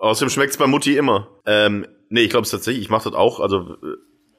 Außerdem 0.01 0.31
schmeckt's 0.31 0.57
bei 0.57 0.65
Mutti 0.65 0.97
immer. 0.97 1.27
Ähm, 1.45 1.85
nee, 2.09 2.21
ich 2.21 2.31
glaube 2.31 2.45
es 2.45 2.51
tatsächlich, 2.51 2.83
ich 2.83 2.89
mache 2.89 3.09
das 3.09 3.13
auch, 3.13 3.39
also 3.39 3.77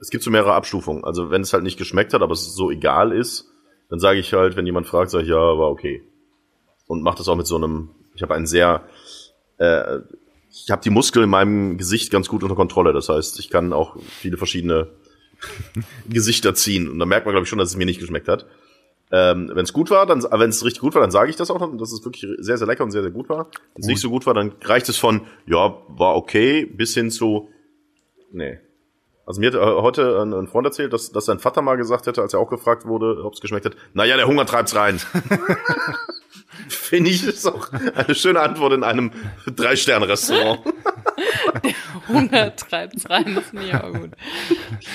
es 0.00 0.10
gibt 0.10 0.24
so 0.24 0.30
mehrere 0.30 0.54
Abstufungen. 0.54 1.04
Also 1.04 1.30
wenn 1.30 1.42
es 1.42 1.52
halt 1.52 1.62
nicht 1.62 1.78
geschmeckt 1.78 2.12
hat, 2.12 2.20
aber 2.20 2.32
es 2.32 2.52
so 2.52 2.72
egal 2.72 3.12
ist, 3.12 3.48
dann 3.88 4.00
sage 4.00 4.18
ich 4.18 4.32
halt, 4.32 4.56
wenn 4.56 4.66
jemand 4.66 4.88
fragt, 4.88 5.12
sage 5.12 5.22
ich, 5.22 5.30
ja, 5.30 5.36
war 5.36 5.70
okay. 5.70 6.02
Und 6.88 7.04
mache 7.04 7.18
das 7.18 7.28
auch 7.28 7.36
mit 7.36 7.46
so 7.46 7.54
einem, 7.54 7.90
ich 8.16 8.22
habe 8.22 8.34
einen 8.34 8.48
sehr, 8.48 8.82
äh, 9.58 10.00
ich 10.50 10.68
habe 10.72 10.82
die 10.82 10.90
Muskeln 10.90 11.24
in 11.24 11.30
meinem 11.30 11.78
Gesicht 11.78 12.10
ganz 12.10 12.28
gut 12.28 12.42
unter 12.42 12.56
Kontrolle. 12.56 12.92
Das 12.92 13.08
heißt, 13.08 13.38
ich 13.38 13.48
kann 13.48 13.72
auch 13.72 13.96
viele 14.00 14.38
verschiedene 14.38 14.88
Gesichter 16.08 16.54
ziehen. 16.54 16.90
Und 16.90 16.98
da 16.98 17.06
merkt 17.06 17.24
man, 17.24 17.34
glaube 17.34 17.44
ich, 17.44 17.48
schon, 17.48 17.60
dass 17.60 17.70
es 17.70 17.76
mir 17.76 17.86
nicht 17.86 18.00
geschmeckt 18.00 18.26
hat. 18.26 18.46
Ähm, 19.14 19.50
wenn 19.52 19.64
es 19.64 19.74
gut 19.74 19.90
war, 19.90 20.06
dann, 20.06 20.22
wenn 20.22 20.48
es 20.48 20.64
richtig 20.64 20.80
gut 20.80 20.94
war, 20.94 21.02
dann 21.02 21.10
sage 21.10 21.28
ich 21.28 21.36
das 21.36 21.50
auch, 21.50 21.58
dass 21.76 21.92
es 21.92 22.02
wirklich 22.02 22.26
sehr, 22.38 22.56
sehr 22.56 22.66
lecker 22.66 22.82
und 22.82 22.92
sehr, 22.92 23.02
sehr 23.02 23.10
gut 23.10 23.28
war. 23.28 23.48
Wenn 23.74 23.82
es 23.82 23.86
nicht 23.86 24.00
so 24.00 24.08
gut 24.08 24.24
war, 24.24 24.32
dann 24.32 24.52
reicht 24.64 24.88
es 24.88 24.96
von, 24.96 25.20
ja, 25.46 25.76
war 25.88 26.16
okay, 26.16 26.64
bis 26.64 26.94
hin 26.94 27.10
zu, 27.10 27.50
nee. 28.32 28.58
Also 29.26 29.40
mir 29.40 29.52
hat 29.52 29.54
äh, 29.54 29.82
heute 29.82 30.20
ein, 30.22 30.48
Freund 30.48 30.66
erzählt, 30.66 30.94
dass, 30.94 31.12
dass 31.12 31.26
sein 31.26 31.38
Vater 31.38 31.60
mal 31.60 31.76
gesagt 31.76 32.06
hätte, 32.06 32.22
als 32.22 32.32
er 32.32 32.40
auch 32.40 32.48
gefragt 32.48 32.86
wurde, 32.86 33.22
ob 33.22 33.34
es 33.34 33.40
geschmeckt 33.40 33.66
hat, 33.66 33.76
naja, 33.92 34.16
der 34.16 34.26
Hunger 34.26 34.46
treibt's 34.46 34.74
rein. 34.74 34.98
Finde 36.68 37.10
ich, 37.10 37.26
ist 37.26 37.46
auch 37.46 37.70
eine 37.72 38.14
schöne 38.14 38.40
Antwort 38.40 38.72
in 38.72 38.82
einem 38.82 39.12
Drei-Sterne-Restaurant. 39.46 40.60
Hunger 42.08 42.54
treibt's 42.56 43.08
rein, 43.08 43.34
das 43.34 43.46
finde 43.46 43.66
ich 43.66 43.74
auch 43.74 43.92
gut. 43.92 44.10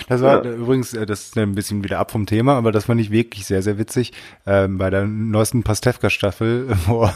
Das 0.07 0.21
war 0.21 0.43
ja. 0.45 0.51
übrigens, 0.51 0.93
äh, 0.93 1.05
das 1.05 1.27
ist 1.27 1.37
ein 1.37 1.55
bisschen 1.55 1.83
wieder 1.83 1.99
ab 1.99 2.11
vom 2.11 2.25
Thema, 2.25 2.55
aber 2.55 2.71
das 2.71 2.85
fand 2.85 3.01
ich 3.01 3.11
wirklich 3.11 3.45
sehr, 3.45 3.61
sehr 3.61 3.77
witzig. 3.77 4.13
Ähm, 4.45 4.77
bei 4.77 4.89
der 4.89 5.05
neuesten 5.05 5.63
Pastewka-Staffel, 5.63 6.75
wo 6.85 7.09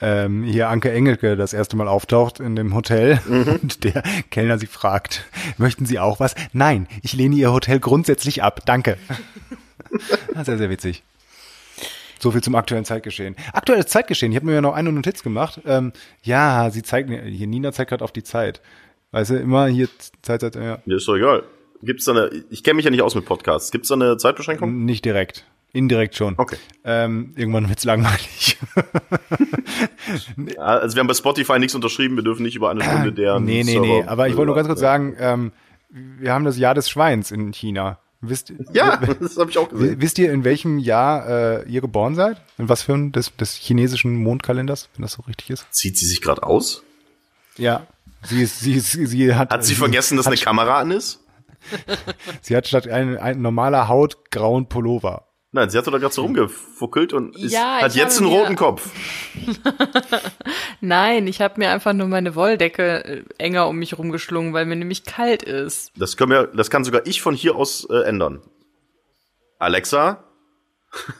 ähm, 0.00 0.44
hier 0.44 0.68
Anke 0.68 0.92
Engelke 0.92 1.36
das 1.36 1.52
erste 1.52 1.76
Mal 1.76 1.88
auftaucht 1.88 2.40
in 2.40 2.56
dem 2.56 2.74
Hotel 2.74 3.20
mhm. 3.26 3.58
und 3.62 3.84
der 3.84 4.02
Kellner 4.30 4.58
sie 4.58 4.66
fragt, 4.66 5.24
möchten 5.58 5.86
Sie 5.86 5.98
auch 5.98 6.20
was? 6.20 6.34
Nein, 6.52 6.86
ich 7.02 7.12
lehne 7.12 7.36
Ihr 7.36 7.52
Hotel 7.52 7.80
grundsätzlich 7.80 8.42
ab. 8.42 8.60
Danke. 8.66 8.98
sehr, 10.34 10.58
sehr 10.58 10.70
witzig. 10.70 11.02
So 12.18 12.30
viel 12.30 12.42
zum 12.42 12.54
aktuellen 12.54 12.84
Zeitgeschehen. 12.84 13.36
Aktuelles 13.52 13.86
Zeitgeschehen. 13.86 14.32
Ich 14.32 14.36
habe 14.36 14.46
mir 14.46 14.54
ja 14.54 14.60
noch 14.60 14.74
eine 14.74 14.92
Notiz 14.92 15.22
gemacht. 15.22 15.60
Ähm, 15.66 15.92
ja, 16.22 16.70
sie 16.70 16.82
zeigt, 16.82 17.10
hier 17.10 17.46
Nina 17.46 17.72
zeigt 17.72 17.90
gerade 17.90 18.04
auf 18.04 18.12
die 18.12 18.22
Zeit. 18.22 18.60
Weißt 19.12 19.30
du, 19.30 19.36
immer 19.36 19.66
hier 19.66 19.88
Zeit, 20.22 20.40
Zeit, 20.40 20.56
ja. 20.56 20.78
Ja, 20.84 20.96
ist 20.96 21.06
doch 21.06 21.16
egal. 21.16 21.44
Gibt's 21.82 22.04
da 22.04 22.12
eine, 22.12 22.30
ich 22.50 22.64
kenne 22.64 22.76
mich 22.76 22.84
ja 22.84 22.90
nicht 22.90 23.02
aus 23.02 23.14
mit 23.14 23.24
Podcasts. 23.26 23.70
Gibt's 23.70 23.88
da 23.88 23.94
eine 23.94 24.16
Zeitbeschränkung? 24.16 24.84
Nicht 24.84 25.04
direkt. 25.04 25.44
Indirekt 25.74 26.14
schon. 26.14 26.34
Okay. 26.36 26.56
Ähm, 26.84 27.32
irgendwann 27.36 27.68
wird's 27.68 27.84
langweilig. 27.84 28.58
also 30.56 30.96
wir 30.96 31.00
haben 31.00 31.08
bei 31.08 31.14
Spotify 31.14 31.58
nichts 31.58 31.74
unterschrieben, 31.74 32.14
wir 32.14 32.22
dürfen 32.22 32.44
nicht 32.44 32.54
über 32.54 32.70
eine 32.70 32.82
Stunde 32.82 33.12
der. 33.12 33.40
Nee, 33.40 33.64
nee, 33.64 33.72
Server 33.72 33.86
nee. 33.86 34.04
Aber 34.04 34.28
ich 34.28 34.36
wollte 34.36 34.46
nur 34.46 34.54
ganz 34.54 34.68
kurz 34.68 34.78
sagen, 34.78 35.16
ähm, 35.18 35.52
wir 35.90 36.32
haben 36.32 36.44
das 36.44 36.58
Jahr 36.58 36.74
des 36.74 36.88
Schweins 36.88 37.32
in 37.32 37.52
China. 37.52 37.98
Wisst, 38.28 38.52
ja, 38.72 38.96
das 38.96 39.36
habe 39.36 39.50
ich 39.50 39.58
auch 39.58 39.68
gesehen. 39.68 40.00
Wisst 40.00 40.18
ihr, 40.18 40.32
in 40.32 40.44
welchem 40.44 40.78
Jahr 40.78 41.28
äh, 41.28 41.68
ihr 41.68 41.80
geboren 41.80 42.14
seid? 42.14 42.40
In 42.58 42.68
was 42.68 42.82
für 42.82 42.94
ein 42.94 43.12
des, 43.12 43.34
des 43.36 43.54
chinesischen 43.54 44.16
Mondkalenders, 44.16 44.88
wenn 44.94 45.02
das 45.02 45.12
so 45.12 45.22
richtig 45.22 45.50
ist? 45.50 45.66
Zieht 45.70 45.98
sie 45.98 46.06
sich 46.06 46.20
gerade 46.20 46.42
aus? 46.42 46.82
Ja. 47.56 47.86
Sie 48.22 48.42
ist, 48.42 48.60
sie 48.60 48.74
ist, 48.74 48.92
sie 48.92 49.34
hat. 49.34 49.50
Hat 49.50 49.64
sie 49.64 49.74
vergessen, 49.74 50.16
dass 50.16 50.26
eine 50.26 50.36
Kamera 50.36 50.78
an 50.78 50.90
ist? 50.90 51.20
sie 52.42 52.56
hat 52.56 52.66
statt 52.66 52.88
ein, 52.88 53.18
ein 53.18 53.40
normaler 53.40 53.88
Haut 53.88 54.30
grauen 54.30 54.68
Pullover. 54.68 55.28
Nein, 55.54 55.70
sie 55.70 55.78
hat 55.78 55.86
doch 55.86 55.92
gerade 55.92 56.12
so 56.12 56.22
rumgefuckelt 56.22 57.12
und 57.12 57.36
ist, 57.36 57.52
ja, 57.52 57.78
hat 57.80 57.94
jetzt 57.94 58.18
einen 58.18 58.26
roten 58.26 58.56
Kopf. 58.56 58.90
Nein, 60.80 61.28
ich 61.28 61.40
habe 61.40 61.60
mir 61.60 61.70
einfach 61.70 61.92
nur 61.92 62.08
meine 62.08 62.34
Wolldecke 62.34 63.04
äh, 63.04 63.24
enger 63.38 63.68
um 63.68 63.76
mich 63.76 63.96
rumgeschlungen, 63.96 64.52
weil 64.52 64.66
mir 64.66 64.74
nämlich 64.74 65.04
kalt 65.04 65.44
ist. 65.44 65.92
Das 65.94 66.16
können 66.16 66.32
wir, 66.32 66.48
das 66.48 66.70
kann 66.70 66.82
sogar 66.82 67.06
ich 67.06 67.22
von 67.22 67.36
hier 67.36 67.54
aus 67.54 67.86
äh, 67.88 68.02
ändern. 68.02 68.42
Alexa, 69.60 70.24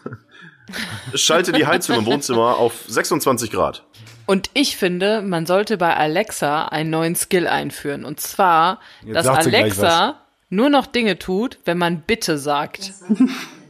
schalte 1.14 1.52
die 1.52 1.66
Heizung 1.68 1.98
im 1.98 2.06
Wohnzimmer 2.06 2.58
auf 2.58 2.82
26 2.88 3.52
Grad. 3.52 3.84
Und 4.26 4.50
ich 4.52 4.76
finde, 4.76 5.22
man 5.22 5.46
sollte 5.46 5.76
bei 5.76 5.94
Alexa 5.96 6.64
einen 6.64 6.90
neuen 6.90 7.14
Skill 7.14 7.46
einführen. 7.46 8.04
Und 8.04 8.18
zwar, 8.18 8.80
Jetzt 9.04 9.14
dass 9.14 9.28
Alexa 9.28 10.24
nur 10.48 10.70
noch 10.70 10.86
Dinge 10.86 11.20
tut, 11.20 11.60
wenn 11.66 11.78
man 11.78 12.00
bitte 12.00 12.36
sagt. 12.36 12.94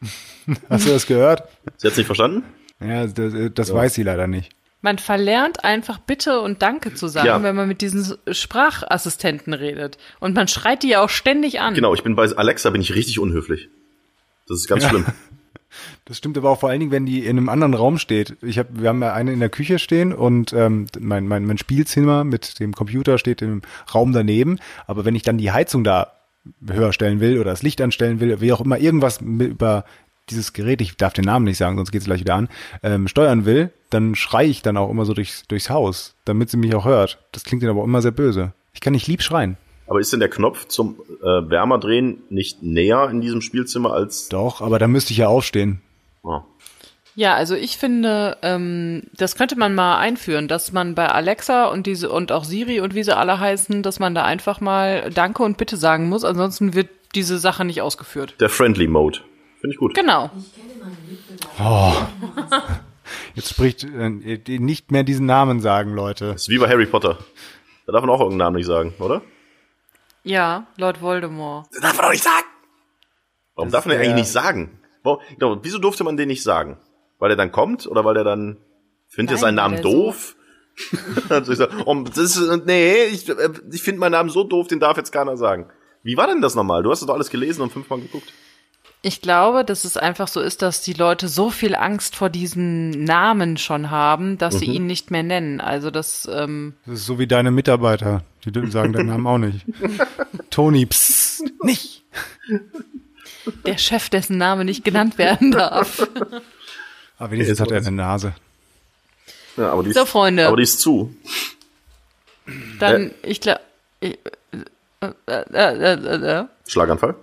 Hast 0.68 0.86
du 0.86 0.90
das 0.90 1.06
gehört? 1.06 1.48
Sie 1.76 1.88
hat 1.88 1.96
nicht 1.96 2.06
verstanden? 2.06 2.44
Ja, 2.80 3.06
das, 3.06 3.32
das 3.54 3.68
ja. 3.68 3.74
weiß 3.74 3.94
sie 3.94 4.02
leider 4.02 4.26
nicht. 4.26 4.52
Man 4.80 4.98
verlernt 4.98 5.64
einfach 5.64 5.98
Bitte 5.98 6.40
und 6.40 6.62
Danke 6.62 6.94
zu 6.94 7.08
sagen, 7.08 7.26
ja. 7.26 7.42
wenn 7.42 7.56
man 7.56 7.66
mit 7.66 7.80
diesen 7.80 8.16
Sprachassistenten 8.30 9.52
redet. 9.52 9.98
Und 10.20 10.36
man 10.36 10.46
schreit 10.46 10.84
die 10.84 10.90
ja 10.90 11.02
auch 11.02 11.08
ständig 11.08 11.60
an. 11.60 11.74
Genau, 11.74 11.94
ich 11.94 12.04
bin 12.04 12.14
bei 12.14 12.28
Alexa 12.30 12.70
bin 12.70 12.80
ich 12.80 12.94
richtig 12.94 13.18
unhöflich. 13.18 13.68
Das 14.46 14.58
ist 14.58 14.68
ganz 14.68 14.84
ja. 14.84 14.90
schlimm. 14.90 15.06
Das 16.06 16.16
stimmt 16.16 16.38
aber 16.38 16.48
auch 16.48 16.60
vor 16.60 16.70
allen 16.70 16.80
Dingen, 16.80 16.92
wenn 16.92 17.04
die 17.04 17.26
in 17.26 17.36
einem 17.36 17.50
anderen 17.50 17.74
Raum 17.74 17.98
steht. 17.98 18.36
Ich 18.40 18.58
hab, 18.58 18.68
wir 18.80 18.88
haben 18.88 19.02
ja 19.02 19.12
eine 19.12 19.32
in 19.32 19.40
der 19.40 19.50
Küche 19.50 19.78
stehen 19.78 20.14
und 20.14 20.54
ähm, 20.54 20.86
mein, 20.98 21.28
mein, 21.28 21.44
mein 21.44 21.58
Spielzimmer 21.58 22.24
mit 22.24 22.58
dem 22.58 22.72
Computer 22.72 23.18
steht 23.18 23.42
im 23.42 23.60
Raum 23.94 24.12
daneben. 24.14 24.58
Aber 24.86 25.04
wenn 25.04 25.14
ich 25.14 25.22
dann 25.22 25.36
die 25.36 25.52
Heizung 25.52 25.84
da 25.84 26.17
höher 26.66 26.92
stellen 26.92 27.20
will 27.20 27.38
oder 27.38 27.50
das 27.50 27.62
Licht 27.62 27.80
anstellen 27.80 28.20
will, 28.20 28.40
wie 28.40 28.52
auch 28.52 28.60
immer, 28.60 28.78
irgendwas 28.78 29.20
über 29.20 29.84
dieses 30.30 30.52
Gerät, 30.52 30.80
ich 30.80 30.96
darf 30.96 31.12
den 31.12 31.24
Namen 31.24 31.44
nicht 31.44 31.58
sagen, 31.58 31.76
sonst 31.76 31.90
geht 31.90 32.02
es 32.02 32.06
gleich 32.06 32.20
wieder 32.20 32.34
an, 32.34 32.48
ähm, 32.82 33.08
steuern 33.08 33.44
will, 33.44 33.70
dann 33.90 34.14
schreie 34.14 34.48
ich 34.48 34.62
dann 34.62 34.76
auch 34.76 34.90
immer 34.90 35.04
so 35.04 35.14
durchs, 35.14 35.46
durchs 35.48 35.70
Haus, 35.70 36.14
damit 36.24 36.50
sie 36.50 36.56
mich 36.56 36.74
auch 36.74 36.84
hört. 36.84 37.18
Das 37.32 37.44
klingt 37.44 37.62
dann 37.62 37.70
aber 37.70 37.84
immer 37.84 38.02
sehr 38.02 38.10
böse. 38.10 38.52
Ich 38.74 38.80
kann 38.80 38.92
nicht 38.92 39.06
lieb 39.06 39.22
schreien. 39.22 39.56
Aber 39.86 40.00
ist 40.00 40.12
denn 40.12 40.20
der 40.20 40.28
Knopf 40.28 40.66
zum 40.66 40.96
äh, 41.22 41.24
Wärmerdrehen 41.24 42.18
nicht 42.28 42.62
näher 42.62 43.08
in 43.10 43.22
diesem 43.22 43.40
Spielzimmer 43.40 43.92
als. 43.92 44.28
Doch, 44.28 44.60
aber 44.60 44.78
da 44.78 44.86
müsste 44.86 45.12
ich 45.12 45.18
ja 45.18 45.28
aufstehen. 45.28 45.80
Oh. 46.22 46.40
Ja, 47.18 47.34
also 47.34 47.56
ich 47.56 47.78
finde, 47.78 48.36
ähm, 48.42 49.02
das 49.16 49.34
könnte 49.34 49.58
man 49.58 49.74
mal 49.74 49.98
einführen, 49.98 50.46
dass 50.46 50.70
man 50.70 50.94
bei 50.94 51.08
Alexa 51.08 51.66
und 51.66 51.88
diese 51.88 52.10
und 52.12 52.30
auch 52.30 52.44
Siri 52.44 52.78
und 52.78 52.94
wie 52.94 53.02
sie 53.02 53.16
alle 53.16 53.40
heißen, 53.40 53.82
dass 53.82 53.98
man 53.98 54.14
da 54.14 54.22
einfach 54.22 54.60
mal 54.60 55.10
Danke 55.10 55.42
und 55.42 55.56
Bitte 55.56 55.76
sagen 55.76 56.08
muss, 56.08 56.22
ansonsten 56.22 56.74
wird 56.74 56.90
diese 57.16 57.40
Sache 57.40 57.64
nicht 57.64 57.82
ausgeführt. 57.82 58.36
Der 58.38 58.48
Friendly 58.48 58.86
Mode. 58.86 59.18
Finde 59.60 59.74
ich 59.74 59.80
gut. 59.80 59.94
Genau. 59.94 60.30
Oh. 61.58 61.92
Jetzt 63.34 63.48
spricht 63.48 63.82
äh, 63.82 64.10
nicht 64.60 64.92
mehr 64.92 65.02
diesen 65.02 65.26
Namen 65.26 65.58
sagen, 65.58 65.94
Leute. 65.94 66.34
Das 66.34 66.42
ist 66.42 66.50
wie 66.50 66.58
bei 66.58 66.68
Harry 66.68 66.86
Potter. 66.86 67.18
Da 67.86 67.94
darf 67.94 68.02
man 68.02 68.10
auch 68.10 68.20
irgendeinen 68.20 68.46
Namen 68.46 68.56
nicht 68.58 68.66
sagen, 68.66 68.94
oder? 69.00 69.22
Ja, 70.22 70.68
Lord 70.76 71.02
Voldemort. 71.02 71.66
Das 71.72 71.80
darf 71.80 71.96
man 71.96 72.04
doch 72.04 72.12
nicht 72.12 72.22
sagen. 72.22 72.46
Warum 73.56 73.72
das 73.72 73.72
darf 73.72 73.86
man 73.86 73.96
den 73.96 74.02
eigentlich 74.02 74.22
nicht 74.22 74.30
sagen? 74.30 74.78
Warum, 75.02 75.20
genau, 75.36 75.58
wieso 75.62 75.78
durfte 75.78 76.04
man 76.04 76.16
den 76.16 76.28
nicht 76.28 76.44
sagen? 76.44 76.78
Weil 77.18 77.30
er 77.30 77.36
dann 77.36 77.52
kommt 77.52 77.86
oder 77.86 78.04
weil 78.04 78.16
er 78.16 78.24
dann 78.24 78.58
findet 79.08 79.36
er 79.36 79.38
seinen 79.38 79.56
Namen 79.56 79.82
doof? 79.82 80.36
also 81.28 81.52
ich 81.52 81.58
sag, 81.58 81.70
oh, 81.86 81.94
das 82.04 82.18
ist, 82.18 82.66
nee, 82.66 83.04
ich, 83.04 83.28
äh, 83.28 83.50
ich 83.72 83.82
finde 83.82 84.00
meinen 84.00 84.12
Namen 84.12 84.30
so 84.30 84.44
doof, 84.44 84.68
den 84.68 84.80
darf 84.80 84.96
jetzt 84.96 85.12
keiner 85.12 85.36
sagen. 85.36 85.70
Wie 86.02 86.16
war 86.16 86.26
denn 86.26 86.40
das 86.40 86.54
nochmal? 86.54 86.82
Du 86.82 86.90
hast 86.90 87.02
doch 87.02 87.14
alles 87.14 87.30
gelesen 87.30 87.62
und 87.62 87.72
fünfmal 87.72 88.00
geguckt. 88.00 88.32
Ich 89.00 89.22
glaube, 89.22 89.64
dass 89.64 89.84
es 89.84 89.96
einfach 89.96 90.26
so 90.26 90.40
ist, 90.40 90.60
dass 90.60 90.82
die 90.82 90.92
Leute 90.92 91.28
so 91.28 91.50
viel 91.50 91.76
Angst 91.76 92.16
vor 92.16 92.30
diesen 92.30 93.04
Namen 93.04 93.56
schon 93.56 93.90
haben, 93.90 94.38
dass 94.38 94.54
mhm. 94.54 94.58
sie 94.58 94.66
ihn 94.66 94.86
nicht 94.86 95.12
mehr 95.12 95.22
nennen. 95.22 95.60
Also 95.60 95.92
das, 95.92 96.28
ähm 96.32 96.74
das 96.84 97.00
ist 97.00 97.06
so 97.06 97.18
wie 97.18 97.28
deine 97.28 97.52
Mitarbeiter, 97.52 98.24
die 98.44 98.70
sagen 98.70 98.92
deinen 98.92 99.06
Namen 99.06 99.26
auch 99.26 99.38
nicht. 99.38 99.64
Toni, 100.50 100.86
psst, 100.86 101.44
nicht. 101.62 102.02
Der 103.66 103.78
Chef, 103.78 104.08
dessen 104.08 104.36
Name 104.36 104.64
nicht 104.64 104.84
genannt 104.84 105.16
werden 105.16 105.52
darf. 105.52 106.08
Aber 107.18 107.30
wenigstens 107.32 107.60
hat 107.60 107.70
er 107.70 107.78
eine 107.78 107.90
Nase. 107.90 108.34
Ja, 109.56 109.72
aber 109.72 109.82
die 109.82 109.92
so, 109.92 110.02
ist, 110.02 110.08
Freunde. 110.08 110.46
Aber 110.46 110.56
die 110.56 110.62
ist 110.62 110.80
zu. 110.80 111.14
Dann, 112.78 113.10
äh. 113.10 113.14
ich 113.22 113.40
glaube. 113.40 113.60
Äh, 114.00 114.14
äh, 115.00 116.44
Schlaganfall? 116.66 117.14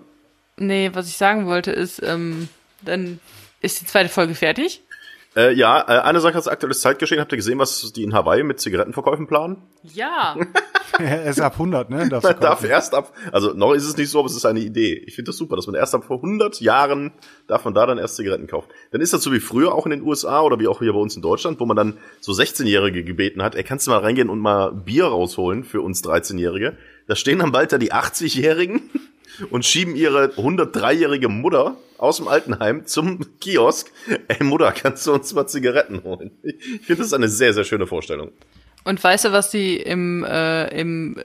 Nee, 0.58 0.92
was 0.94 1.08
ich 1.08 1.18
sagen 1.18 1.46
wollte 1.48 1.72
ist, 1.72 2.02
ähm, 2.04 2.48
dann 2.82 3.20
ist 3.62 3.82
die 3.82 3.86
zweite 3.86 4.10
Folge 4.10 4.36
fertig. 4.36 4.82
Äh, 5.36 5.54
ja, 5.54 5.82
äh, 5.82 6.02
eine 6.02 6.22
Sache 6.22 6.38
ist 6.38 6.48
aktuelles 6.48 6.80
Zeitgeschehen. 6.80 7.20
Habt 7.20 7.32
ihr 7.34 7.38
gesehen, 7.38 7.60
was 7.60 7.92
die 7.92 8.04
in 8.04 8.14
Hawaii 8.14 8.44
mit 8.44 8.62
Zigarettenverkäufen 8.62 9.28
planen? 9.28 9.58
Ja. 9.84 10.38
er 11.00 11.26
ist 11.26 11.42
ab 11.42 11.54
100, 11.54 11.90
ne? 11.90 12.08
Darf, 12.08 12.24
Man 12.24 12.40
darf 12.40 12.64
erst 12.64 12.94
ab, 12.94 13.12
also 13.34 13.52
noch 13.54 13.74
ist 13.74 13.86
es 13.86 13.98
nicht 13.98 14.10
so, 14.10 14.20
aber 14.20 14.28
es 14.28 14.36
ist 14.36 14.46
eine 14.46 14.62
Idee. 14.62 14.94
Ich 15.06 15.16
finde 15.16 15.30
das 15.30 15.38
super, 15.38 15.58
dass 15.58 15.68
man 15.68 15.76
erst 15.76 15.94
ab 15.94 16.06
vor 16.06 16.18
100 16.18 16.62
Jahren 16.62 17.12
darf 17.48 17.66
man 17.66 17.74
da 17.74 17.86
dann 17.86 17.98
erst 17.98 18.16
Zigaretten 18.16 18.48
kaufen. 18.48 18.70
Dann 18.92 19.02
ist 19.02 19.12
das 19.12 19.24
so 19.24 19.34
wie 19.34 19.42
früher 19.42 19.76
auch 19.76 19.86
in 19.86 19.90
den 19.90 20.04
USA 20.04 20.42
oder 20.42 20.58
wie 20.60 20.70
auch 20.70 20.80
hier 20.80 20.94
bei 20.94 21.00
uns 21.00 21.18
in 21.18 21.22
Deutschland, 21.22 21.60
wo 21.60 21.66
man 21.66 21.76
dann 21.76 21.98
so 22.22 22.32
16-Jährige 22.32 23.04
gebeten 23.04 23.44
hat, 23.44 23.56
ey, 23.56 23.64
kannst 23.64 23.88
du 23.88 23.92
mal 23.92 24.00
reingehen 24.00 24.30
und 24.30 24.40
mal 24.40 24.72
Bier 24.72 25.06
rausholen 25.06 25.66
für 25.66 25.82
uns 25.82 26.02
13-Jährige? 26.02 26.78
Da 27.08 27.16
stehen 27.18 27.40
dann 27.40 27.52
bald 27.52 27.74
da 27.74 27.78
die 27.78 27.92
80-Jährigen 27.92 28.90
und 29.50 29.66
schieben 29.66 29.98
ihre 29.98 30.28
103-jährige 30.28 31.28
Mutter 31.28 31.76
aus 31.98 32.18
dem 32.18 32.28
Altenheim 32.28 32.86
zum 32.86 33.26
Kiosk. 33.40 33.92
Ey 34.28 34.44
Mutter, 34.44 34.72
kannst 34.72 35.06
du 35.08 35.14
uns 35.14 35.34
mal 35.34 35.48
Zigaretten 35.48 36.04
holen? 36.04 36.32
Ich 36.44 36.86
finde 36.86 37.02
das 37.02 37.14
eine 37.14 37.30
sehr, 37.30 37.54
sehr 37.54 37.64
schöne 37.64 37.88
Vorstellung. 37.88 38.32
Und 38.84 39.04
weißt 39.04 39.26
du, 39.26 39.32
was 39.32 39.50
sie 39.50 39.78
im, 39.78 40.24
äh, 40.24 40.68
im 40.80 41.18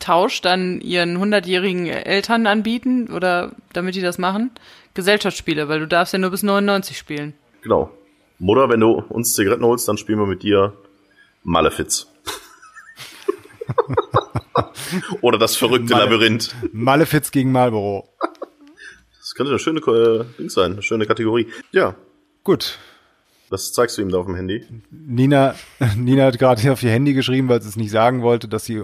Tausch 0.00 0.40
dann 0.40 0.80
ihren 0.80 1.16
100-jährigen 1.18 1.86
Eltern 1.86 2.48
anbieten? 2.48 3.08
Oder 3.12 3.52
damit 3.72 3.94
die 3.94 4.00
das 4.00 4.18
machen? 4.18 4.50
Gesellschaftsspiele, 4.94 5.68
weil 5.68 5.78
du 5.78 5.86
darfst 5.86 6.12
ja 6.12 6.18
nur 6.18 6.30
bis 6.30 6.42
99 6.42 6.98
spielen. 6.98 7.34
Genau. 7.62 7.90
Mutter, 8.38 8.68
wenn 8.68 8.80
du 8.80 9.04
uns 9.08 9.34
Zigaretten 9.34 9.64
holst, 9.64 9.86
dann 9.88 9.98
spielen 9.98 10.18
wir 10.18 10.26
mit 10.26 10.42
dir 10.42 10.72
Malefiz. 11.44 12.08
Oder 15.20 15.38
das 15.38 15.56
verrückte 15.56 15.92
Male 15.92 16.04
Labyrinth. 16.04 16.54
Malefiz 16.72 17.30
gegen 17.30 17.52
Marlboro. 17.52 18.08
Das 19.36 19.46
könnte 19.46 19.50
eine 19.50 19.58
schöne 19.58 19.80
äh, 19.80 20.24
Ding 20.38 20.48
sein, 20.48 20.72
eine 20.72 20.82
schöne 20.82 21.04
Kategorie. 21.04 21.46
Ja. 21.70 21.94
Gut. 22.42 22.78
Das 23.50 23.70
zeigst 23.70 23.98
du 23.98 24.02
ihm 24.02 24.08
da 24.08 24.16
auf 24.16 24.24
dem 24.24 24.34
Handy. 24.34 24.64
Nina, 24.90 25.54
Nina 25.96 26.24
hat 26.24 26.38
gerade 26.38 26.72
auf 26.72 26.82
ihr 26.82 26.90
Handy 26.90 27.12
geschrieben, 27.12 27.50
weil 27.50 27.60
sie 27.60 27.68
es 27.68 27.76
nicht 27.76 27.90
sagen 27.90 28.22
wollte, 28.22 28.48
dass 28.48 28.64
sie 28.64 28.82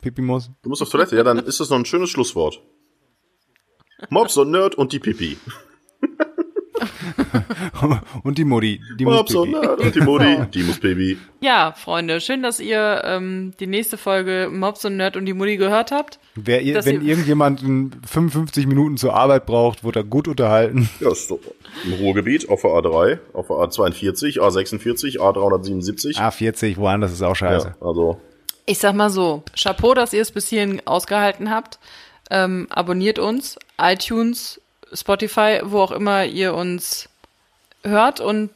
Pipi 0.00 0.20
muss. 0.20 0.50
Du 0.62 0.70
musst 0.70 0.82
auf 0.82 0.90
Toilette, 0.90 1.14
ja, 1.14 1.22
dann 1.22 1.38
ist 1.38 1.60
das 1.60 1.70
noch 1.70 1.78
ein 1.78 1.84
schönes 1.84 2.10
Schlusswort. 2.10 2.60
Mobs 4.10 4.36
und 4.36 4.50
Nerd 4.50 4.74
und 4.74 4.92
die 4.92 4.98
Pipi. 4.98 5.38
und 8.22 8.38
die 8.38 8.44
Mutti. 8.44 8.80
Die 8.98 9.04
Mobs 9.04 9.34
und 9.34 9.50
Nerd 9.50 9.80
und 9.80 9.94
die 9.94 10.00
Mutti. 10.00 10.36
Die 10.54 10.62
muss 10.62 10.80
Baby. 10.80 11.18
Ja, 11.40 11.72
Freunde, 11.76 12.20
schön, 12.20 12.42
dass 12.42 12.60
ihr 12.60 13.02
ähm, 13.04 13.52
die 13.58 13.66
nächste 13.66 13.96
Folge 13.96 14.48
Mobs 14.52 14.84
und 14.84 14.96
Nerd 14.96 15.16
und 15.16 15.26
die 15.26 15.32
Mutti 15.32 15.56
gehört 15.56 15.90
habt. 15.90 16.18
Wer, 16.34 16.62
ihr, 16.62 16.84
wenn 16.84 17.02
ihr 17.02 17.08
irgendjemand 17.08 17.60
55 17.60 18.66
Minuten 18.66 18.96
zur 18.96 19.14
Arbeit 19.14 19.46
braucht, 19.46 19.82
wird 19.82 19.96
er 19.96 20.04
gut 20.04 20.28
unterhalten. 20.28 20.88
Ja, 21.00 21.10
ist 21.10 21.28
so. 21.28 21.40
Im 21.84 21.94
Ruhrgebiet, 21.94 22.48
auf 22.48 22.62
der 22.62 22.70
A3, 22.70 23.18
auf 23.32 23.48
der 23.48 23.56
A42, 23.56 24.38
A46, 24.38 25.18
A377. 25.18 26.16
A40, 26.18 26.76
woanders 26.76 27.12
ist 27.12 27.22
auch 27.22 27.36
scheiße. 27.36 27.74
Ja, 27.80 27.86
also. 27.86 28.20
Ich 28.66 28.78
sag 28.78 28.94
mal 28.94 29.10
so, 29.10 29.42
Chapeau, 29.60 29.94
dass 29.94 30.12
ihr 30.12 30.22
es 30.22 30.30
bis 30.30 30.48
hierhin 30.48 30.80
ausgehalten 30.84 31.50
habt. 31.50 31.78
Ähm, 32.30 32.66
abonniert 32.70 33.18
uns, 33.18 33.58
iTunes, 33.80 34.60
Spotify, 34.92 35.60
wo 35.64 35.80
auch 35.80 35.92
immer 35.92 36.24
ihr 36.24 36.54
uns 36.54 37.08
hört 37.84 38.20
und 38.20 38.50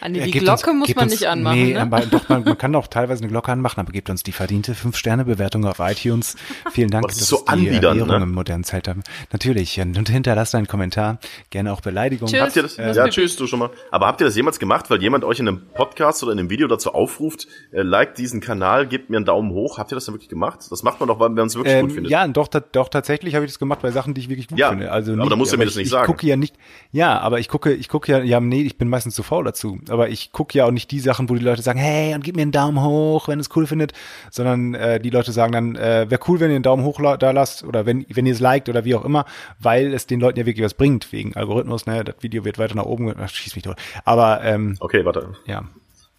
an 0.00 0.14
die, 0.14 0.20
Ja, 0.20 0.26
Glocke 0.26 0.70
uns- 0.70 0.78
muss 0.88 0.94
man 0.94 1.04
uns- 1.04 1.12
nicht 1.12 1.26
anmachen. 1.28 1.58
Nee, 1.62 1.72
ne? 1.74 1.80
aber 1.82 2.00
doch, 2.00 2.28
man, 2.28 2.44
man 2.44 2.58
kann 2.58 2.72
doch 2.72 2.86
teilweise 2.86 3.22
eine 3.22 3.30
Glocke 3.30 3.52
anmachen, 3.52 3.80
aber 3.80 3.92
gebt 3.92 4.10
uns 4.10 4.22
die 4.22 4.32
verdiente 4.32 4.74
5-Sterne-Bewertung 4.74 5.64
auf 5.66 5.78
iTunes. 5.80 6.36
Vielen 6.72 6.90
Dank, 6.90 7.06
das 7.08 7.16
ist 7.16 7.22
dass 7.32 7.38
so 7.40 7.44
die 7.44 7.48
anbiedernd, 7.52 7.98
Währung 8.00 8.08
ne? 8.18 8.22
im 8.24 8.32
modernen 8.32 8.64
Zeitalter. 8.64 9.00
Natürlich, 9.32 9.80
und 9.80 10.08
hinterlasst 10.08 10.54
einen 10.54 10.66
Kommentar, 10.68 11.18
gerne 11.50 11.72
auch 11.72 11.80
Beleidigung. 11.80 12.28
Tschüss. 12.28 12.40
Habt 12.40 12.56
ihr 12.56 12.62
das? 12.62 12.78
Äh, 12.78 12.92
ja, 12.94 13.08
tschüss, 13.08 13.36
du 13.36 13.46
schon 13.46 13.58
mal. 13.58 13.70
Aber 13.90 14.06
habt 14.06 14.20
ihr 14.20 14.24
das 14.26 14.36
jemals 14.36 14.58
gemacht, 14.58 14.90
weil 14.90 15.00
jemand 15.02 15.24
euch 15.24 15.40
in 15.40 15.48
einem 15.48 15.62
Podcast 15.74 16.22
oder 16.22 16.32
in 16.32 16.38
einem 16.38 16.50
Video 16.50 16.68
dazu 16.68 16.92
aufruft, 16.92 17.46
äh, 17.72 17.82
liked 17.82 18.18
diesen 18.18 18.40
Kanal, 18.40 18.86
gebt 18.86 19.10
mir 19.10 19.16
einen 19.16 19.26
Daumen 19.26 19.50
hoch. 19.52 19.78
Habt 19.78 19.92
ihr 19.92 19.96
das 19.96 20.04
denn 20.04 20.14
wirklich 20.14 20.28
gemacht? 20.28 20.60
Das 20.70 20.82
macht 20.82 21.00
man 21.00 21.08
doch, 21.08 21.18
weil 21.20 21.28
man 21.30 21.46
es 21.46 21.54
wirklich 21.56 21.74
gut 21.80 21.90
Ähm, 21.90 21.94
findet. 21.94 22.10
ja, 22.10 22.26
doch, 22.28 22.48
doch, 22.48 22.88
tatsächlich 22.88 23.34
habe 23.34 23.44
ich 23.44 23.50
das 23.52 23.58
gemacht 23.58 23.80
bei 23.82 23.90
Sachen, 23.90 24.14
die 24.14 24.20
ich 24.20 24.28
wirklich 24.28 24.48
gut 24.48 24.58
Ja, 24.58 24.70
finde. 24.70 24.90
Also 24.92 25.12
aber 25.12 25.22
nicht, 25.22 25.32
da 25.32 25.36
musst 25.36 25.52
du 25.52 25.56
mir 25.58 25.64
das 25.64 25.72
ich, 25.74 25.78
nicht 25.78 25.86
ich 25.86 25.90
sagen. 25.92 26.06
gucke 26.06 26.26
ja 26.26 26.36
nicht, 26.36 26.54
ja, 26.92 27.18
aber 27.20 27.38
ich 27.40 27.48
gucke, 27.48 27.72
ich 27.72 27.88
gucke 27.88 28.10
ja, 28.12 28.18
ja, 28.22 28.40
nee, 28.40 28.62
ich 28.62 28.78
bin 28.78 28.88
meistens 28.88 29.14
zu 29.14 29.22
faul 29.22 29.44
dazu. 29.44 29.78
Aber 29.90 30.08
ich 30.08 30.32
gucke 30.32 30.56
ja 30.58 30.64
auch 30.66 30.70
nicht 30.70 30.90
die 30.90 31.00
Sachen, 31.00 31.28
wo 31.28 31.34
die 31.34 31.44
Leute 31.44 31.62
sagen, 31.62 31.78
hey, 31.78 32.14
und 32.14 32.24
gib 32.24 32.36
mir 32.36 32.42
einen 32.42 32.52
Daumen 32.52 32.82
hoch, 32.82 33.28
wenn 33.28 33.38
ihr 33.38 33.42
es 33.42 33.54
cool 33.56 33.66
findet, 33.66 33.92
sondern 34.30 34.74
äh, 34.74 35.00
die 35.00 35.10
Leute 35.10 35.32
sagen 35.32 35.52
dann, 35.52 35.76
äh, 35.76 36.06
wäre 36.08 36.20
cool, 36.28 36.40
wenn 36.40 36.50
ihr 36.50 36.56
einen 36.56 36.62
Daumen 36.62 36.84
hoch 36.84 37.00
da 37.18 37.30
lasst 37.30 37.64
oder 37.64 37.86
wenn, 37.86 38.04
wenn 38.08 38.26
ihr 38.26 38.32
es 38.32 38.40
liked 38.40 38.68
oder 38.68 38.84
wie 38.84 38.94
auch 38.94 39.04
immer, 39.04 39.24
weil 39.58 39.92
es 39.94 40.06
den 40.06 40.20
Leuten 40.20 40.38
ja 40.38 40.46
wirklich 40.46 40.64
was 40.64 40.74
bringt, 40.74 41.12
wegen 41.12 41.36
Algorithmus, 41.36 41.86
ne, 41.86 42.04
das 42.04 42.16
Video 42.20 42.44
wird 42.44 42.58
weiter 42.58 42.74
nach 42.74 42.84
oben, 42.86 43.14
ach, 43.18 43.28
schieß 43.28 43.54
mich 43.54 43.64
tot. 43.64 43.76
Aber, 44.04 44.42
ähm, 44.44 44.76
Okay, 44.80 45.04
warte. 45.04 45.34
ja. 45.46 45.62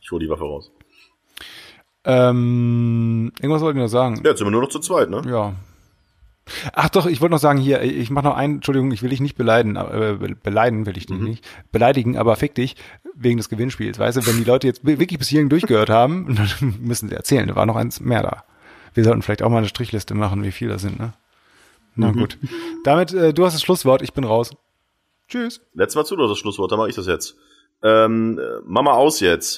Ich 0.01 0.11
hole 0.11 0.23
die 0.23 0.29
Waffe 0.29 0.43
raus. 0.43 0.71
Ähm, 2.05 3.31
irgendwas 3.39 3.61
wollte 3.61 3.77
ich 3.77 3.83
noch 3.83 3.89
sagen. 3.89 4.21
Ja, 4.23 4.31
jetzt 4.31 4.39
sind 4.39 4.47
wir 4.47 4.51
nur 4.51 4.61
noch 4.61 4.69
zu 4.69 4.79
zweit, 4.79 5.09
ne? 5.09 5.21
Ja. 5.27 5.53
Ach 6.73 6.89
doch, 6.89 7.05
ich 7.05 7.21
wollte 7.21 7.33
noch 7.33 7.39
sagen, 7.39 7.59
hier, 7.59 7.81
ich 7.81 8.09
mache 8.09 8.25
noch 8.25 8.35
einen, 8.35 8.55
Entschuldigung, 8.55 8.91
ich 8.91 9.01
will 9.03 9.09
dich 9.09 9.19
nicht 9.21 9.35
beleiden, 9.35 9.75
äh, 9.75 10.15
be- 10.19 10.35
beleiden 10.35 10.85
will 10.85 10.97
ich 10.97 11.05
dich 11.05 11.17
nicht, 11.19 11.45
beleidigen, 11.71 12.17
aber 12.17 12.35
fick 12.35 12.55
dich, 12.55 12.75
wegen 13.15 13.37
des 13.37 13.49
Gewinnspiels, 13.49 13.99
weißt 13.99 14.17
du, 14.17 14.25
wenn 14.27 14.37
die 14.37 14.43
Leute 14.43 14.67
jetzt 14.67 14.85
wirklich 14.85 15.17
bis 15.19 15.27
hierhin 15.27 15.49
durchgehört 15.49 15.89
haben, 15.89 16.35
dann 16.59 16.75
müssen 16.81 17.09
sie 17.09 17.15
erzählen, 17.15 17.47
da 17.47 17.55
war 17.55 17.65
noch 17.65 17.75
eins 17.75 17.99
mehr 17.99 18.23
da. 18.23 18.43
Wir 18.93 19.03
sollten 19.03 19.21
vielleicht 19.21 19.43
auch 19.43 19.49
mal 19.49 19.57
eine 19.59 19.67
Strichliste 19.67 20.15
machen, 20.15 20.43
wie 20.43 20.51
viel 20.51 20.67
das 20.69 20.81
sind, 20.81 20.99
ne? 20.99 21.13
Na 21.95 22.11
gut. 22.11 22.37
Damit, 22.83 23.13
äh, 23.13 23.33
du 23.33 23.45
hast 23.45 23.53
das 23.53 23.61
Schlusswort, 23.61 24.01
ich 24.01 24.13
bin 24.13 24.23
raus. 24.23 24.51
Tschüss. 25.27 25.61
Letztes 25.73 25.95
Mal 25.95 26.05
zu, 26.05 26.15
du 26.15 26.23
hast 26.23 26.29
das 26.31 26.39
Schlusswort, 26.39 26.71
dann 26.71 26.79
mache 26.79 26.89
ich 26.89 26.95
das 26.95 27.07
jetzt. 27.07 27.35
Ähm, 27.83 28.39
äh, 28.39 28.61
Mama 28.65 28.91
aus 28.93 29.19
jetzt. 29.19 29.57